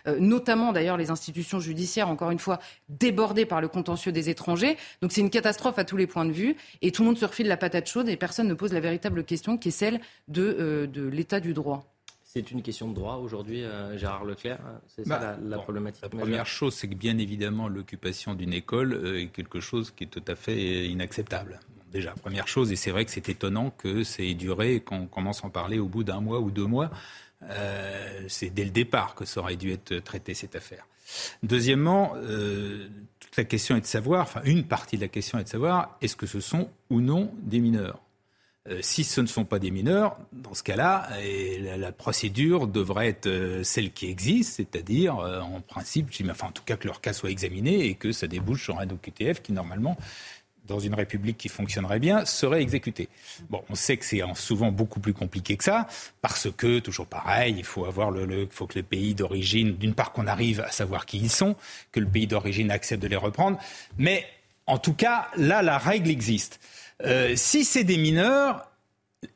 euh, 0.06 0.18
notamment 0.18 0.72
d'ailleurs 0.72 0.96
les 0.96 1.10
institutions 1.10 1.60
judiciaires, 1.60 2.08
encore 2.08 2.30
une 2.30 2.38
fois, 2.38 2.58
débordées 2.88 3.46
par 3.46 3.60
le 3.60 3.68
contentieux 3.68 4.12
des 4.12 4.30
étrangers. 4.30 4.76
Donc 5.02 5.12
c'est 5.12 5.20
une 5.20 5.30
catastrophe 5.30 5.78
à 5.78 5.84
tous 5.84 5.96
les 5.96 6.06
points 6.06 6.24
de 6.24 6.32
vue 6.32 6.56
et 6.82 6.92
tout 6.92 7.02
le 7.02 7.08
monde 7.08 7.18
se 7.18 7.24
refile 7.24 7.48
la 7.48 7.56
patate 7.56 7.88
chaude 7.88 8.08
et 8.08 8.16
personne 8.16 8.48
ne 8.48 8.54
pose 8.54 8.72
la 8.72 8.80
véritable 8.80 9.24
question 9.24 9.56
qui 9.56 9.68
est 9.68 9.72
celle 9.72 10.00
de, 10.28 10.56
euh, 10.58 10.86
de 10.86 11.06
l'état 11.06 11.40
du 11.40 11.54
droit. 11.54 11.90
C'est 12.32 12.52
une 12.52 12.62
question 12.62 12.88
de 12.88 12.94
droit 12.94 13.16
aujourd'hui, 13.16 13.64
euh, 13.64 13.98
Gérard 13.98 14.24
Leclerc 14.24 14.60
C'est 14.86 15.04
ça 15.04 15.18
bah, 15.18 15.36
la, 15.42 15.58
problématique 15.58 16.00
La 16.00 16.08
première 16.08 16.46
chose, 16.46 16.74
c'est 16.74 16.86
que 16.86 16.94
bien 16.94 17.18
évidemment, 17.18 17.66
l'occupation 17.66 18.34
d'une 18.34 18.52
école 18.52 18.92
euh, 18.92 19.22
est 19.22 19.26
quelque 19.26 19.58
chose 19.58 19.90
qui 19.90 20.04
est 20.04 20.06
tout 20.06 20.22
à 20.28 20.36
fait 20.36 20.86
inacceptable. 20.86 21.58
déjà, 21.90 22.12
première 22.12 22.46
chose, 22.46 22.70
et 22.70 22.76
c'est 22.76 22.92
vrai 22.92 23.04
que 23.04 23.10
c'est 23.10 23.28
étonnant 23.28 23.70
que 23.70 24.04
ça 24.04 24.22
ait 24.22 24.34
duré, 24.34 24.78
qu'on 24.78 25.06
commence 25.06 25.42
à 25.42 25.48
en 25.48 25.50
parler 25.50 25.80
au 25.80 25.88
bout 25.88 26.04
d'un 26.04 26.20
mois 26.20 26.38
ou 26.38 26.52
deux 26.52 26.66
mois. 26.66 26.92
Euh, 27.48 28.24
c'est 28.28 28.50
dès 28.50 28.64
le 28.64 28.70
départ 28.70 29.14
que 29.14 29.24
ça 29.24 29.40
aurait 29.40 29.56
dû 29.56 29.72
être 29.72 29.98
traité, 30.00 30.34
cette 30.34 30.56
affaire. 30.56 30.86
Deuxièmement, 31.42 32.12
euh, 32.16 32.88
toute 33.18 33.36
la 33.36 33.44
question 33.44 33.76
est 33.76 33.80
de 33.80 33.86
savoir, 33.86 34.22
enfin 34.22 34.42
une 34.44 34.64
partie 34.64 34.96
de 34.96 35.02
la 35.02 35.08
question 35.08 35.38
est 35.38 35.44
de 35.44 35.48
savoir, 35.48 35.96
est-ce 36.02 36.16
que 36.16 36.26
ce 36.26 36.40
sont 36.40 36.68
ou 36.90 37.00
non 37.00 37.32
des 37.42 37.60
mineurs? 37.60 38.00
Euh, 38.68 38.78
si 38.82 39.04
ce 39.04 39.22
ne 39.22 39.26
sont 39.26 39.46
pas 39.46 39.58
des 39.58 39.70
mineurs, 39.70 40.18
dans 40.32 40.52
ce 40.52 40.62
cas-là, 40.62 41.08
la, 41.60 41.78
la, 41.78 41.92
procédure 41.92 42.66
devrait 42.66 43.08
être 43.08 43.62
celle 43.62 43.90
qui 43.90 44.06
existe, 44.10 44.56
c'est-à-dire, 44.56 45.16
en 45.16 45.62
principe, 45.62 46.10
enfin, 46.30 46.48
en 46.48 46.52
tout 46.52 46.62
cas 46.62 46.76
que 46.76 46.86
leur 46.86 47.00
cas 47.00 47.14
soit 47.14 47.30
examiné 47.30 47.86
et 47.86 47.94
que 47.94 48.12
ça 48.12 48.26
débouche 48.26 48.64
sur 48.64 48.78
un 48.78 48.88
OQTF 48.88 49.40
qui, 49.40 49.52
normalement, 49.52 49.96
dans 50.70 50.80
une 50.80 50.94
république 50.94 51.36
qui 51.36 51.48
fonctionnerait 51.48 51.98
bien, 51.98 52.24
seraient 52.24 52.62
exécutés. 52.62 53.08
Bon, 53.50 53.62
on 53.68 53.74
sait 53.74 53.96
que 53.96 54.04
c'est 54.04 54.22
souvent 54.34 54.72
beaucoup 54.72 55.00
plus 55.00 55.12
compliqué 55.12 55.56
que 55.56 55.64
ça, 55.64 55.86
parce 56.22 56.48
que, 56.50 56.78
toujours 56.78 57.06
pareil, 57.06 57.56
il 57.58 57.64
faut, 57.64 57.84
avoir 57.84 58.10
le, 58.10 58.48
faut 58.50 58.66
que 58.66 58.78
le 58.78 58.84
pays 58.84 59.14
d'origine, 59.14 59.76
d'une 59.76 59.94
part 59.94 60.12
qu'on 60.12 60.26
arrive 60.26 60.60
à 60.60 60.70
savoir 60.70 61.04
qui 61.06 61.18
ils 61.18 61.30
sont, 61.30 61.56
que 61.92 62.00
le 62.00 62.06
pays 62.06 62.26
d'origine 62.26 62.70
accepte 62.70 63.02
de 63.02 63.08
les 63.08 63.16
reprendre, 63.16 63.58
mais 63.98 64.24
en 64.66 64.78
tout 64.78 64.94
cas, 64.94 65.28
là, 65.36 65.62
la 65.62 65.78
règle 65.78 66.10
existe. 66.10 66.60
Euh, 67.04 67.34
si 67.34 67.64
c'est 67.64 67.84
des 67.84 67.98
mineurs, 67.98 68.70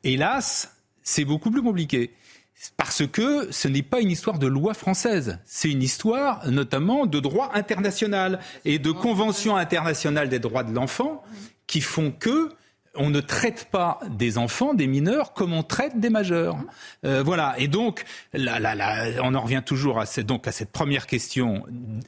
hélas, 0.03 0.73
c'est 1.03 1.25
beaucoup 1.25 1.51
plus 1.51 1.61
compliqué. 1.61 2.11
Parce 2.77 3.05
que 3.05 3.51
ce 3.51 3.67
n'est 3.67 3.83
pas 3.83 3.99
une 3.99 4.11
histoire 4.11 4.39
de 4.39 4.47
loi 4.47 4.73
française, 4.73 5.39
c'est 5.45 5.69
une 5.69 5.83
histoire 5.83 6.49
notamment 6.49 7.05
de 7.05 7.19
droit 7.19 7.51
international 7.53 8.39
et 8.63 8.79
de 8.79 8.91
convention 8.91 9.55
internationale 9.55 10.29
des 10.29 10.39
droits 10.39 10.63
de 10.63 10.73
l'enfant 10.73 11.23
qui 11.67 11.81
font 11.81 12.11
que 12.11 12.49
on 12.97 13.09
ne 13.09 13.21
traite 13.21 13.67
pas 13.71 13.99
des 14.09 14.37
enfants, 14.37 14.73
des 14.73 14.87
mineurs, 14.87 15.33
comme 15.33 15.53
on 15.53 15.63
traite 15.63 15.99
des 15.99 16.09
majeurs. 16.09 16.57
Euh, 17.05 17.23
voilà. 17.23 17.55
Et 17.57 17.67
donc, 17.67 18.03
là, 18.33 18.59
là, 18.59 18.75
là, 18.75 19.07
on 19.23 19.33
en 19.35 19.41
revient 19.41 19.63
toujours 19.65 19.99
à 19.99 20.05
cette, 20.05 20.25
donc 20.25 20.47
à 20.47 20.51
cette 20.51 20.71
première 20.71 21.07
question 21.07 21.63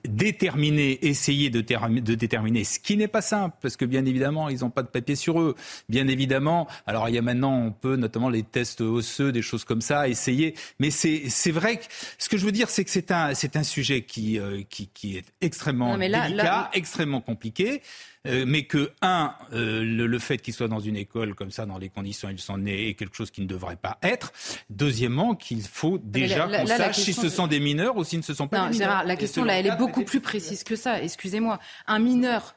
déterminer, 0.05 1.05
essayer 1.05 1.49
de, 1.49 1.61
de 1.61 2.15
déterminer 2.15 2.63
ce 2.63 2.79
qui 2.79 2.97
n'est 2.97 3.07
pas 3.07 3.21
simple, 3.21 3.55
parce 3.61 3.77
que 3.77 3.85
bien 3.85 4.05
évidemment, 4.05 4.49
ils 4.49 4.59
n'ont 4.59 4.69
pas 4.69 4.83
de 4.83 4.87
papier 4.87 5.15
sur 5.15 5.39
eux. 5.39 5.55
Bien 5.89 6.07
évidemment, 6.07 6.67
alors 6.85 7.09
il 7.09 7.15
y 7.15 7.17
a 7.17 7.21
maintenant, 7.21 7.57
on 7.57 7.71
peut 7.71 7.95
notamment 7.95 8.29
les 8.29 8.43
tests 8.43 8.81
osseux, 8.81 9.31
des 9.31 9.41
choses 9.41 9.63
comme 9.63 9.81
ça, 9.81 10.07
essayer. 10.07 10.55
Mais 10.79 10.89
c'est 10.89 11.51
vrai 11.51 11.77
que 11.77 11.85
ce 12.17 12.29
que 12.29 12.37
je 12.37 12.45
veux 12.45 12.51
dire, 12.51 12.69
c'est 12.69 12.83
que 12.83 12.91
c'est 12.91 13.11
un, 13.11 13.31
un 13.31 13.63
sujet 13.63 14.01
qui, 14.01 14.39
euh, 14.39 14.61
qui, 14.69 14.87
qui, 14.93 15.17
est 15.17 15.25
extrêmement 15.41 15.97
délicat, 15.97 16.69
extrêmement 16.73 17.21
compliqué. 17.21 17.81
Euh, 18.27 18.45
mais 18.47 18.63
que, 18.63 18.91
un, 19.01 19.33
euh, 19.53 19.83
le, 19.83 20.19
fait 20.19 20.37
qu'ils 20.37 20.53
soient 20.53 20.67
dans 20.67 20.79
une 20.79 20.97
école 20.97 21.35
comme 21.35 21.51
ça, 21.51 21.65
dans 21.65 21.77
les 21.77 21.89
conditions 21.89 22.27
où 22.27 22.31
ils 22.31 22.39
sont 22.39 22.57
nés, 22.57 22.89
est 22.89 22.93
quelque 22.93 23.15
chose 23.15 23.31
qui 23.31 23.41
ne 23.41 23.47
devrait 23.47 23.77
pas 23.77 23.97
être. 24.03 24.33
Deuxièmement, 24.69 25.35
qu'il 25.35 25.61
faut 25.61 25.97
déjà 25.97 26.47
qu'on 26.47 26.65
sache 26.65 26.97
si 26.97 27.13
ce 27.13 27.29
sont 27.29 27.47
des 27.47 27.59
mineurs 27.59 27.97
ou 27.97 28.03
s'ils 28.03 28.19
ne 28.19 28.23
se 28.23 28.33
sont 28.33 28.47
pas 28.47 28.67
des 28.67 28.73
mineurs. 28.73 28.89
Gérard, 28.89 29.05
la 29.05 29.15
question, 29.15 29.43
là, 29.43 29.59
elle 29.59 29.67
est 29.67 29.77
beaucoup 29.77 30.03
plus 30.03 30.21
précise 30.21 30.63
que 30.63 30.75
ça. 30.75 31.01
Excusez-moi. 31.01 31.59
Un 31.87 31.99
mineur 31.99 32.56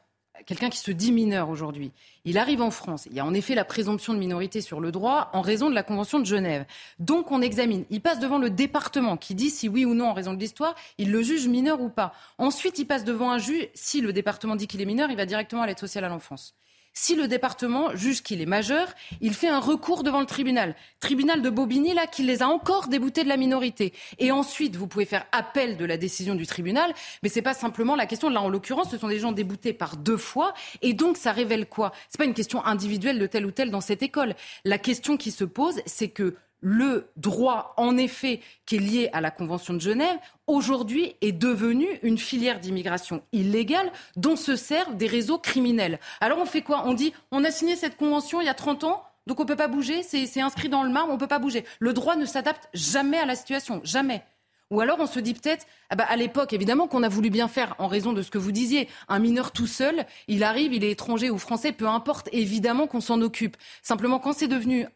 quelqu'un 0.51 0.69
qui 0.69 0.79
se 0.79 0.91
dit 0.91 1.13
mineur 1.13 1.47
aujourd'hui, 1.47 1.93
il 2.25 2.37
arrive 2.37 2.61
en 2.61 2.71
France. 2.71 3.07
Il 3.09 3.15
y 3.15 3.21
a 3.21 3.25
en 3.25 3.33
effet 3.33 3.55
la 3.55 3.63
présomption 3.63 4.13
de 4.13 4.19
minorité 4.19 4.59
sur 4.59 4.81
le 4.81 4.91
droit 4.91 5.29
en 5.31 5.39
raison 5.39 5.69
de 5.69 5.75
la 5.75 5.81
Convention 5.81 6.19
de 6.19 6.25
Genève. 6.25 6.65
Donc 6.99 7.31
on 7.31 7.41
examine. 7.41 7.85
Il 7.89 8.01
passe 8.01 8.19
devant 8.19 8.37
le 8.37 8.49
département 8.49 9.15
qui 9.15 9.33
dit 9.33 9.49
si 9.49 9.69
oui 9.69 9.85
ou 9.85 9.93
non 9.93 10.09
en 10.09 10.13
raison 10.13 10.33
de 10.33 10.39
l'histoire, 10.39 10.75
il 10.97 11.09
le 11.09 11.21
juge 11.21 11.47
mineur 11.47 11.79
ou 11.79 11.87
pas. 11.87 12.11
Ensuite, 12.37 12.79
il 12.79 12.85
passe 12.85 13.05
devant 13.05 13.31
un 13.31 13.37
juge. 13.37 13.69
Si 13.75 14.01
le 14.01 14.11
département 14.11 14.57
dit 14.57 14.67
qu'il 14.67 14.81
est 14.81 14.85
mineur, 14.85 15.09
il 15.09 15.15
va 15.15 15.25
directement 15.25 15.61
à 15.61 15.67
l'aide 15.67 15.79
sociale 15.79 16.03
à 16.03 16.09
l'enfance. 16.09 16.53
Si 16.93 17.15
le 17.15 17.27
département 17.27 17.95
juge 17.95 18.21
qu'il 18.21 18.41
est 18.41 18.45
majeur, 18.45 18.93
il 19.21 19.33
fait 19.33 19.47
un 19.47 19.59
recours 19.59 20.03
devant 20.03 20.19
le 20.19 20.25
tribunal. 20.25 20.75
Tribunal 20.99 21.41
de 21.41 21.49
Bobigny, 21.49 21.93
là, 21.93 22.05
qui 22.05 22.23
les 22.23 22.43
a 22.43 22.47
encore 22.47 22.89
déboutés 22.89 23.23
de 23.23 23.29
la 23.29 23.37
minorité. 23.37 23.93
Et 24.19 24.31
ensuite, 24.31 24.75
vous 24.75 24.87
pouvez 24.87 25.05
faire 25.05 25.25
appel 25.31 25.77
de 25.77 25.85
la 25.85 25.95
décision 25.95 26.35
du 26.35 26.45
tribunal, 26.45 26.93
mais 27.23 27.29
c'est 27.29 27.41
pas 27.41 27.53
simplement 27.53 27.95
la 27.95 28.05
question. 28.05 28.29
Là, 28.29 28.41
en 28.41 28.49
l'occurrence, 28.49 28.91
ce 28.91 28.97
sont 28.97 29.07
des 29.07 29.19
gens 29.19 29.31
déboutés 29.31 29.71
par 29.71 29.95
deux 29.95 30.17
fois. 30.17 30.53
Et 30.81 30.93
donc, 30.93 31.15
ça 31.15 31.31
révèle 31.31 31.65
quoi? 31.65 31.93
C'est 32.09 32.17
pas 32.17 32.25
une 32.25 32.33
question 32.33 32.65
individuelle 32.65 33.19
de 33.19 33.27
tel 33.27 33.45
ou 33.45 33.51
tel 33.51 33.71
dans 33.71 33.81
cette 33.81 34.03
école. 34.03 34.35
La 34.65 34.77
question 34.77 35.15
qui 35.15 35.31
se 35.31 35.45
pose, 35.45 35.81
c'est 35.85 36.09
que 36.09 36.35
le 36.61 37.09
droit, 37.17 37.73
en 37.77 37.97
effet, 37.97 38.39
qui 38.65 38.75
est 38.75 38.79
lié 38.79 39.09
à 39.13 39.21
la 39.21 39.31
Convention 39.31 39.73
de 39.73 39.81
Genève, 39.81 40.17
aujourd'hui 40.47 41.15
est 41.21 41.31
devenu 41.31 41.87
une 42.03 42.17
filière 42.17 42.59
d'immigration 42.59 43.23
illégale 43.33 43.91
dont 44.15 44.35
se 44.35 44.55
servent 44.55 44.95
des 44.95 45.07
réseaux 45.07 45.39
criminels. 45.39 45.99
Alors 46.19 46.37
on 46.37 46.45
fait 46.45 46.61
quoi? 46.61 46.83
On 46.85 46.93
dit, 46.93 47.13
on 47.31 47.43
a 47.43 47.51
signé 47.51 47.75
cette 47.75 47.97
convention 47.97 48.41
il 48.41 48.45
y 48.45 48.49
a 48.49 48.53
30 48.53 48.83
ans, 48.83 49.03
donc 49.27 49.39
on 49.39 49.43
ne 49.43 49.47
peut 49.47 49.55
pas 49.55 49.67
bouger, 49.67 50.03
c'est 50.03 50.41
inscrit 50.41 50.69
dans 50.69 50.83
le 50.83 50.89
marbre, 50.89 51.09
on 51.09 51.15
ne 51.15 51.19
peut 51.19 51.27
pas 51.27 51.39
bouger. 51.39 51.65
Le 51.79 51.93
droit 51.93 52.15
ne 52.15 52.25
s'adapte 52.25 52.69
jamais 52.73 53.17
à 53.17 53.25
la 53.25 53.35
situation, 53.35 53.81
jamais. 53.83 54.23
Ou 54.71 54.79
alors 54.79 54.97
on 54.99 55.05
se 55.05 55.19
dit 55.19 55.33
peut-être, 55.33 55.65
ah 55.89 55.95
bah, 55.95 56.05
à 56.07 56.15
l'époque, 56.15 56.53
évidemment 56.53 56.87
qu'on 56.87 57.03
a 57.03 57.09
voulu 57.09 57.29
bien 57.29 57.49
faire 57.49 57.75
en 57.77 57.87
raison 57.87 58.13
de 58.13 58.21
ce 58.21 58.31
que 58.31 58.37
vous 58.37 58.53
disiez. 58.53 58.87
Un 59.09 59.19
mineur 59.19 59.51
tout 59.51 59.67
seul, 59.67 60.05
il 60.29 60.43
arrive, 60.43 60.73
il 60.73 60.85
est 60.85 60.91
étranger 60.91 61.29
ou 61.29 61.37
français, 61.37 61.73
peu 61.73 61.87
importe, 61.87 62.29
évidemment 62.31 62.87
qu'on 62.87 63.01
s'en 63.01 63.21
occupe. 63.21 63.57
Simplement, 63.81 64.17
quand 64.17 64.31
c'est 64.31 64.47
devenu 64.47 64.87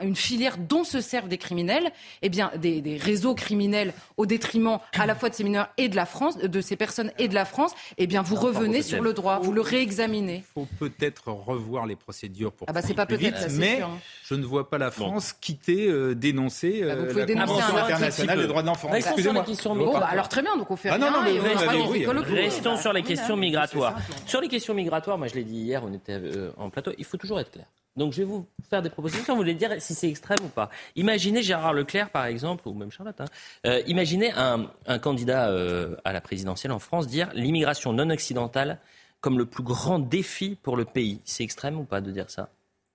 une 0.00 0.14
filière 0.14 0.58
dont 0.58 0.84
se 0.84 1.00
servent 1.00 1.28
des 1.28 1.38
criminels, 1.38 1.90
eh 2.20 2.28
bien, 2.28 2.52
des, 2.60 2.98
réseaux 3.00 3.34
criminels 3.34 3.94
au 4.18 4.26
détriment 4.26 4.78
à 4.98 5.06
la 5.06 5.14
fois 5.14 5.30
de 5.30 5.34
ces 5.34 5.44
mineurs 5.44 5.70
et 5.78 5.88
de 5.88 5.96
la 5.96 6.04
France, 6.04 6.36
de 6.36 6.60
ces 6.60 6.76
personnes 6.76 7.10
et 7.18 7.26
de 7.26 7.34
la 7.34 7.46
France, 7.46 7.72
eh 7.96 8.06
bien, 8.06 8.20
vous 8.20 8.36
revenez 8.36 8.82
sur 8.82 9.02
le 9.02 9.14
droit, 9.14 9.38
vous 9.38 9.52
le 9.52 9.62
réexaminez. 9.62 10.44
Il 10.56 10.66
faut 10.66 10.68
peut-être 10.78 11.28
revoir 11.28 11.86
les 11.86 11.96
procédures 11.96 12.52
pour. 12.52 12.68
Ah 12.68 12.74
bah 12.74 12.82
c'est 12.82 12.92
pas 12.92 13.06
peut-être, 13.06 13.50
mais 13.52 13.80
hein. 13.80 13.90
je 14.24 14.34
ne 14.34 14.44
vois 14.44 14.68
pas 14.68 14.76
la 14.76 14.90
France 14.90 15.32
quitter, 15.32 15.88
euh, 15.88 16.14
dénoncer 16.14 16.82
bah, 16.82 16.88
euh, 16.88 17.26
la 17.26 17.46
Convention 17.46 17.76
internationale 17.76 18.38
des 18.38 18.46
droits 18.46 18.62
de 18.62 18.66
l'enfant. 18.66 18.90
Excusez-moi. 19.26 20.00
Bah, 20.00 20.06
alors 20.10 20.28
très 20.28 20.42
bien, 20.42 20.56
donc 20.56 20.70
on 20.70 20.76
fait 20.76 20.88
ah, 20.88 20.94
rien. 20.94 21.10
Non, 21.10 22.14
non, 22.14 22.22
restons 22.22 22.76
sur 22.76 22.92
les 22.92 23.02
questions 23.02 23.36
migratoires. 23.36 23.96
Sur 24.26 24.40
les 24.40 24.48
questions 24.48 24.74
migratoires, 24.74 25.18
moi 25.18 25.26
je 25.26 25.34
l'ai 25.34 25.44
dit 25.44 25.56
hier, 25.56 25.82
on 25.84 25.92
était 25.92 26.14
euh, 26.14 26.50
en 26.56 26.70
plateau, 26.70 26.92
il 26.98 27.04
faut 27.04 27.16
toujours 27.16 27.40
être 27.40 27.50
clair. 27.50 27.66
Donc 27.94 28.12
je 28.12 28.18
vais 28.18 28.24
vous 28.24 28.46
faire 28.70 28.80
des 28.80 28.88
propositions, 28.88 29.34
vous 29.34 29.40
voulez 29.40 29.54
dire 29.54 29.70
si 29.78 29.94
c'est 29.94 30.08
extrême 30.08 30.38
ou 30.42 30.48
pas. 30.48 30.70
Imaginez 30.96 31.42
Gérard 31.42 31.74
Leclerc, 31.74 32.10
par 32.10 32.24
exemple, 32.24 32.66
ou 32.66 32.72
même 32.72 32.90
Charlotte, 32.90 33.20
hein. 33.20 33.26
euh, 33.66 33.82
imaginez 33.86 34.32
un, 34.34 34.66
un 34.86 34.98
candidat 34.98 35.50
euh, 35.50 35.96
à 36.04 36.12
la 36.12 36.22
présidentielle 36.22 36.72
en 36.72 36.78
France 36.78 37.06
dire 37.06 37.28
l'immigration 37.34 37.92
non 37.92 38.08
occidentale 38.10 38.78
comme 39.20 39.38
le 39.38 39.46
plus 39.46 39.62
grand 39.62 39.98
défi 39.98 40.56
pour 40.60 40.76
le 40.76 40.84
pays. 40.84 41.20
C'est 41.24 41.44
extrême 41.44 41.78
ou 41.78 41.84
pas 41.84 42.00
de 42.00 42.10
dire 42.10 42.30
ça? 42.30 42.48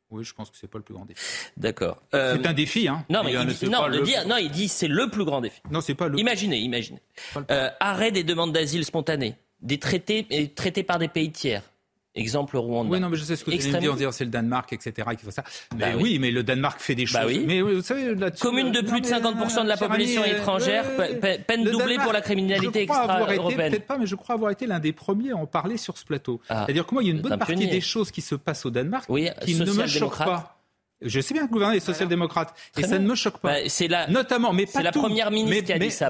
Oui, 0.10 0.24
je 0.24 0.34
pense 0.34 0.50
que 0.50 0.58
c'est 0.58 0.70
pas 0.70 0.78
le 0.78 0.84
plus 0.84 0.93
grand 0.93 1.06
défi. 1.06 1.22
D'accord. 1.58 2.02
Euh, 2.13 2.38
c'est 2.39 2.48
un 2.48 2.54
défi, 2.54 2.88
hein. 2.88 3.06
Non, 3.10 3.24
mais 3.24 3.34
il 3.34 3.46
dit, 3.46 3.70
non, 3.70 3.89
de 3.89 4.00
dire, 4.00 4.26
non, 4.28 4.38
il 4.38 4.50
dit 4.50 4.67
c'est 4.67 4.88
le 4.88 5.10
plus 5.10 5.26
grand 5.26 5.41
défi. 5.41 5.62
Non, 5.70 5.82
c'est 5.82 5.96
pas 5.96 6.08
le. 6.08 6.17
Imaginez, 6.17 6.58
imaginez. 6.60 7.02
Euh, 7.52 7.70
arrêt 7.80 8.12
des 8.12 8.24
demandes 8.24 8.54
d'asile 8.54 8.86
spontanées, 8.86 9.36
des 9.62 9.80
traités 9.80 10.52
traités 10.56 10.84
par 10.84 11.00
des 11.00 11.10
pays 11.10 11.32
tiers. 11.32 11.63
Exemple 12.17 12.58
Rwanda. 12.58 12.91
Oui, 12.91 12.99
non, 12.99 13.10
mais 13.10 13.17
je 13.17 13.23
sais 13.23 13.36
ce 13.36 13.45
que 13.45 13.51
tu 13.51 13.58
veux 13.58 13.95
dire. 13.95 14.13
C'est 14.13 14.25
le 14.25 14.32
Danemark, 14.32 14.73
etc. 14.73 15.08
qui 15.17 15.25
fait 15.25 15.32
ça. 15.32 15.43
Bah 15.75 15.88
mais 15.89 15.95
oui. 15.95 16.17
mais 16.19 16.32
le 16.32 16.43
Danemark 16.43 16.80
fait 16.80 16.95
des 16.95 17.06
bah 17.06 17.21
choses. 17.21 17.32
oui. 17.32 17.43
Mais 17.45 17.62
vous 17.62 17.82
savez, 17.82 18.15
Commune 18.39 18.71
de 18.71 18.82
plus 18.82 19.01
de 19.01 19.08
50% 19.08 19.63
de 19.63 19.67
la 19.67 19.77
population 19.77 20.25
étrangère, 20.25 20.86
peine 21.47 21.63
doublée 21.63 21.97
pour 21.97 22.13
la 22.13 22.21
criminalité 22.21 22.84
extra-européenne. 22.84 23.71
Peut-être 23.71 23.88
pas, 23.88 23.97
mais 23.97 24.08
je 24.08 24.15
crois 24.15 24.36
avoir 24.36 24.51
été 24.51 24.65
l'un 24.65 24.80
des 24.80 24.93
premiers 24.93 25.32
à 25.32 25.38
en 25.38 25.45
parler 25.45 25.77
sur 25.77 25.97
ce 25.97 26.06
plateau. 26.06 26.41
Ah. 26.49 26.63
C'est-à-dire 26.65 26.86
que 26.86 26.93
moi, 26.93 27.03
il 27.03 27.08
y 27.08 27.12
a 27.12 27.13
une 27.13 27.21
bonne 27.21 27.38
partie 27.38 27.67
des 27.67 27.82
choses 27.82 28.12
qui 28.12 28.21
se 28.21 28.36
passent 28.36 28.65
au 28.65 28.69
Danemark 28.69 29.10
qui 29.43 29.56
ne 29.56 29.71
me 29.71 29.88
choquent 29.88 30.17
pas. 30.17 30.53
Je 31.01 31.19
sais 31.19 31.34
bien 31.34 31.43
que 31.43 31.49
le 31.49 31.53
gouvernement 31.53 31.77
est 31.77 31.86
social-démocrate 31.86 32.56
et 32.77 32.84
ça 32.84 32.97
ne 32.97 33.08
me 33.08 33.15
choque 33.15 33.38
pas. 33.38 33.53
Bah, 33.53 33.60
c'est 33.67 33.88
la, 33.88 34.08
notamment, 34.08 34.51
mais 34.51 34.65
pas 34.65 34.82
la 34.82 34.91
première 34.91 35.32
ministre 35.32 35.65
qui 35.65 35.73
a 35.73 35.80
dit 35.80 35.91
ça, 35.91 36.10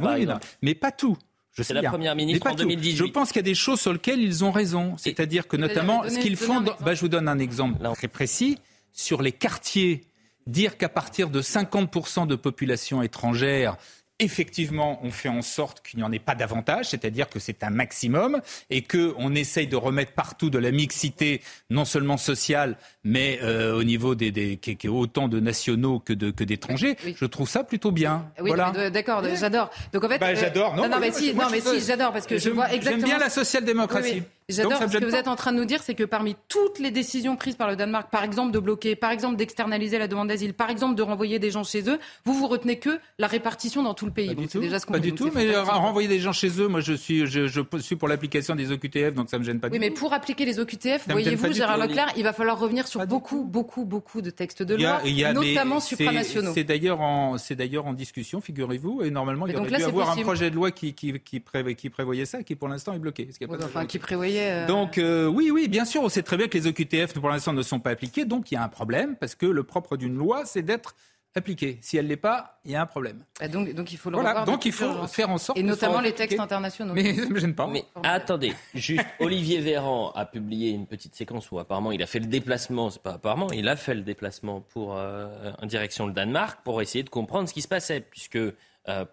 mais 0.62 0.76
pas 0.76 0.91
tout. 0.91 1.17
C'est 1.63 1.74
la 1.74 1.89
première 1.89 2.15
ministre 2.15 2.48
en 2.48 2.56
2018. 2.56 2.98
Je 2.98 3.04
pense 3.06 3.30
qu'il 3.30 3.38
y 3.38 3.39
a 3.39 3.43
des 3.43 3.56
choses 3.56 3.80
sur 3.80 3.93
lesquelles 3.93 4.22
ils 4.22 4.43
ont 4.43 4.52
raison. 4.52 4.96
C'est-à-dire 4.98 5.48
que 5.48 5.58
notamment, 5.58 6.04
ce 6.08 6.20
qu'ils 6.20 6.38
font... 6.38 6.62
Bah, 6.62 6.93
je 6.93 7.02
vous 7.02 7.10
donne 7.10 7.28
un 7.28 7.39
exemple 7.39 7.84
très 7.96 8.08
précis. 8.08 8.58
Sur 8.93 9.22
les 9.22 9.32
quartiers, 9.32 10.06
dire 10.48 10.78
qu'à 10.78 10.89
partir 10.89 11.30
de 11.30 11.41
50% 11.41 12.26
de 12.26 12.36
population 12.36 13.04
étrangère, 13.04 13.78
effectivement, 14.19 14.99
on 15.03 15.12
fait 15.12 15.30
en 15.30 15.41
sorte 15.41 15.86
qu'il 15.86 15.99
n'y 15.99 16.06
en 16.06 16.12
ait 16.12 16.19
pas 16.19 16.36
davantage, 16.36 16.89
c'est-à-dire 16.89 17.30
que 17.30 17.39
c'est 17.39 17.63
un 17.63 17.69
maximum 17.69 18.41
et 18.69 18.82
qu'on 18.82 19.36
essaye 19.36 19.67
de 19.67 19.75
remettre 19.75 20.13
partout 20.13 20.49
de 20.49 20.58
la 20.58 20.71
mixité, 20.71 21.41
non 21.69 21.86
seulement 21.86 22.17
sociale, 22.17 22.77
mais 23.03 23.39
euh, 23.43 23.77
au 23.77 23.84
niveau 23.84 24.15
des, 24.15 24.32
des 24.32 24.58
qui, 24.58 24.75
qui 24.75 24.88
autant 24.88 25.27
de 25.27 25.39
nationaux 25.39 25.99
que 25.99 26.13
de 26.13 26.32
que 26.32 26.43
d'étrangers. 26.43 26.97
Je 27.03 27.25
trouve 27.25 27.47
ça 27.47 27.63
plutôt 27.63 27.91
bien. 27.91 28.30
Oui, 28.39 28.51
voilà. 28.56 28.89
d'accord, 28.89 29.23
j'adore. 29.36 29.69
Donc 29.93 30.03
en 30.03 30.10
fait, 30.10 30.19
bah, 30.19 30.34
j'adore. 30.34 30.75
Non, 30.75 30.89
non, 30.89 30.99
mais 30.99 31.12
si, 31.12 31.34
non, 31.34 31.49
mais 31.51 31.62
si, 31.62 31.82
j'adore 31.82 32.12
parce 32.12 32.25
que 32.25 32.38
je, 32.38 32.49
vois 32.49 32.71
exactement. 32.73 33.08
J'aime 33.08 33.17
bien 33.17 33.19
la 33.19 33.30
social-démocratie. 33.30 34.23
J'adore. 34.50 34.78
Ce 34.78 34.98
que 34.98 35.04
vous 35.04 35.16
êtes 35.16 35.28
en 35.28 35.36
train 35.36 35.52
de 35.52 35.58
nous 35.58 35.66
dire, 35.66 35.84
c'est 35.84 35.94
que 35.94 36.06
parmi 36.06 36.38
toutes 36.48 36.80
les 36.80 36.90
décisions 36.90 37.36
prises 37.36 37.58
par 37.58 37.68
le 37.68 37.76
Danemark, 37.76 38.10
par 38.10 38.24
exemple 38.24 38.54
de 38.54 38.60
bloquer, 38.60 38.96
par 38.96 39.12
exemple 39.12 39.36
d'externaliser 39.36 39.98
la 39.98 40.08
demande 40.08 40.30
d'asile, 40.30 40.54
par 40.54 40.70
exemple 40.70 40.96
de 40.96 41.02
renvoyer 41.02 41.38
des 41.38 41.52
gens 41.52 41.66
chez 41.66 41.90
eux, 41.90 42.00
vous 42.24 42.34
vous 42.34 42.48
retenez 42.48 42.80
que 42.80 42.98
la 43.20 43.28
répartition 43.28 43.84
dans 43.84 43.94
tout 43.94 44.06
le 44.06 44.14
pays. 44.14 44.28
Pas 44.28 44.42
du 44.42 44.48
tout. 44.48 44.62
Déjà 44.62 44.80
ce 44.80 44.86
pas 44.86 45.00
du 45.00 45.12
tout. 45.12 45.30
Mais 45.36 45.54
renvoyer 45.58 46.08
des 46.08 46.20
gens 46.20 46.32
chez 46.32 46.48
eux, 46.62 46.70
moi 46.70 46.80
je 46.80 46.94
suis, 46.94 47.28
je, 47.28 47.48
je 47.48 47.62
suis 47.82 47.98
pour 47.98 48.08
l'application 48.08 48.56
des 48.56 48.72
OQTF, 48.72 49.14
donc 49.16 49.30
ça 49.30 49.38
me 49.38 49.44
gêne 49.44 49.60
pas. 49.60 49.68
Oui, 49.68 49.80
mais 49.80 49.92
pour 49.92 50.14
appliquer 50.14 50.46
les 50.46 50.60
OQTF, 50.60 51.10
voyez-vous, 51.10 51.52
Gérard 51.52 51.78
Leclerc, 51.78 52.14
il 52.16 52.24
va 52.24 52.32
falloir 52.32 52.58
revenir 52.58 52.88
sur 52.88 53.06
beaucoup, 53.06 53.44
beaucoup, 53.44 53.84
beaucoup 53.84 54.22
de 54.22 54.30
textes 54.30 54.64
de 54.64 54.76
loi, 54.76 55.02
notamment 55.34 55.82
supranationaux. 55.82 56.54
C'est 56.54 56.64
d'ailleurs 56.64 57.02
en, 57.02 57.38
c'est 57.38 57.56
d'ailleurs 57.56 57.86
en 57.86 57.92
discussion, 57.92 58.40
figurez-vous, 58.40 59.02
et 59.04 59.12
normalement 59.12 59.46
il 59.46 59.54
y 59.54 59.58
aurait 59.58 59.68
dû 59.68 59.84
avoir 59.84 60.12
un 60.12 60.22
projet 60.22 60.50
de 60.50 60.56
loi 60.56 60.72
qui, 60.72 60.94
qui, 60.94 61.20
qui, 61.20 61.42
prévoyait 61.42 62.26
ça, 62.26 62.44
qui 62.44 62.56
pour 62.56 62.70
l'instant 62.70 62.94
est 62.94 63.00
bloqué. 63.00 63.28
enfin, 63.62 63.86
qui 63.86 64.00
prévoyait. 64.00 64.37
Euh, 64.39 64.67
donc 64.67 64.97
euh, 64.97 65.26
oui, 65.28 65.52
oui, 65.52 65.67
bien 65.67 65.86
sûr, 65.86 66.02
on 66.04 66.10
sait 66.10 66.23
très 66.23 66.38
bien 66.38 66.47
que 66.47 66.58
les 66.58 66.67
OQTF 66.67 67.13
pour 67.13 67.30
l'instant 67.30 67.54
ne 67.54 67.62
sont 67.62 67.80
pas 67.80 67.91
appliqués, 67.91 68.26
donc 68.26 68.52
il 68.52 68.56
y 68.56 68.58
a 68.58 68.63
un 68.63 68.69
problème 68.69 69.15
parce 69.15 69.36
que 69.36 69.45
le 69.45 69.63
propre 69.63 69.97
d'une 69.97 70.15
loi, 70.15 70.45
c'est 70.45 70.62
d'être 70.62 70.95
appliquée. 71.38 71.78
Si 71.82 71.97
elle 71.97 72.05
ne 72.05 72.09
l'est 72.09 72.18
pas, 72.18 72.59
il 72.66 72.72
y 72.72 72.76
a 72.76 72.82
un 72.82 72.86
problème. 72.86 73.24
Bah, 73.39 73.47
donc, 73.47 73.74
donc 73.74 73.91
il 73.91 73.97
faut 73.97 74.09
le 74.09 74.18
voilà, 74.18 74.43
Donc 74.43 74.66
il 74.66 74.72
faut 74.72 75.07
faire 75.07 75.30
en 75.30 75.38
sorte. 75.38 75.57
Et 75.57 75.64
notamment 75.64 76.01
les 76.01 76.14
textes 76.14 76.39
internationaux. 76.39 76.93
Mais 76.93 77.14
ça 77.16 77.26
ne 77.26 77.34
me 77.34 77.39
gêne 77.39 77.55
pas. 77.55 77.68
Mais 77.68 77.86
attendez, 78.03 78.53
juste 78.74 79.05
Olivier 79.20 79.59
Véran 79.59 80.12
a 80.12 80.26
publié 80.26 80.72
une 80.72 80.88
petite 80.88 81.16
séquence 81.16 81.49
où 81.51 81.59
apparemment 81.59 81.91
il 81.91 82.01
a 82.01 82.07
fait 82.07 82.20
le 82.20 82.26
déplacement, 82.26 82.89
c'est 82.89 83.01
pas 83.01 83.14
apparemment, 83.14 83.51
il 83.51 83.68
a 83.70 83.76
fait 83.76 83.93
le 83.93 84.01
déplacement 84.01 84.62
pour 84.62 84.95
euh, 84.97 85.51
en 85.62 85.66
direction 85.66 86.07
le 86.07 86.14
Danemark 86.14 86.59
pour 86.64 86.82
essayer 86.82 87.03
de 87.03 87.09
comprendre 87.09 87.47
ce 87.47 87.53
qui 87.53 87.62
se 87.62 87.68
passait, 87.68 88.01
puisque 88.01 88.38
euh, 88.38 89.05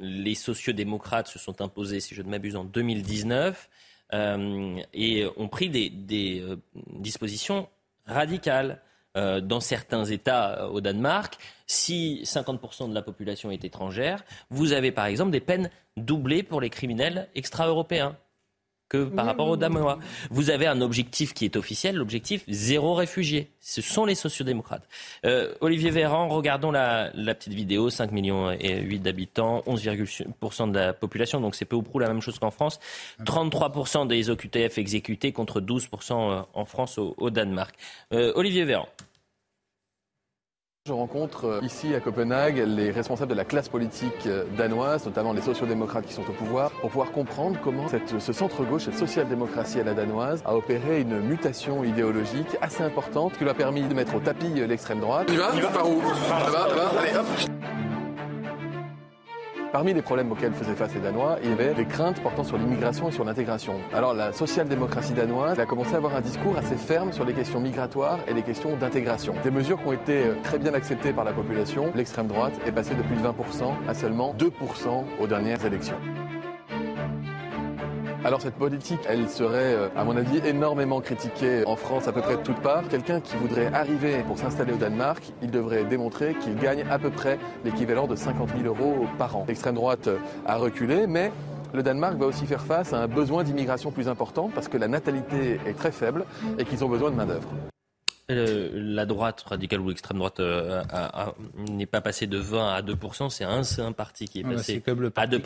les 0.00 0.34
sociodémocrates 0.34 1.28
se 1.28 1.38
sont 1.38 1.60
imposés, 1.60 2.00
si 2.00 2.14
je 2.14 2.22
ne 2.22 2.28
m'abuse, 2.28 2.56
en 2.56 2.64
2019 2.64 3.68
euh, 3.68 3.91
et 4.12 5.26
ont 5.36 5.48
pris 5.48 5.70
des, 5.70 5.88
des 5.88 6.44
dispositions 6.98 7.68
radicales. 8.06 8.80
Euh, 9.14 9.42
dans 9.42 9.60
certains 9.60 10.06
États 10.06 10.62
euh, 10.62 10.68
au 10.68 10.80
Danemark, 10.80 11.36
si 11.66 12.22
50% 12.24 12.88
de 12.88 12.94
la 12.94 13.02
population 13.02 13.50
est 13.50 13.62
étrangère, 13.62 14.24
vous 14.48 14.72
avez 14.72 14.90
par 14.90 15.04
exemple 15.04 15.32
des 15.32 15.40
peines 15.40 15.68
doublées 15.98 16.42
pour 16.42 16.62
les 16.62 16.70
criminels 16.70 17.28
extra-européens 17.34 18.16
que 18.92 19.04
par 19.04 19.24
rapport 19.24 19.48
aux 19.48 19.56
Damois. 19.56 19.98
Vous 20.30 20.50
avez 20.50 20.66
un 20.66 20.82
objectif 20.82 21.32
qui 21.32 21.46
est 21.46 21.56
officiel, 21.56 21.96
l'objectif 21.96 22.44
zéro 22.48 22.94
réfugié. 22.94 23.48
Ce 23.60 23.80
sont 23.80 24.04
les 24.04 24.14
sociodémocrates. 24.14 24.86
Euh, 25.24 25.54
Olivier 25.62 25.90
Véran, 25.90 26.28
regardons 26.28 26.70
la, 26.70 27.10
petite 27.14 27.54
vidéo, 27.54 27.88
5 27.88 28.12
millions 28.12 28.50
et 28.50 28.82
8 28.82 28.98
d'habitants, 28.98 29.62
11,% 29.66 30.70
de 30.70 30.78
la 30.78 30.92
population, 30.92 31.40
donc 31.40 31.54
c'est 31.54 31.64
peu 31.64 31.76
ou 31.76 31.82
prou 31.82 32.00
la 32.00 32.08
même 32.08 32.20
chose 32.20 32.38
qu'en 32.38 32.50
France. 32.50 32.80
33% 33.24 34.06
des 34.06 34.28
OQTF 34.28 34.76
exécutés 34.76 35.32
contre 35.32 35.62
12% 35.62 36.44
en 36.52 36.64
France 36.66 36.98
au, 36.98 37.14
au 37.16 37.30
Danemark. 37.30 37.74
Euh, 38.12 38.32
Olivier 38.34 38.64
Véran. 38.64 38.88
Je 40.84 40.92
rencontre 40.92 41.44
euh, 41.44 41.60
ici 41.62 41.94
à 41.94 42.00
Copenhague 42.00 42.56
les 42.66 42.90
responsables 42.90 43.30
de 43.30 43.36
la 43.36 43.44
classe 43.44 43.68
politique 43.68 44.26
euh, 44.26 44.42
danoise, 44.58 45.06
notamment 45.06 45.32
les 45.32 45.40
sociodémocrates 45.40 46.04
qui 46.04 46.12
sont 46.12 46.28
au 46.28 46.32
pouvoir, 46.32 46.72
pour 46.72 46.90
pouvoir 46.90 47.12
comprendre 47.12 47.56
comment 47.62 47.86
ce 47.86 48.32
centre-gauche, 48.32 48.86
cette 48.86 48.98
social-démocratie 48.98 49.78
à 49.78 49.84
la 49.84 49.94
danoise, 49.94 50.42
a 50.44 50.56
opéré 50.56 51.00
une 51.00 51.20
mutation 51.20 51.84
idéologique 51.84 52.56
assez 52.60 52.82
importante 52.82 53.34
qui 53.34 53.44
lui 53.44 53.50
a 53.50 53.54
permis 53.54 53.82
de 53.82 53.94
mettre 53.94 54.16
au 54.16 54.18
tapis 54.18 54.54
euh, 54.56 54.66
l'extrême 54.66 54.98
droite. 54.98 55.28
Il 55.30 55.38
va 55.38 55.52
Il 55.54 55.62
va 55.62 55.68
par 55.68 55.88
où? 55.88 56.02
Allez, 56.98 57.16
hop 57.16 57.26
Parmi 59.72 59.94
les 59.94 60.02
problèmes 60.02 60.30
auxquels 60.30 60.52
faisaient 60.52 60.74
face 60.74 60.94
les 60.94 61.00
Danois, 61.00 61.38
il 61.42 61.48
y 61.48 61.52
avait 61.54 61.72
des 61.72 61.86
craintes 61.86 62.22
portant 62.22 62.44
sur 62.44 62.58
l'immigration 62.58 63.08
et 63.08 63.12
sur 63.12 63.24
l'intégration. 63.24 63.80
Alors 63.94 64.12
la 64.12 64.30
social-démocratie 64.30 65.14
danoise 65.14 65.58
a 65.58 65.64
commencé 65.64 65.94
à 65.94 65.96
avoir 65.96 66.14
un 66.14 66.20
discours 66.20 66.58
assez 66.58 66.76
ferme 66.76 67.10
sur 67.10 67.24
les 67.24 67.32
questions 67.32 67.58
migratoires 67.58 68.18
et 68.28 68.34
les 68.34 68.42
questions 68.42 68.76
d'intégration. 68.76 69.34
Des 69.42 69.50
mesures 69.50 69.80
qui 69.80 69.88
ont 69.88 69.92
été 69.94 70.26
euh, 70.26 70.34
très 70.42 70.58
bien 70.58 70.74
acceptées 70.74 71.14
par 71.14 71.24
la 71.24 71.32
population. 71.32 71.90
L'extrême 71.94 72.26
droite 72.26 72.52
est 72.66 72.72
passée 72.72 72.94
de 72.94 73.02
plus 73.02 73.16
de 73.16 73.22
20% 73.22 73.72
à 73.88 73.94
seulement 73.94 74.34
2% 74.34 75.04
aux 75.18 75.26
dernières 75.26 75.64
élections. 75.64 75.96
Alors 78.24 78.40
cette 78.40 78.54
politique, 78.54 79.00
elle 79.08 79.28
serait, 79.28 79.74
euh, 79.74 79.88
à 79.96 80.04
mon 80.04 80.16
avis, 80.16 80.40
énormément 80.46 81.00
critiquée 81.00 81.64
en 81.66 81.74
France 81.74 82.06
à 82.06 82.12
peu 82.12 82.20
près 82.20 82.36
de 82.36 82.42
toutes 82.42 82.60
parts. 82.60 82.86
Quelqu'un 82.88 83.20
qui 83.20 83.34
voudrait 83.36 83.66
arriver 83.74 84.22
pour 84.28 84.38
s'installer 84.38 84.72
au 84.72 84.76
Danemark, 84.76 85.32
il 85.42 85.50
devrait 85.50 85.84
démontrer 85.84 86.34
qu'il 86.34 86.54
gagne 86.56 86.84
à 86.88 87.00
peu 87.00 87.10
près 87.10 87.40
l'équivalent 87.64 88.06
de 88.06 88.14
50 88.14 88.50
000 88.56 88.72
euros 88.72 89.06
par 89.18 89.36
an. 89.36 89.44
L'extrême 89.48 89.74
droite 89.74 90.08
a 90.46 90.56
reculé, 90.56 91.08
mais 91.08 91.32
le 91.74 91.82
Danemark 91.82 92.16
va 92.16 92.26
aussi 92.26 92.46
faire 92.46 92.62
face 92.62 92.92
à 92.92 92.98
un 92.98 93.08
besoin 93.08 93.42
d'immigration 93.42 93.90
plus 93.90 94.08
important 94.08 94.50
parce 94.54 94.68
que 94.68 94.76
la 94.76 94.86
natalité 94.86 95.58
est 95.66 95.76
très 95.76 95.90
faible 95.90 96.24
et 96.58 96.64
qu'ils 96.64 96.84
ont 96.84 96.88
besoin 96.88 97.10
de 97.10 97.16
main-d'œuvre. 97.16 97.48
Euh, 98.32 98.70
la 98.74 99.06
droite 99.06 99.42
radicale 99.42 99.80
ou 99.80 99.88
l'extrême 99.88 100.18
droite 100.18 100.40
euh, 100.40 100.82
n'est 101.56 101.86
pas 101.86 102.00
passée 102.00 102.26
de 102.26 102.38
20 102.38 102.74
à 102.74 102.82
2% 102.82 103.30
C'est 103.30 103.44
un, 103.44 103.62
un 103.86 103.92
parti 103.92 104.28
qui 104.28 104.40
est 104.40 104.42
passé 104.42 104.82
à 105.16 105.26
2 105.26 105.42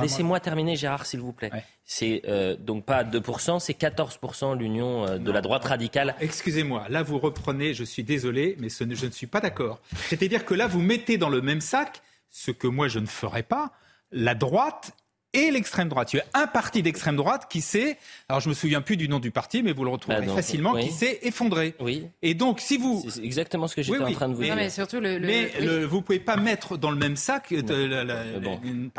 Laissez-moi 0.00 0.40
terminer, 0.40 0.76
Gérard, 0.76 1.06
s'il 1.06 1.20
vous 1.20 1.32
plaît. 1.32 1.50
C'est 1.84 2.22
euh, 2.28 2.56
donc 2.56 2.84
pas 2.84 2.98
à 2.98 3.04
2 3.04 3.20
c'est 3.58 3.78
14% 3.78 4.56
l'union 4.58 5.18
de 5.18 5.30
la 5.30 5.40
droite 5.40 5.64
radicale. 5.64 6.14
Excusez-moi, 6.20 6.86
là 6.88 7.02
vous 7.02 7.18
reprenez, 7.18 7.74
je 7.74 7.84
suis 7.84 8.04
désolé, 8.04 8.56
mais 8.58 8.68
je 8.68 9.06
ne 9.06 9.10
suis 9.10 9.26
pas 9.26 9.40
d'accord. 9.40 9.80
C'est-à-dire 10.08 10.44
que 10.44 10.54
là 10.54 10.66
vous 10.66 10.80
mettez 10.80 11.18
dans 11.18 11.28
le 11.28 11.40
même 11.40 11.60
sac 11.60 12.02
ce 12.30 12.50
que 12.50 12.66
moi 12.66 12.88
je 12.88 12.98
ne 12.98 13.06
ferais 13.06 13.42
pas, 13.42 13.72
la 14.12 14.34
droite 14.34 14.92
et 15.32 15.50
l'extrême 15.50 15.88
droite. 15.88 16.12
Il 16.12 16.16
y 16.16 16.20
a 16.20 16.24
un 16.34 16.46
parti 16.46 16.82
d'extrême 16.82 17.16
droite 17.16 17.46
qui 17.48 17.60
s'est, 17.60 17.98
alors 18.28 18.40
je 18.40 18.48
me 18.48 18.54
souviens 18.54 18.80
plus 18.80 18.96
du 18.96 19.08
nom 19.08 19.18
du 19.18 19.30
parti, 19.30 19.62
mais 19.62 19.72
vous 19.72 19.84
le 19.84 19.90
retrouverez 19.90 20.26
bah 20.26 20.34
facilement, 20.34 20.74
qui 20.74 20.90
s'est 20.90 21.20
effondré. 21.22 21.74
Oui. 21.80 22.06
Et 22.22 22.34
donc, 22.34 22.60
si 22.60 22.76
vous, 22.76 23.04
c'est 23.08 23.24
exactement 23.24 23.68
ce 23.68 23.76
que 23.76 23.82
j'étais 23.82 24.02
en 24.02 24.12
train 24.12 24.28
de 24.28 24.34
vous 24.34 24.42
dire. 24.42 24.56
mais 24.56 24.70
surtout 24.70 25.00
le, 25.00 25.18
mais 25.18 25.50
vous 25.84 26.02
pouvez 26.02 26.20
pas 26.20 26.36
mettre 26.36 26.76
dans 26.76 26.90
le 26.90 26.96
même 26.96 27.16
sac. 27.16 27.50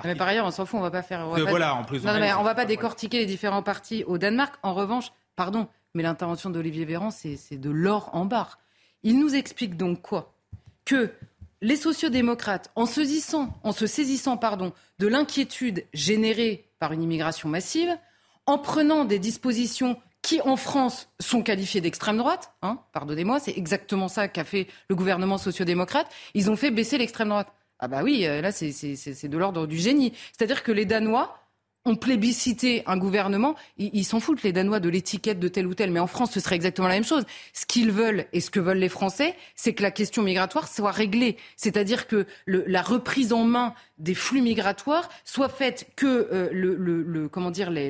Mais 0.04 0.16
par 0.16 0.28
ailleurs, 0.28 0.46
on 0.46 0.52
s'en 0.52 0.66
fout, 0.66 0.80
on 0.80 0.84
va 0.84 0.92
pas 0.92 1.04
faire. 1.04 1.28
On 1.28 1.36
va 1.36 1.50
Voilà, 1.50 1.76
en 1.76 1.84
plus. 1.84 2.04
Non, 2.04 2.20
mais 2.20 2.34
on 2.34 2.44
va 2.44 2.56
pas 2.56 2.66
décortiquer 2.66 3.20
les 3.20 3.26
différents 3.26 3.64
partis 3.64 4.04
au 4.06 4.18
Danemark. 4.18 4.56
En 4.64 4.74
revanche, 4.74 5.12
pardon, 5.36 5.68
mais 5.94 6.04
l'intervention 6.04 6.50
d'Olivier 6.50 6.86
Véran, 6.86 7.12
c'est 7.12 7.58
de 7.58 7.70
l'or 7.70 8.10
en 8.14 8.26
barre. 8.26 8.60
Il 9.04 9.20
nous 9.20 9.36
explique 9.36 9.78
donc 9.78 10.02
quoi? 10.02 10.34
Que 10.86 11.12
les 11.62 11.76
sociodémocrates, 11.76 12.72
en, 12.76 12.86
saisissant, 12.86 13.60
en 13.64 13.72
se 13.72 13.86
saisissant 13.88 14.38
pardon, 14.38 14.74
de 15.00 15.08
l'inquiétude 15.08 15.86
générée 15.94 16.70
par 16.80 16.92
une 16.92 17.04
immigration 17.04 17.50
massive, 17.50 17.96
en 18.46 18.58
prenant 18.58 19.06
des 19.06 19.20
dispositions 19.20 19.98
qui, 20.22 20.42
en 20.42 20.56
France, 20.56 21.10
sont 21.20 21.42
qualifiées 21.42 21.82
d'extrême 21.82 22.18
droite, 22.18 22.54
hein, 22.62 22.80
pardonnez-moi, 22.94 23.40
c'est 23.40 23.58
exactement 23.58 24.08
ça 24.08 24.28
qu'a 24.28 24.44
fait 24.44 24.68
le 24.88 24.96
gouvernement 24.96 25.38
sociodémocrate, 25.38 26.08
ils 26.34 26.50
ont 26.52 26.56
fait 26.56 26.72
baisser 26.72 26.98
l'extrême 26.98 27.30
droite. 27.30 27.52
Ah 27.80 27.88
bah 27.88 28.02
oui, 28.04 28.28
euh, 28.28 28.42
là, 28.42 28.52
c'est 28.52 29.28
de 29.28 29.38
l'ordre 29.38 29.66
du 29.66 29.78
génie. 29.78 30.14
C'est-à-dire 30.32 30.62
que 30.62 30.72
les 30.72 30.86
Danois 30.86 31.41
ont 31.86 31.96
plébiscité 31.96 32.84
un 32.86 32.98
gouvernement, 32.98 33.56
ils 33.78 34.06
s'en 34.06 34.20
foutent 34.20 34.44
les 34.44 34.52
Danois 34.52 34.80
de 34.80 34.90
l'étiquette 34.90 35.40
de 35.40 35.48
tel 35.48 35.66
ou 35.66 35.74
tel, 35.74 35.90
mais 35.92 36.00
en 36.00 36.08
France 36.08 36.32
ce 36.32 36.40
serait 36.40 36.56
exactement 36.56 36.88
la 36.88 36.94
même 36.94 37.04
chose. 37.04 37.24
Ce 37.54 37.66
qu'ils 37.66 37.92
veulent 37.92 38.26
et 38.34 38.40
ce 38.40 38.52
que 38.52 38.60
veulent 38.60 38.78
les 38.78 38.90
Français, 38.90 39.36
c'est 39.56 39.74
que 39.74 39.82
la 39.82 39.92
question 39.92 40.22
migratoire 40.22 40.68
soit 40.68 40.92
réglée, 40.92 41.38
c'est-à-dire 41.58 42.08
que 42.08 42.28
la 42.46 42.82
reprise 42.82 43.34
en 43.34 43.46
main 43.46 43.74
des 43.98 44.16
flux 44.16 44.42
migratoires 44.42 45.10
soit 45.26 45.50
faite 45.50 45.88
que 45.96 46.28
euh, 46.32 46.50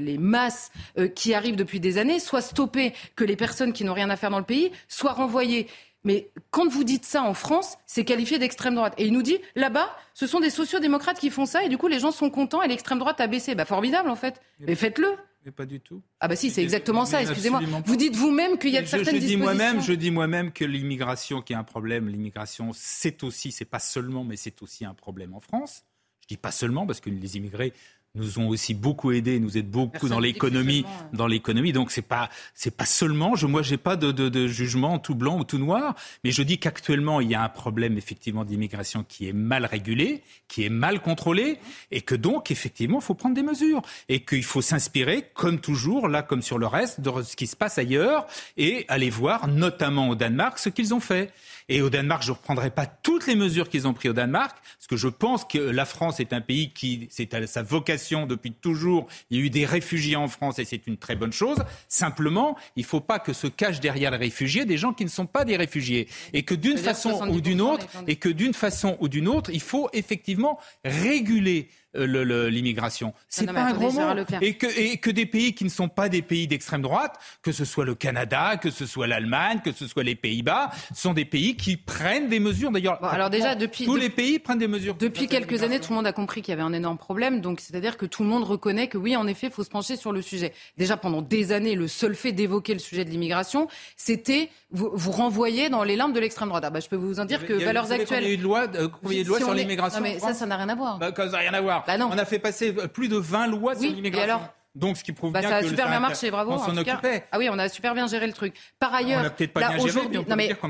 les 0.01 0.17
masses 0.17 0.71
euh, 0.97 1.07
qui 1.07 1.33
arrivent 1.33 1.55
depuis 1.55 1.79
des 1.79 1.97
années 1.97 2.19
soient 2.19 2.41
stoppées, 2.41 2.93
que 3.15 3.23
les 3.23 3.35
personnes 3.35 3.73
qui 3.73 3.83
n'ont 3.83 3.93
rien 3.93 4.09
à 4.09 4.15
faire 4.15 4.29
dans 4.29 4.39
le 4.39 4.45
pays 4.45 4.71
soient 4.87 5.13
renvoyées. 5.13 5.67
Mais 6.03 6.31
quand 6.49 6.67
vous 6.67 6.83
dites 6.83 7.05
ça 7.05 7.23
en 7.23 7.33
France, 7.33 7.77
c'est 7.85 8.05
qualifié 8.05 8.39
d'extrême 8.39 8.75
droite. 8.75 8.93
Et 8.97 9.05
il 9.05 9.13
nous 9.13 9.21
dit, 9.21 9.37
là-bas, 9.55 9.95
ce 10.13 10.25
sont 10.27 10.39
des 10.39 10.49
sociodémocrates 10.49 11.19
qui 11.19 11.29
font 11.29 11.45
ça, 11.45 11.63
et 11.63 11.69
du 11.69 11.77
coup, 11.77 11.87
les 11.87 11.99
gens 11.99 12.11
sont 12.11 12.29
contents, 12.29 12.61
et 12.63 12.67
l'extrême 12.67 12.99
droite 12.99 13.21
a 13.21 13.27
baissé. 13.27 13.53
Bah, 13.55 13.65
formidable, 13.65 14.09
en 14.09 14.15
fait. 14.15 14.41
Mais 14.59 14.75
faites-le. 14.75 15.15
Mais 15.45 15.51
pas 15.51 15.65
du 15.65 15.79
tout. 15.79 16.03
Ah 16.19 16.27
bah 16.27 16.35
si, 16.35 16.51
c'est 16.51 16.61
exactement 16.61 17.05
ça, 17.05 17.21
excusez-moi. 17.21 17.61
Vous 17.85 17.95
dites 17.95 18.15
vous-même 18.15 18.59
qu'il 18.59 18.69
y 18.71 18.77
a 18.77 18.81
de 18.81 18.87
certaines 18.87 19.15
je, 19.15 19.25
dis 19.25 19.37
moi-même, 19.37 19.81
Je 19.81 19.93
dis 19.93 20.11
moi-même 20.11 20.51
que 20.51 20.63
l'immigration 20.63 21.41
qui 21.41 21.53
est 21.53 21.55
un 21.55 21.63
problème, 21.63 22.09
l'immigration, 22.09 22.71
c'est 22.75 23.23
aussi, 23.23 23.51
c'est 23.51 23.65
pas 23.65 23.79
seulement, 23.79 24.23
mais 24.23 24.35
c'est 24.35 24.61
aussi 24.61 24.85
un 24.85 24.93
problème 24.93 25.33
en 25.33 25.39
France. 25.39 25.83
Je 26.21 26.27
dis 26.27 26.37
pas 26.37 26.51
seulement 26.51 26.85
parce 26.85 26.99
que 26.99 27.09
les 27.09 27.37
immigrés 27.37 27.73
nous 28.15 28.39
ont 28.39 28.49
aussi 28.49 28.73
beaucoup 28.73 29.11
aidé, 29.11 29.39
nous 29.39 29.57
aident 29.57 29.69
beaucoup 29.69 30.09
dans 30.09 30.19
l'économie, 30.19 30.85
dans 31.13 31.27
l'économie. 31.27 31.71
Donc 31.71 31.91
c'est 31.91 32.01
pas 32.01 32.29
c'est 32.53 32.75
pas 32.75 32.85
seulement. 32.85 33.35
Je, 33.35 33.47
moi, 33.47 33.61
j'ai 33.61 33.77
pas 33.77 33.95
de, 33.95 34.11
de, 34.11 34.27
de, 34.27 34.47
jugement 34.47 34.99
tout 34.99 35.15
blanc 35.15 35.39
ou 35.39 35.43
tout 35.45 35.57
noir, 35.57 35.95
mais 36.23 36.31
je 36.31 36.43
dis 36.43 36.57
qu'actuellement 36.57 37.21
il 37.21 37.29
y 37.29 37.35
a 37.35 37.41
un 37.41 37.49
problème 37.49 37.97
effectivement 37.97 38.43
d'immigration 38.43 39.05
qui 39.07 39.29
est 39.29 39.33
mal 39.33 39.65
régulé, 39.65 40.23
qui 40.49 40.65
est 40.65 40.69
mal 40.69 41.01
contrôlé, 41.01 41.57
et 41.91 42.01
que 42.01 42.15
donc 42.15 42.51
effectivement 42.51 42.99
il 42.99 43.03
faut 43.03 43.13
prendre 43.13 43.35
des 43.35 43.43
mesures 43.43 43.81
et 44.09 44.25
qu'il 44.25 44.43
faut 44.43 44.61
s'inspirer, 44.61 45.29
comme 45.33 45.59
toujours 45.59 46.09
là 46.09 46.21
comme 46.21 46.41
sur 46.41 46.57
le 46.57 46.67
reste, 46.67 46.99
de 46.99 47.11
ce 47.21 47.35
qui 47.37 47.47
se 47.47 47.55
passe 47.55 47.77
ailleurs 47.77 48.27
et 48.57 48.85
aller 48.89 49.09
voir, 49.09 49.47
notamment 49.47 50.09
au 50.09 50.15
Danemark, 50.15 50.59
ce 50.59 50.69
qu'ils 50.69 50.93
ont 50.93 50.99
fait. 50.99 51.31
Et 51.69 51.81
au 51.81 51.89
Danemark, 51.89 52.23
je 52.23 52.31
ne 52.31 52.35
reprendrai 52.35 52.69
pas 52.69 52.85
toutes 52.85 53.27
les 53.27 53.35
mesures 53.35 53.69
qu'ils 53.69 53.87
ont 53.87 53.93
prises 53.93 54.11
au 54.11 54.13
Danemark, 54.13 54.57
parce 54.77 54.87
que 54.87 54.97
je 54.97 55.07
pense 55.07 55.45
que 55.45 55.57
la 55.57 55.85
France 55.85 56.19
est 56.19 56.33
un 56.33 56.41
pays 56.41 56.71
qui, 56.71 57.07
c'est 57.09 57.33
à 57.33 57.45
sa 57.47 57.63
vocation 57.63 58.25
depuis 58.25 58.51
toujours. 58.51 59.07
Il 59.29 59.39
y 59.39 59.41
a 59.41 59.45
eu 59.45 59.49
des 59.49 59.65
réfugiés 59.65 60.15
en 60.15 60.27
France 60.27 60.59
et 60.59 60.65
c'est 60.65 60.87
une 60.87 60.97
très 60.97 61.15
bonne 61.15 61.33
chose. 61.33 61.57
Simplement, 61.87 62.57
il 62.75 62.81
ne 62.81 62.87
faut 62.87 63.01
pas 63.01 63.19
que 63.19 63.33
se 63.33 63.47
cachent 63.47 63.79
derrière 63.79 64.11
les 64.11 64.17
réfugiés 64.17 64.65
des 64.65 64.77
gens 64.77 64.93
qui 64.93 65.05
ne 65.05 65.09
sont 65.09 65.25
pas 65.25 65.45
des 65.45 65.57
réfugiés. 65.57 66.07
Et 66.33 66.43
que 66.43 66.55
d'une 66.55 66.77
façon 66.77 67.27
ou 67.29 67.41
d'une 67.41 67.61
autre, 67.61 67.87
et 68.07 68.15
que 68.15 68.29
d'une 68.29 68.53
façon 68.53 68.97
ou 68.99 69.07
d'une 69.07 69.27
autre, 69.27 69.49
il 69.53 69.61
faut 69.61 69.89
effectivement 69.93 70.59
réguler 70.83 71.69
l'immigration. 71.93 73.13
C'est 73.27 73.51
pas 73.51 73.63
un 73.63 73.73
gros 73.73 73.91
mot. 73.91 74.01
Et 74.41 74.55
que, 74.55 74.67
et 74.79 74.97
que 74.97 75.09
des 75.09 75.25
pays 75.25 75.53
qui 75.53 75.63
ne 75.63 75.69
sont 75.69 75.89
pas 75.89 76.09
des 76.09 76.21
pays 76.21 76.47
d'extrême 76.47 76.81
droite, 76.81 77.19
que 77.41 77.51
ce 77.51 77.65
soit 77.65 77.85
le 77.85 77.95
Canada, 77.95 78.57
que 78.57 78.71
ce 78.71 78.85
soit 78.85 79.07
l'Allemagne, 79.07 79.59
que 79.63 79.71
ce 79.71 79.87
soit 79.87 80.03
les 80.03 80.15
Pays-Bas, 80.15 80.71
sont 80.93 81.13
des 81.13 81.25
pays 81.25 81.55
qui 81.55 81.77
prennent 81.77 82.29
des 82.29 82.39
mesures. 82.39 82.71
D'ailleurs, 82.71 83.03
alors 83.03 83.29
déjà 83.29 83.55
depuis 83.55 83.85
tous 83.85 83.95
les 83.95 84.09
pays 84.09 84.39
prennent 84.39 84.59
des 84.59 84.67
mesures. 84.67 84.95
Depuis 84.95 85.27
quelques 85.27 85.63
années, 85.63 85.79
tout 85.79 85.91
le 85.91 85.95
monde 85.95 86.07
a 86.07 86.13
compris 86.13 86.41
qu'il 86.41 86.51
y 86.51 86.53
avait 86.53 86.61
un 86.61 86.73
énorme 86.73 86.97
problème. 86.97 87.41
Donc 87.41 87.59
c'est-à-dire 87.59 87.97
que 87.97 88.05
tout 88.05 88.23
le 88.23 88.29
monde 88.29 88.43
reconnaît 88.43 88.87
que 88.87 88.97
oui, 88.97 89.15
en 89.15 89.27
effet, 89.27 89.47
il 89.47 89.53
faut 89.53 89.63
se 89.63 89.69
pencher 89.69 89.95
sur 89.95 90.11
le 90.11 90.21
sujet. 90.21 90.53
Déjà 90.77 90.97
pendant 90.97 91.21
des 91.21 91.51
années, 91.51 91.75
le 91.75 91.87
seul 91.87 92.15
fait 92.15 92.31
d'évoquer 92.31 92.73
le 92.73 92.79
sujet 92.79 93.05
de 93.05 93.09
l'immigration, 93.09 93.67
c'était 93.97 94.49
vous, 94.71 94.91
vous 94.93 95.11
renvoyer 95.11 95.69
dans 95.69 95.83
les 95.83 95.95
limbes 95.95 96.13
de 96.13 96.19
l'extrême 96.19 96.49
droite. 96.49 96.63
Ah 96.65 96.69
bah, 96.69 96.79
je 96.79 96.87
peux 96.87 96.95
vous 96.95 97.19
en 97.19 97.25
dire 97.25 97.45
que 97.45 97.53
valeurs 97.53 97.91
actuelles. 97.91 98.23
Il 98.23 98.27
y 98.27 98.31
a 98.31 98.33
eu 98.33 98.37
de 98.37 98.43
loi, 98.43 98.67
euh, 98.75 98.89
loi 99.25 99.37
sur 99.39 99.53
l'immigration. 99.53 99.99
Non 99.99 100.03
mais 100.03 100.19
ça, 100.19 100.33
ça 100.33 100.45
n'a 100.45 100.57
rien 100.57 100.69
à 100.69 100.75
voir. 100.75 100.97
Bah, 100.97 101.11
ça 101.15 101.25
n'a 101.25 101.37
rien 101.37 101.53
à 101.53 101.61
voir. 101.61 101.80
Bah. 101.85 101.93
On 101.99 102.17
a 102.17 102.25
fait 102.25 102.39
passer 102.39 102.73
plus 102.73 103.07
de 103.07 103.17
20 103.17 103.47
lois 103.47 103.75
sur 103.75 103.89
l'immigration. 103.89 104.23
alors 104.23 104.53
donc, 104.73 104.95
ce 104.95 105.03
qui 105.03 105.11
prouve 105.11 105.33
bah, 105.33 105.41
bien 105.41 105.49
ça 105.49 105.55
a 105.57 105.63
super 105.63 105.89
bien 105.89 105.99
marché, 105.99 106.31
bravo. 106.31 106.53
On 106.53 106.57
s'en 106.57 106.77
occupait. 106.77 107.25
Ah 107.31 107.37
oui, 107.37 107.49
on 107.51 107.59
a 107.59 107.67
super 107.67 107.93
bien 107.93 108.07
géré 108.07 108.25
le 108.25 108.33
truc. 108.33 108.55
Par 108.79 108.93
ailleurs, 108.93 109.33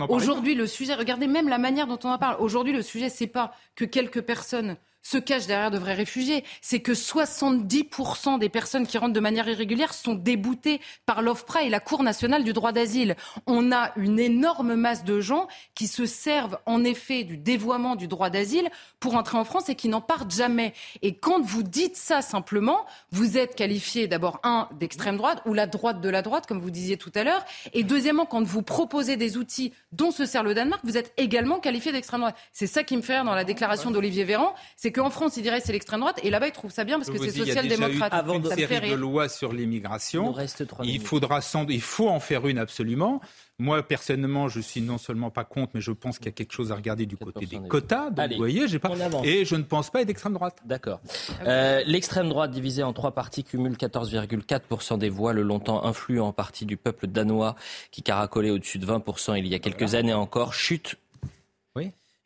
aujourd'hui, 0.10 0.56
le 0.56 0.66
sujet, 0.66 0.96
regardez 0.96 1.28
même 1.28 1.48
la 1.48 1.60
manière 1.60 1.88
dont 1.88 2.00
on 2.04 2.10
en 2.10 2.18
parle. 2.18 2.38
Aujourd'hui, 2.40 2.74
le 2.74 2.82
sujet, 2.82 3.10
c'est 3.10 3.28
pas 3.28 3.54
que 3.76 3.86
quelques 3.86 4.22
personnes 4.22 4.78
se 5.02 5.18
cachent 5.18 5.48
derrière 5.48 5.72
de 5.72 5.78
vrais 5.78 5.94
réfugiés. 5.94 6.44
C'est 6.62 6.80
que 6.80 6.92
70% 6.92 8.40
des 8.40 8.50
personnes 8.50 8.88
qui 8.88 8.98
rentrent 8.98 9.14
de 9.14 9.20
manière 9.20 9.48
irrégulière 9.48 9.94
sont 9.94 10.14
déboutées 10.14 10.82
par 11.06 11.22
l'OFPRA 11.22 11.64
et 11.64 11.70
la 11.70 11.80
Cour 11.80 12.04
nationale 12.04 12.44
du 12.44 12.54
droit 12.54 12.72
d'asile. 12.72 13.16
On 13.48 13.72
a 13.72 13.92
une 13.96 14.20
énorme 14.20 14.76
masse 14.76 15.04
de 15.04 15.20
gens 15.20 15.48
qui 15.76 15.88
se 15.88 16.06
servent 16.06 16.60
en 16.66 16.84
effet 16.84 17.24
du 17.24 17.38
dévoiement 17.38 17.96
du 17.96 18.08
droit 18.08 18.30
d'asile 18.30 18.70
pour 19.00 19.16
entrer 19.16 19.38
en 19.38 19.44
France 19.44 19.70
et 19.70 19.76
qui 19.76 19.90
n'en 19.90 20.02
partent 20.02 20.34
jamais. 20.34 20.74
Et 21.02 21.16
quand 21.16 21.42
vous 21.42 21.64
dites 21.64 21.96
ça 21.96 22.22
simplement, 22.22 22.86
vous 23.12 23.38
êtes 23.38 23.56
qualifié 23.56 24.08
d'abord, 24.08 24.40
un, 24.44 24.70
d'extrême 24.80 25.18
droite 25.18 25.42
ou 25.46 25.54
la 25.54 25.68
droite 25.68 26.02
de 26.02 26.10
la 26.10 26.22
droite, 26.22 26.46
comme 26.48 26.60
vous 26.60 26.72
disiez 26.72 26.98
tout 26.98 27.12
à 27.16 27.24
l'heure. 27.24 27.44
Et 27.74 27.84
deuxièmement, 27.84 28.26
quand 28.26 28.44
vous 28.44 28.62
proposez 28.62 29.18
des 29.18 29.38
outils 29.38 29.74
dont 29.92 30.12
se 30.12 30.26
sert 30.26 30.44
le 30.44 30.54
Danemark, 30.54 30.82
vous 30.84 30.98
êtes 30.98 31.14
également 31.18 31.60
qualifié 31.60 31.92
d'extrême 31.92 32.22
droite. 32.22 32.36
C'est 32.54 32.68
ça 32.68 32.84
qui 32.84 32.96
me 32.98 33.02
fait 33.02 33.16
rire 33.16 33.26
dans 33.26 33.36
la 33.36 33.44
déclaration 33.44 33.92
d'Olivier 33.92 34.24
Véran. 34.24 34.54
Qu'en 34.92 35.10
France, 35.10 35.38
il 35.38 35.44
dirait 35.44 35.62
c'est 35.62 35.72
l'extrême 35.72 36.00
droite, 36.00 36.20
et 36.24 36.30
là-bas, 36.30 36.48
ils 36.48 36.54
trouvent 36.54 36.72
ça 36.72 36.84
bien 36.84 36.98
parce 36.98 37.10
que 37.10 37.18
c'est 37.18 37.32
social-démocrate. 37.32 38.14
Avant 38.14 38.40
de 38.40 38.50
série 38.50 38.92
de 38.92 38.96
lois 38.96 39.30
sur 39.30 39.54
l'immigration, 39.54 40.36
il, 40.84 41.02
faudra 41.02 41.42
sans, 41.42 41.66
il 41.68 41.82
faut 41.82 42.10
en 42.10 42.20
faire 42.20 42.48
une 42.48 42.58
absolument. 42.58 43.22
Moi, 43.60 43.84
personnellement, 43.84 44.48
je 44.48 44.60
suis 44.60 44.82
non 44.82 44.98
seulement 44.98 45.30
pas 45.30 45.44
contre, 45.44 45.74
mais 45.76 45.82
je 45.82 45.92
pense 45.92 46.18
qu'il 46.18 46.26
y 46.26 46.30
a 46.30 46.32
quelque 46.32 46.54
chose 46.54 46.72
à 46.72 46.76
regarder 46.76 47.06
du 47.06 47.16
côté 47.16 47.46
des 47.46 47.60
quotas. 47.60 48.10
Donc, 48.10 48.32
vous 48.32 48.38
voyez, 48.38 48.68
j'ai 48.68 48.80
pas. 48.80 48.92
Et 49.24 49.46
je 49.46 49.56
ne 49.56 49.64
pense 49.64 49.92
pas 49.92 50.02
être 50.02 50.08
d'extrême 50.08 50.34
droite. 50.34 50.58
D'accord. 50.66 51.00
Euh, 51.46 51.84
l'extrême 51.86 52.28
droite, 52.30 52.50
divisée 52.50 52.82
en 52.82 52.94
trois 52.94 53.12
parties, 53.12 53.44
cumule 53.44 53.74
14,4% 53.74 54.98
des 54.98 55.10
voix. 55.10 55.34
Le 55.34 55.44
longtemps 55.44 55.86
influent 55.86 56.28
en 56.28 56.34
partie 56.34 56.66
du 56.66 56.76
peuple 56.76 57.06
danois, 57.06 57.56
qui 57.92 58.02
caracolait 58.02 58.50
au-dessus 58.50 58.80
de 58.80 58.86
20% 58.88 59.38
il 59.38 59.48
y 59.48 59.54
a 59.54 59.60
quelques 59.60 59.94
années 59.94 60.14
encore, 60.14 60.54
chute 60.54 60.98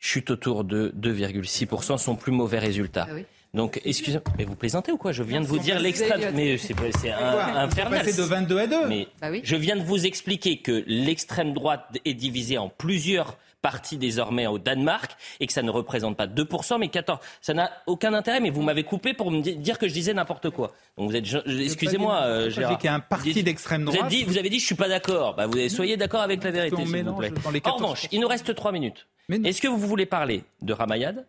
chute 0.06 0.30
autour 0.30 0.64
de 0.64 0.94
2,6%, 0.98 1.98
son 1.98 2.14
plus 2.14 2.32
mauvais 2.32 2.58
résultat. 2.58 3.06
Ah 3.10 3.16
Donc, 3.54 3.80
excusez-moi, 3.84 4.22
mais 4.38 4.44
vous 4.44 4.54
plaisantez 4.54 4.92
ou 4.92 4.96
quoi? 4.96 5.12
Je 5.12 5.22
viens 5.22 5.40
de 5.40 5.46
vous 5.46 5.58
dire 5.58 5.78
l'extrême. 5.80 6.32
Mais 6.34 6.56
c'est 6.58 6.74
infernal. 7.10 8.06
de 8.06 8.22
22 8.22 8.58
à 8.58 8.66
2. 8.66 8.86
Mais 8.88 9.08
bah 9.20 9.28
je 9.42 9.56
viens 9.56 9.76
de 9.76 9.82
vous 9.82 10.06
expliquer 10.06 10.58
que 10.58 10.84
l'extrême 10.86 11.52
droite 11.52 11.98
est 12.04 12.14
divisée 12.14 12.58
en 12.58 12.68
plusieurs 12.68 13.36
parties 13.66 13.96
désormais 13.96 14.46
au 14.46 14.60
Danemark 14.60 15.16
et 15.40 15.46
que 15.48 15.52
ça 15.52 15.60
ne 15.60 15.72
représente 15.72 16.16
pas 16.16 16.28
2% 16.28 16.78
mais 16.78 16.88
14. 16.88 17.18
Ça 17.40 17.52
n'a 17.52 17.72
aucun 17.88 18.14
intérêt, 18.14 18.38
mais 18.38 18.50
vous 18.50 18.62
m'avez 18.62 18.84
coupé 18.84 19.12
pour 19.12 19.32
me 19.32 19.40
dire 19.40 19.80
que 19.80 19.88
je 19.88 19.92
disais 19.92 20.14
n'importe 20.14 20.50
quoi. 20.50 20.72
Donc 20.96 21.10
vous 21.10 21.16
êtes, 21.16 21.26
excusez-moi, 21.48 22.22
euh, 22.22 22.48
Gérard. 22.48 22.78
qu'il 22.78 22.86
y 22.86 22.90
a 22.90 22.94
un 22.94 23.00
parti 23.00 23.42
d'extrême 23.42 23.84
droite. 23.84 23.98
Vous 23.98 24.06
avez 24.06 24.16
dit, 24.16 24.22
vous 24.22 24.38
avez 24.38 24.50
dit, 24.50 24.60
je 24.60 24.66
suis 24.66 24.76
pas 24.76 24.88
d'accord. 24.88 25.34
Bah, 25.34 25.48
vous 25.48 25.68
soyez 25.68 25.96
d'accord 25.96 26.20
avec 26.20 26.44
la 26.44 26.52
vérité, 26.52 26.76
s'il 26.86 27.04
vous 27.04 27.16
plaît. 27.16 27.32
En 27.64 27.74
revanche, 27.74 28.06
il 28.12 28.20
nous 28.20 28.28
reste 28.28 28.54
trois 28.54 28.70
minutes. 28.70 29.08
Est-ce 29.28 29.60
que 29.60 29.66
vous 29.66 29.78
voulez 29.78 30.06
parler 30.06 30.44
de 30.62 30.72
Ramayad 30.72 31.26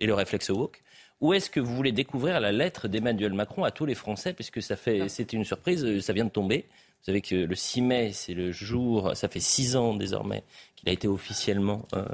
et 0.00 0.06
le 0.06 0.14
réflexe 0.14 0.48
woke 0.48 0.82
ou 1.20 1.32
est-ce 1.32 1.50
que 1.50 1.58
vous 1.58 1.74
voulez 1.74 1.90
découvrir 1.90 2.38
la 2.38 2.52
lettre 2.52 2.86
d'Emmanuel 2.86 3.32
Macron 3.32 3.64
à 3.64 3.72
tous 3.72 3.86
les 3.86 3.96
Français, 3.96 4.32
puisque 4.32 4.62
ça 4.62 4.76
fait, 4.76 5.08
c'était 5.08 5.36
une 5.36 5.44
surprise, 5.44 6.00
ça 6.00 6.12
vient 6.12 6.24
de 6.24 6.30
tomber. 6.30 6.66
Vous 7.00 7.04
savez 7.04 7.20
que 7.20 7.34
le 7.34 7.54
6 7.54 7.82
mai, 7.82 8.12
c'est 8.12 8.34
le 8.34 8.52
jour, 8.52 9.16
ça 9.16 9.28
fait 9.28 9.40
six 9.40 9.76
ans 9.76 9.94
désormais 9.94 10.44
qu'il 10.76 10.88
a 10.88 10.92
été 10.92 11.08
officiellement 11.08 11.86
euh, 11.94 12.04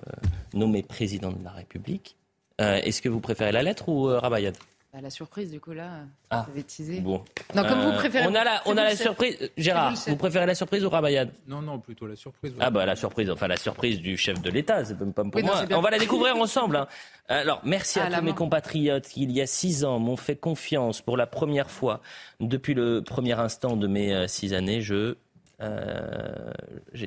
nommé 0.53 0.83
président 0.83 1.33
de 1.33 1.43
la 1.43 1.51
République. 1.51 2.17
Euh, 2.61 2.77
est-ce 2.77 3.03
que 3.03 3.09
vous 3.09 3.21
préférez 3.21 3.53
la 3.53 3.63
lettre 3.63 3.89
ou 3.89 4.09
euh, 4.09 4.19
Ramayad 4.19 4.57
bah, 4.95 5.01
la 5.03 5.11
surprise, 5.11 5.51
du 5.51 5.59
coup, 5.59 5.73
là, 5.73 5.91
ah, 6.31 6.47
vous 6.55 7.01
Bon. 7.01 7.25
Non, 7.53 7.65
comme 7.65 7.81
vous 7.81 7.89
euh, 7.89 7.97
préférez. 7.97 8.29
On 8.29 8.35
a 8.37 8.45
la, 8.45 8.63
on 8.65 8.77
a 8.77 8.85
la 8.85 8.95
surprise. 8.95 9.51
Gérard, 9.57 9.93
vous 10.07 10.15
préférez 10.15 10.47
la 10.47 10.55
surprise 10.55 10.85
ou 10.85 10.89
Rabayad 10.89 11.33
Non, 11.49 11.63
non, 11.63 11.81
plutôt 11.81 12.07
la 12.07 12.15
surprise. 12.15 12.55
Ah, 12.61 12.71
bah, 12.71 12.87
la 12.87 12.95
surprise, 12.95 13.29
enfin, 13.29 13.49
la 13.49 13.57
surprise 13.57 13.99
du 13.99 14.17
chef 14.17 14.41
de 14.41 14.51
l'État, 14.51 14.85
c'est 14.85 14.97
pas 14.97 15.25
pour 15.25 15.43
moi. 15.43 15.65
on 15.69 15.81
va 15.81 15.91
la 15.91 15.99
découvrir 15.99 16.37
ensemble. 16.37 16.77
Hein. 16.77 16.87
Alors, 17.27 17.61
merci 17.65 17.99
à, 17.99 18.09
tous 18.09 18.23
mes 18.23 18.35
compatriotes 18.35 19.09
qui, 19.09 19.25
il 19.25 19.33
y 19.33 19.41
a 19.41 19.49
six 19.49 19.85
ans, 19.85 19.99
m'ont 19.99 20.17
fait 20.17 20.37
confiance 20.37 21.01
pour 21.01 21.17
la 21.17 21.27
première 21.27 21.73
fois 21.73 22.01
depuis 22.39 22.75
le 22.75 23.03
premier 23.03 23.33
instant 23.33 23.77
de 23.77 23.89
mes 23.89 24.15
euh, 24.15 24.29
six 24.29 24.55
années. 24.55 24.81
Je. 24.81 25.17
Euh, 25.61 26.53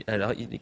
alors, 0.08 0.34
il 0.34 0.60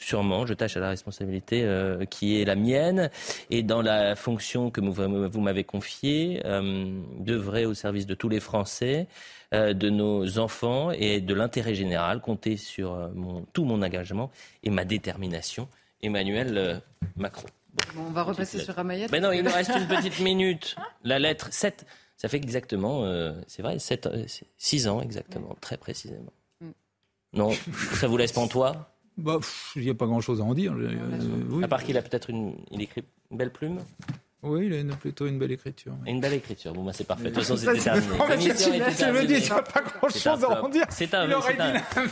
Sûrement, 0.00 0.46
je 0.46 0.54
tâche 0.54 0.76
à 0.76 0.80
la 0.80 0.90
responsabilité 0.90 1.64
euh, 1.64 2.04
qui 2.04 2.40
est 2.40 2.44
la 2.44 2.54
mienne 2.54 3.10
et 3.50 3.64
dans 3.64 3.82
la 3.82 4.14
fonction 4.14 4.70
que 4.70 4.80
vous, 4.80 5.40
m'avez 5.40 5.64
confiée, 5.64 6.40
euh, 6.44 7.00
d'œuvrer 7.18 7.66
au 7.66 7.74
service 7.74 8.06
de 8.06 8.14
tous 8.14 8.28
les 8.28 8.38
Français, 8.38 9.08
euh, 9.52 9.74
de 9.74 9.90
nos 9.90 10.38
enfants 10.38 10.92
et 10.92 11.20
de 11.20 11.34
l'intérêt 11.34 11.74
général. 11.74 12.20
Compter 12.20 12.56
sur 12.56 12.94
euh, 12.94 13.08
mon, 13.12 13.44
tout 13.52 13.64
mon 13.64 13.82
engagement 13.82 14.30
et 14.62 14.70
ma 14.70 14.84
détermination. 14.84 15.68
Emmanuel 16.00 16.80
Macron. 17.16 17.48
on 17.96 18.12
va 18.12 18.22
repasser 18.22 18.60
sur 18.60 18.76
Ramayette. 18.76 19.10
Mais 19.10 19.18
non, 19.18 19.32
il 19.32 19.42
nous 19.42 19.50
reste 19.50 19.72
une 19.76 19.88
petite 19.96 20.20
minute. 20.20 20.76
La 21.02 21.18
lettre 21.18 21.48
7, 21.52 21.84
ça 22.16 22.28
fait 22.28 22.36
exactement, 22.36 23.02
c'est 23.48 23.62
vrai, 23.62 23.80
7, 23.80 24.08
6 24.58 24.86
ans 24.86 25.00
exactement, 25.00 25.56
très 25.60 25.76
précisément. 25.76 26.32
Mm. 26.60 26.70
Non, 27.32 27.50
ça 27.94 28.06
vous 28.06 28.16
laisse 28.16 28.30
pantois? 28.30 28.92
Bah, 29.18 29.40
il 29.74 29.82
n'y 29.82 29.90
a 29.90 29.94
pas 29.94 30.06
grand-chose 30.06 30.40
à 30.40 30.44
en 30.44 30.54
dire. 30.54 30.74
Euh, 30.76 31.62
à 31.62 31.68
part 31.68 31.82
qu'il 31.82 31.98
a 31.98 32.02
peut-être 32.02 32.30
une, 32.30 32.54
il 32.70 32.80
écrit 32.80 33.02
une 33.30 33.36
belle 33.36 33.50
plume. 33.50 33.78
Oui, 34.44 34.66
il 34.66 34.72
a 34.72 34.78
une, 34.78 34.94
plutôt 34.94 35.26
une 35.26 35.40
belle 35.40 35.50
écriture. 35.50 35.92
Une 36.06 36.20
belle 36.20 36.34
écriture. 36.34 36.72
Bon, 36.72 36.84
bah, 36.84 36.92
c'est 36.94 37.04
parfait. 37.04 37.24
De 37.24 37.28
toute 37.30 37.42
façon, 37.42 37.56
c'était 37.56 37.80
terminé. 37.80 38.06
Je 38.06 39.10
me 39.10 39.26
dis, 39.26 39.34
il 39.34 39.42
n'y 39.42 39.50
a 39.50 39.62
pas 39.62 39.80
grand-chose 39.80 40.44
à 40.44 40.64
en 40.64 40.68
dire. 40.68 40.86
C'est 40.90 41.12
un. 41.12 41.28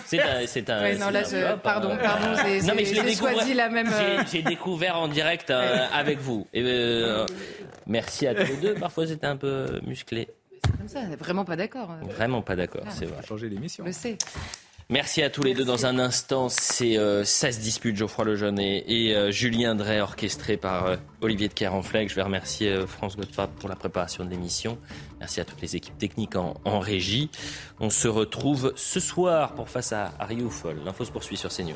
C'est 0.05 0.21
un. 0.21 0.47
C'est 0.47 0.69
un. 0.69 0.95
non, 0.99 1.11
là, 1.11 1.23
je, 1.23 1.57
pardon, 1.59 1.91
euh, 1.91 1.97
pardon. 1.97 2.27
Non, 2.67 2.73
mais 2.75 2.85
je 2.85 3.01
l'ai 3.01 3.15
choisi 3.15 3.55
la 3.55 3.69
même. 3.69 3.89
Euh, 3.93 4.25
j'ai 4.31 4.43
découvert 4.43 4.99
en 4.99 5.07
direct 5.07 5.51
avec 5.51 6.19
vous. 6.19 6.49
Et, 6.53 6.65
merci 7.87 8.27
à 8.27 8.35
tous 8.35 8.51
les 8.51 8.57
deux. 8.57 8.75
Parfois, 8.75 9.07
c'était 9.07 9.27
un 9.27 9.37
peu 9.37 9.81
musclé. 9.87 10.29
C'est 10.65 10.77
comme 10.77 10.89
ça. 10.89 11.03
Vraiment 11.21 11.45
pas 11.45 11.55
d'accord. 11.55 11.95
Vraiment 12.03 12.43
pas 12.43 12.57
d'accord, 12.57 12.83
c'est 12.91 13.07
vrai. 13.07 13.23
Changer 13.25 13.49
l'émission. 13.49 13.85
Je 13.87 13.93
sais. 13.93 14.19
Merci 14.89 15.21
à 15.23 15.31
tous 15.31 15.43
les 15.43 15.53
deux. 15.53 15.65
Dans 15.65 15.85
un 15.85 15.99
instant, 15.99 16.49
c'est 16.49 16.97
euh, 16.97 17.25
Ça 17.25 17.51
se 17.51 17.59
dispute, 17.59 17.97
Geoffroy 17.97 18.25
Lejeune 18.25 18.61
et, 18.61 19.17
euh, 19.17 19.33
Julien 19.33 19.75
Drey, 19.75 20.01
orchestré 20.01 20.57
par 20.57 20.87
euh, 20.87 20.97
Olivier 21.23 21.49
de 21.49 21.55
Kerenfleck. 21.55 22.09
Je 22.09 22.15
vais 22.15 22.23
remercier 22.23 22.71
euh, 22.71 22.87
France 22.87 23.17
Godfrey 23.17 23.49
pour 23.59 23.69
la 23.69 23.75
préparation 23.75 24.25
de 24.25 24.31
l'émission. 24.31 24.79
Merci 25.19 25.41
à 25.41 25.45
toutes 25.45 25.61
les 25.61 25.75
équipes 25.75 25.99
techniques 25.99 26.37
en, 26.37 26.55
en, 26.65 26.79
régie. 26.79 27.31
On 27.81 27.91
se 27.91 28.07
retrouve 28.07 28.75
ce 28.77 29.01
soir 29.01 29.55
pour 29.57 29.69
Face 29.69 29.93
à 29.93 30.13
Rioufol. 30.21 30.77
L'info 30.85 31.05
se 31.05 31.11
poursuit 31.11 31.37
sur 31.37 31.51
CNews. 31.51 31.75